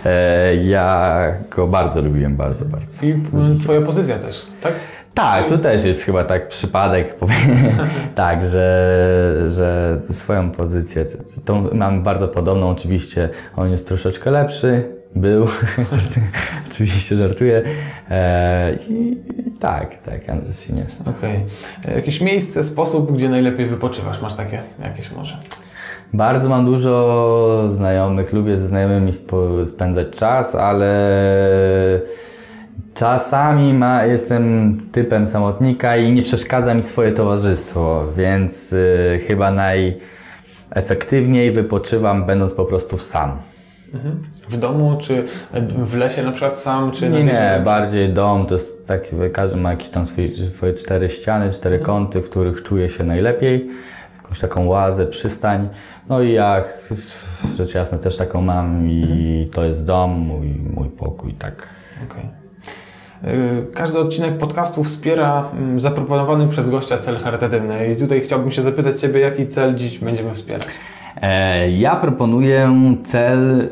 e, 0.05 0.57
ja 0.57 1.19
go 1.57 1.67
bardzo 1.67 2.03
lubiłem, 2.03 2.37
bardzo, 2.37 2.65
bardzo. 2.65 3.07
I 3.07 3.11
e, 3.11 3.17
Twoja 3.63 3.81
pozycja 3.81 4.19
też, 4.19 4.47
tak? 4.61 4.73
Tak, 5.15 5.49
to 5.49 5.59
też 5.59 5.85
jest 5.85 6.03
chyba 6.03 6.25
tak 6.25 6.49
przypadek, 6.49 7.17
tak, 8.15 8.45
że, 8.45 9.35
że 9.51 9.99
swoją 10.11 10.51
pozycję, 10.51 11.05
tą 11.45 11.75
mam 11.75 12.03
bardzo 12.03 12.29
podobną 12.29 12.71
oczywiście, 12.71 13.29
on 13.57 13.71
jest 13.71 13.89
troszeczkę 13.89 14.31
lepszy, 14.31 14.85
był, 15.17 15.47
oczywiście 16.73 17.17
żartuję. 17.17 17.63
E, 18.11 18.75
i, 18.75 19.17
tak, 19.61 20.03
tak, 20.03 20.29
Andrzej 20.29 20.77
jest. 20.79 21.09
Okej. 21.09 21.41
E, 21.89 21.95
Jakieś 21.95 22.21
miejsce, 22.21 22.65
sposób, 22.65 23.17
gdzie 23.17 23.29
najlepiej 23.29 23.67
wypoczywasz? 23.67 24.23
Masz 24.23 24.35
takie 24.35 24.63
jakieś 24.83 25.11
może? 25.13 25.39
Bardzo 26.13 26.49
mam 26.49 26.67
dużo 26.67 27.69
znajomych, 27.73 28.33
lubię 28.33 28.57
ze 28.57 28.69
znajomymi 28.69 29.13
spędzać 29.67 30.11
czas, 30.11 30.55
ale 30.55 30.91
czasami 32.95 33.75
ma, 33.75 34.05
jestem 34.05 34.77
typem 34.93 35.27
samotnika 35.27 35.97
i 35.97 36.13
nie 36.13 36.23
przeszkadza 36.23 36.75
mi 36.75 36.83
swoje 36.83 37.13
towarzystwo, 37.13 38.05
więc 38.17 38.73
y, 38.73 39.21
chyba 39.27 39.51
najefektywniej 39.51 41.53
wypoczywam 41.53 42.25
będąc 42.25 42.55
po 42.55 42.65
prostu 42.65 42.99
sam. 42.99 43.39
W 44.49 44.57
domu, 44.57 44.99
czy 45.01 45.25
w 45.85 45.97
lesie 45.97 46.23
na 46.23 46.33
przykład 46.33 46.59
sam, 46.59 46.91
czy 46.91 47.09
Nie, 47.09 47.25
nie, 47.25 47.63
bardziej 47.65 48.09
dom 48.09 48.47
to 48.47 48.55
jest 48.55 48.89
tak, 48.89 49.01
każdy 49.33 49.57
ma 49.57 49.71
jakieś 49.71 49.91
tam 49.91 50.07
swoje, 50.07 50.29
swoje 50.55 50.75
cztery 50.75 51.11
ściany, 51.11 51.51
cztery 51.51 51.79
kąty, 51.79 52.21
w 52.21 52.31
których 52.31 52.63
czuje 52.63 52.89
się 52.89 53.05
najlepiej. 53.05 53.71
Jakąś 54.29 54.41
taką 54.41 54.67
łazę, 54.67 55.07
przystań. 55.07 55.69
No 56.09 56.23
i 56.23 56.33
ja 56.33 56.63
rzecz 57.57 57.75
jasna 57.75 57.99
też 57.99 58.17
taką 58.17 58.43
mam 58.43 58.91
i 58.91 59.51
to 59.53 59.65
jest 59.65 59.87
dom, 59.87 60.11
mój, 60.11 60.47
mój 60.75 60.89
pokój, 60.89 61.35
tak. 61.35 61.69
Okej. 62.11 62.25
Y, 63.35 63.67
Każdy 63.75 63.99
odcinek 63.99 64.39
podcastu 64.39 64.85
wspiera 64.85 65.49
mm, 65.53 65.81
zaproponowany 65.81 66.49
przez 66.49 66.71
gościa 66.71 66.99
cel 66.99 67.19
charytatywny. 67.19 67.93
I 67.93 67.97
tutaj 67.97 68.21
chciałbym 68.21 68.51
się 68.51 68.63
zapytać 68.63 69.01
Ciebie, 69.01 69.21
jaki 69.21 69.47
cel 69.47 69.75
dziś 69.75 69.99
będziemy 69.99 70.33
wspierać? 70.33 70.67
E, 71.23 71.71
ja 71.71 71.97
proponuję 71.97 72.75
cel 73.05 73.69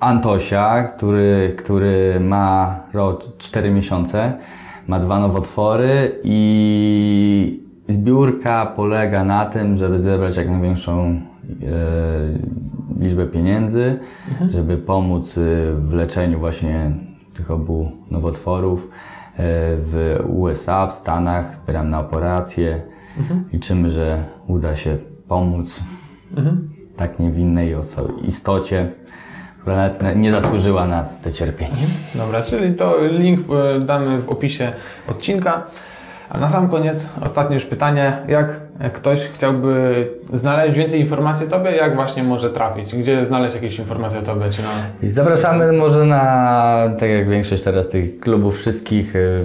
Antosia, 0.00 0.82
który, 0.82 1.54
który 1.58 2.20
ma 2.20 2.80
rok 2.92 3.22
4 3.38 3.70
miesiące. 3.70 4.32
ma 4.86 4.98
dwa 4.98 5.20
nowotwory 5.20 6.20
i 6.24 7.61
zbiórka 7.88 8.66
polega 8.66 9.24
na 9.24 9.46
tym, 9.46 9.76
żeby 9.76 9.98
zebrać 9.98 10.36
jak 10.36 10.48
największą 10.50 11.00
e, 11.02 11.20
liczbę 13.00 13.26
pieniędzy, 13.26 13.98
żeby 14.48 14.76
pomóc 14.76 15.38
e, 15.38 15.40
w 15.74 15.92
leczeniu 15.92 16.38
właśnie 16.38 16.90
tych 17.34 17.50
obu 17.50 17.90
nowotworów 18.10 18.84
e, 18.84 18.88
w 19.76 20.18
USA, 20.28 20.86
w 20.86 20.92
Stanach. 20.92 21.56
Zbieram 21.56 21.90
na 21.90 22.00
operacje. 22.00 22.82
Liczymy, 23.52 23.90
że 23.90 24.24
uda 24.46 24.76
się 24.76 24.96
pomóc 25.28 25.80
tak 26.96 27.18
niewinnej 27.18 27.74
istocie, 28.24 28.88
która 29.60 29.76
nawet 29.76 30.02
na- 30.02 30.12
nie 30.12 30.32
zasłużyła 30.32 30.86
na 30.86 31.04
te 31.22 31.32
cierpienie. 31.32 31.86
Dobra, 32.14 32.42
czyli 32.42 32.74
to 32.74 32.94
link 33.10 33.40
e, 33.50 33.80
damy 33.80 34.22
w 34.22 34.28
opisie 34.28 34.72
odcinka. 35.08 35.62
A 36.32 36.38
na 36.38 36.48
sam 36.48 36.68
koniec, 36.68 37.08
ostatnie 37.20 37.54
już 37.54 37.64
pytanie. 37.64 38.12
Jak 38.28 38.60
ktoś 38.92 39.28
chciałby 39.28 40.06
znaleźć 40.32 40.74
więcej 40.74 41.00
informacji 41.00 41.46
o 41.46 41.50
Tobie, 41.50 41.70
jak 41.70 41.94
właśnie 41.94 42.22
może 42.22 42.50
trafić? 42.50 42.96
Gdzie 42.96 43.26
znaleźć 43.26 43.54
jakieś 43.54 43.78
informacje 43.78 44.18
o 44.18 44.22
Tobie? 44.22 44.50
Czy 44.50 44.62
na... 44.62 45.08
Zapraszamy 45.10 45.72
może 45.72 46.04
na, 46.04 46.90
tak 46.98 47.10
jak 47.10 47.28
większość 47.28 47.62
teraz 47.62 47.88
tych 47.88 48.20
klubów 48.20 48.58
wszystkich 48.58 49.16
y, 49.16 49.44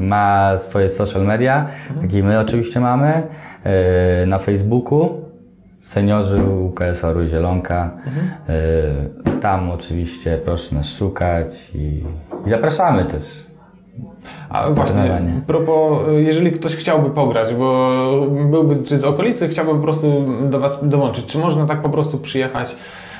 ma 0.00 0.58
swoje 0.58 0.88
social 0.88 1.22
media, 1.22 1.66
jak 2.02 2.12
i 2.12 2.22
my 2.22 2.40
oczywiście 2.40 2.80
mamy, 2.80 3.22
y, 4.22 4.26
na 4.26 4.38
Facebooku, 4.38 5.10
seniorzy 5.80 6.42
UKS-oru 6.42 7.26
Zielonka. 7.26 7.90
Y, 9.26 9.40
Tam 9.40 9.70
oczywiście 9.70 10.38
proszę 10.44 10.74
nas 10.74 10.86
szukać 10.86 11.70
i, 11.74 12.04
i 12.46 12.50
zapraszamy 12.50 13.04
też. 13.04 13.46
A 14.48 14.70
właśnie, 14.70 15.20
propos, 15.46 15.98
jeżeli 16.16 16.52
ktoś 16.52 16.76
chciałby 16.76 17.10
pograć, 17.10 17.54
bo 17.54 18.00
byłby 18.50 18.82
czy 18.82 18.98
z 18.98 19.04
okolicy, 19.04 19.48
chciałby 19.48 19.72
po 19.72 19.78
prostu 19.78 20.26
do 20.50 20.60
Was 20.60 20.88
dołączyć, 20.88 21.24
czy 21.24 21.38
można 21.38 21.66
tak 21.66 21.82
po 21.82 21.88
prostu 21.88 22.18
przyjechać 22.18 22.76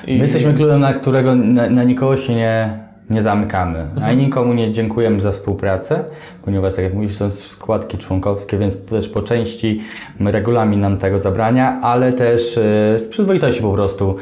i... 0.07 0.17
My 0.17 0.23
jesteśmy 0.23 0.53
klubem, 0.53 0.79
na 0.79 0.93
którego 0.93 1.35
na, 1.35 1.69
na 1.69 1.83
nikogo 1.83 2.17
się 2.17 2.35
nie, 2.35 2.69
nie 3.09 3.21
zamykamy. 3.21 3.85
A 4.01 4.13
nikomu 4.13 4.53
nie 4.53 4.71
dziękujemy 4.71 5.21
za 5.21 5.31
współpracę, 5.31 6.03
ponieważ 6.45 6.75
tak 6.75 6.83
jak 6.83 6.93
mówisz, 6.93 7.15
są 7.15 7.31
składki 7.31 7.97
członkowskie, 7.97 8.57
więc 8.57 8.85
też 8.85 9.09
po 9.09 9.21
części 9.21 9.81
regulamin 10.19 10.79
nam 10.79 10.97
tego 10.97 11.19
zabrania, 11.19 11.79
ale 11.81 12.13
też 12.13 12.57
e, 12.57 12.99
z 12.99 13.07
przyzwoitości 13.07 13.61
po 13.61 13.73
prostu. 13.73 14.15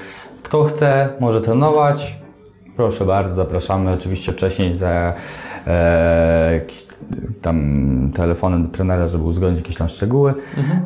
Kto 0.43 0.63
chce, 0.63 1.09
może 1.19 1.41
trenować. 1.41 2.24
Proszę 2.77 3.05
bardzo, 3.05 3.35
zapraszamy 3.35 3.91
oczywiście 3.93 4.31
wcześniej 4.31 4.73
za 4.73 5.13
e, 5.67 6.53
jakiś 6.53 6.85
tam 7.41 8.11
telefonem 8.15 8.65
do 8.65 8.71
trenera, 8.71 9.07
żeby 9.07 9.23
uzgodnić 9.23 9.59
jakieś 9.59 9.75
tam 9.77 9.89
szczegóły, 9.89 10.33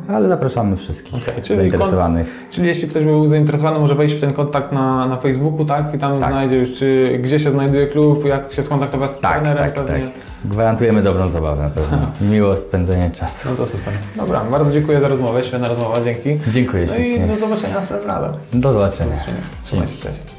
ale 0.08 0.28
zapraszamy 0.28 0.76
wszystkich 0.76 1.14
Okej, 1.16 1.44
czyli 1.44 1.56
zainteresowanych. 1.56 2.48
Czyli 2.52 2.68
jeśli 2.68 2.88
ktoś 2.88 3.04
był 3.04 3.28
zainteresowany, 3.28 3.80
może 3.80 3.96
wejść 3.96 4.16
w 4.16 4.22
ten 4.22 4.34
kontakt 4.34 4.72
na, 4.72 5.08
na 5.08 5.18
Facebooku, 5.18 5.66
tak? 5.66 5.94
I 5.96 6.00
tam 6.00 6.18
znajdzie 6.18 6.58
już, 6.58 6.74
czy, 6.74 7.20
gdzie 7.24 7.40
się 7.40 7.52
znajduje 7.52 7.88
klub, 7.88 8.26
jak 8.26 8.54
się 8.54 8.64
skontaktować 8.64 9.12
z 9.12 9.20
Tak, 9.20 9.32
trenerem. 9.34 9.64
tak, 9.64 9.74
pewnie. 9.74 10.04
tak. 10.04 10.12
Gwarantujemy 10.46 11.02
dobrą 11.02 11.28
zabawę 11.28 11.64
na 11.64 11.70
pewno. 11.70 11.98
Miło 12.32 12.56
spędzenie 12.56 13.12
czasu. 13.12 13.50
No 13.50 13.56
to 13.56 13.66
super. 13.66 13.94
Dobra, 14.16 14.42
bardzo 14.52 14.72
dziękuję 14.72 15.02
za 15.02 15.08
rozmowę, 15.08 15.44
świetna 15.44 15.68
rozmowa, 15.68 16.02
dzięki. 16.04 16.40
Dziękuję 16.54 16.86
No 16.88 16.96
i 16.98 17.20
do 17.28 17.36
zobaczenia 17.36 17.76
następnym 17.76 18.12
razem. 18.12 18.32
Do 18.54 18.74
zobaczenia. 18.74 19.16
Trzymaj 19.64 19.88
się, 19.88 19.98
cześć. 20.02 20.39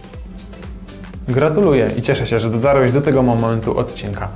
Gratuluję 1.31 1.91
i 1.97 2.03
cieszę 2.03 2.27
się, 2.27 2.39
że 2.39 2.51
dotarłeś 2.51 2.93
do 2.93 3.01
tego 3.01 3.23
momentu 3.23 3.79
odcinka. 3.79 4.29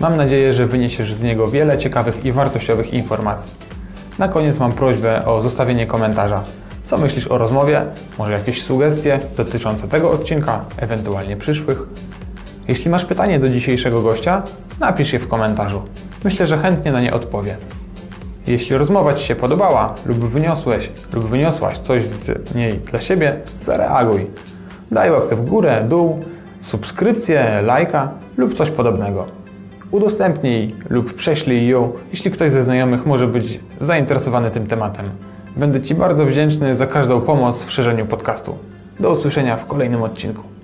Mam 0.00 0.16
nadzieję, 0.16 0.54
że 0.54 0.66
wyniesiesz 0.66 1.14
z 1.14 1.22
niego 1.22 1.46
wiele 1.46 1.78
ciekawych 1.78 2.24
i 2.24 2.32
wartościowych 2.32 2.92
informacji. 2.94 3.52
Na 4.18 4.28
koniec 4.28 4.58
mam 4.58 4.72
prośbę 4.72 5.26
o 5.26 5.40
zostawienie 5.40 5.86
komentarza. 5.86 6.42
Co 6.84 6.98
myślisz 6.98 7.26
o 7.26 7.38
rozmowie? 7.38 7.82
Może 8.18 8.32
jakieś 8.32 8.62
sugestie 8.62 9.20
dotyczące 9.36 9.88
tego 9.88 10.10
odcinka, 10.10 10.64
ewentualnie 10.76 11.36
przyszłych? 11.36 11.78
Jeśli 12.68 12.90
masz 12.90 13.04
pytanie 13.04 13.40
do 13.40 13.48
dzisiejszego 13.48 14.02
gościa, 14.02 14.42
napisz 14.80 15.12
je 15.12 15.18
w 15.18 15.28
komentarzu. 15.28 15.82
Myślę, 16.24 16.46
że 16.46 16.58
chętnie 16.58 16.92
na 16.92 17.00
nie 17.00 17.14
odpowie. 17.14 17.56
Jeśli 18.46 18.76
rozmowa 18.76 19.14
Ci 19.14 19.26
się 19.26 19.36
podobała 19.36 19.94
lub 20.06 20.18
wyniosłeś 20.18 20.90
lub 21.12 21.28
wyniosłaś 21.28 21.78
coś 21.78 22.06
z 22.06 22.54
niej 22.54 22.72
dla 22.72 23.00
siebie, 23.00 23.40
zareaguj. 23.62 24.26
Daj 24.90 25.10
łapkę 25.10 25.36
w 25.36 25.44
górę, 25.48 25.84
dół, 25.88 26.20
subskrypcję, 26.60 27.60
lajka 27.62 28.10
lub 28.36 28.54
coś 28.54 28.70
podobnego. 28.70 29.26
Udostępnij 29.90 30.74
lub 30.90 31.14
prześlij 31.14 31.68
ją, 31.68 31.92
jeśli 32.10 32.30
ktoś 32.30 32.52
ze 32.52 32.62
znajomych 32.62 33.06
może 33.06 33.26
być 33.26 33.60
zainteresowany 33.80 34.50
tym 34.50 34.66
tematem. 34.66 35.10
Będę 35.56 35.80
Ci 35.80 35.94
bardzo 35.94 36.24
wdzięczny 36.24 36.76
za 36.76 36.86
każdą 36.86 37.20
pomoc 37.20 37.64
w 37.64 37.70
szerzeniu 37.70 38.06
podcastu. 38.06 38.54
Do 39.00 39.10
usłyszenia 39.10 39.56
w 39.56 39.66
kolejnym 39.66 40.02
odcinku. 40.02 40.57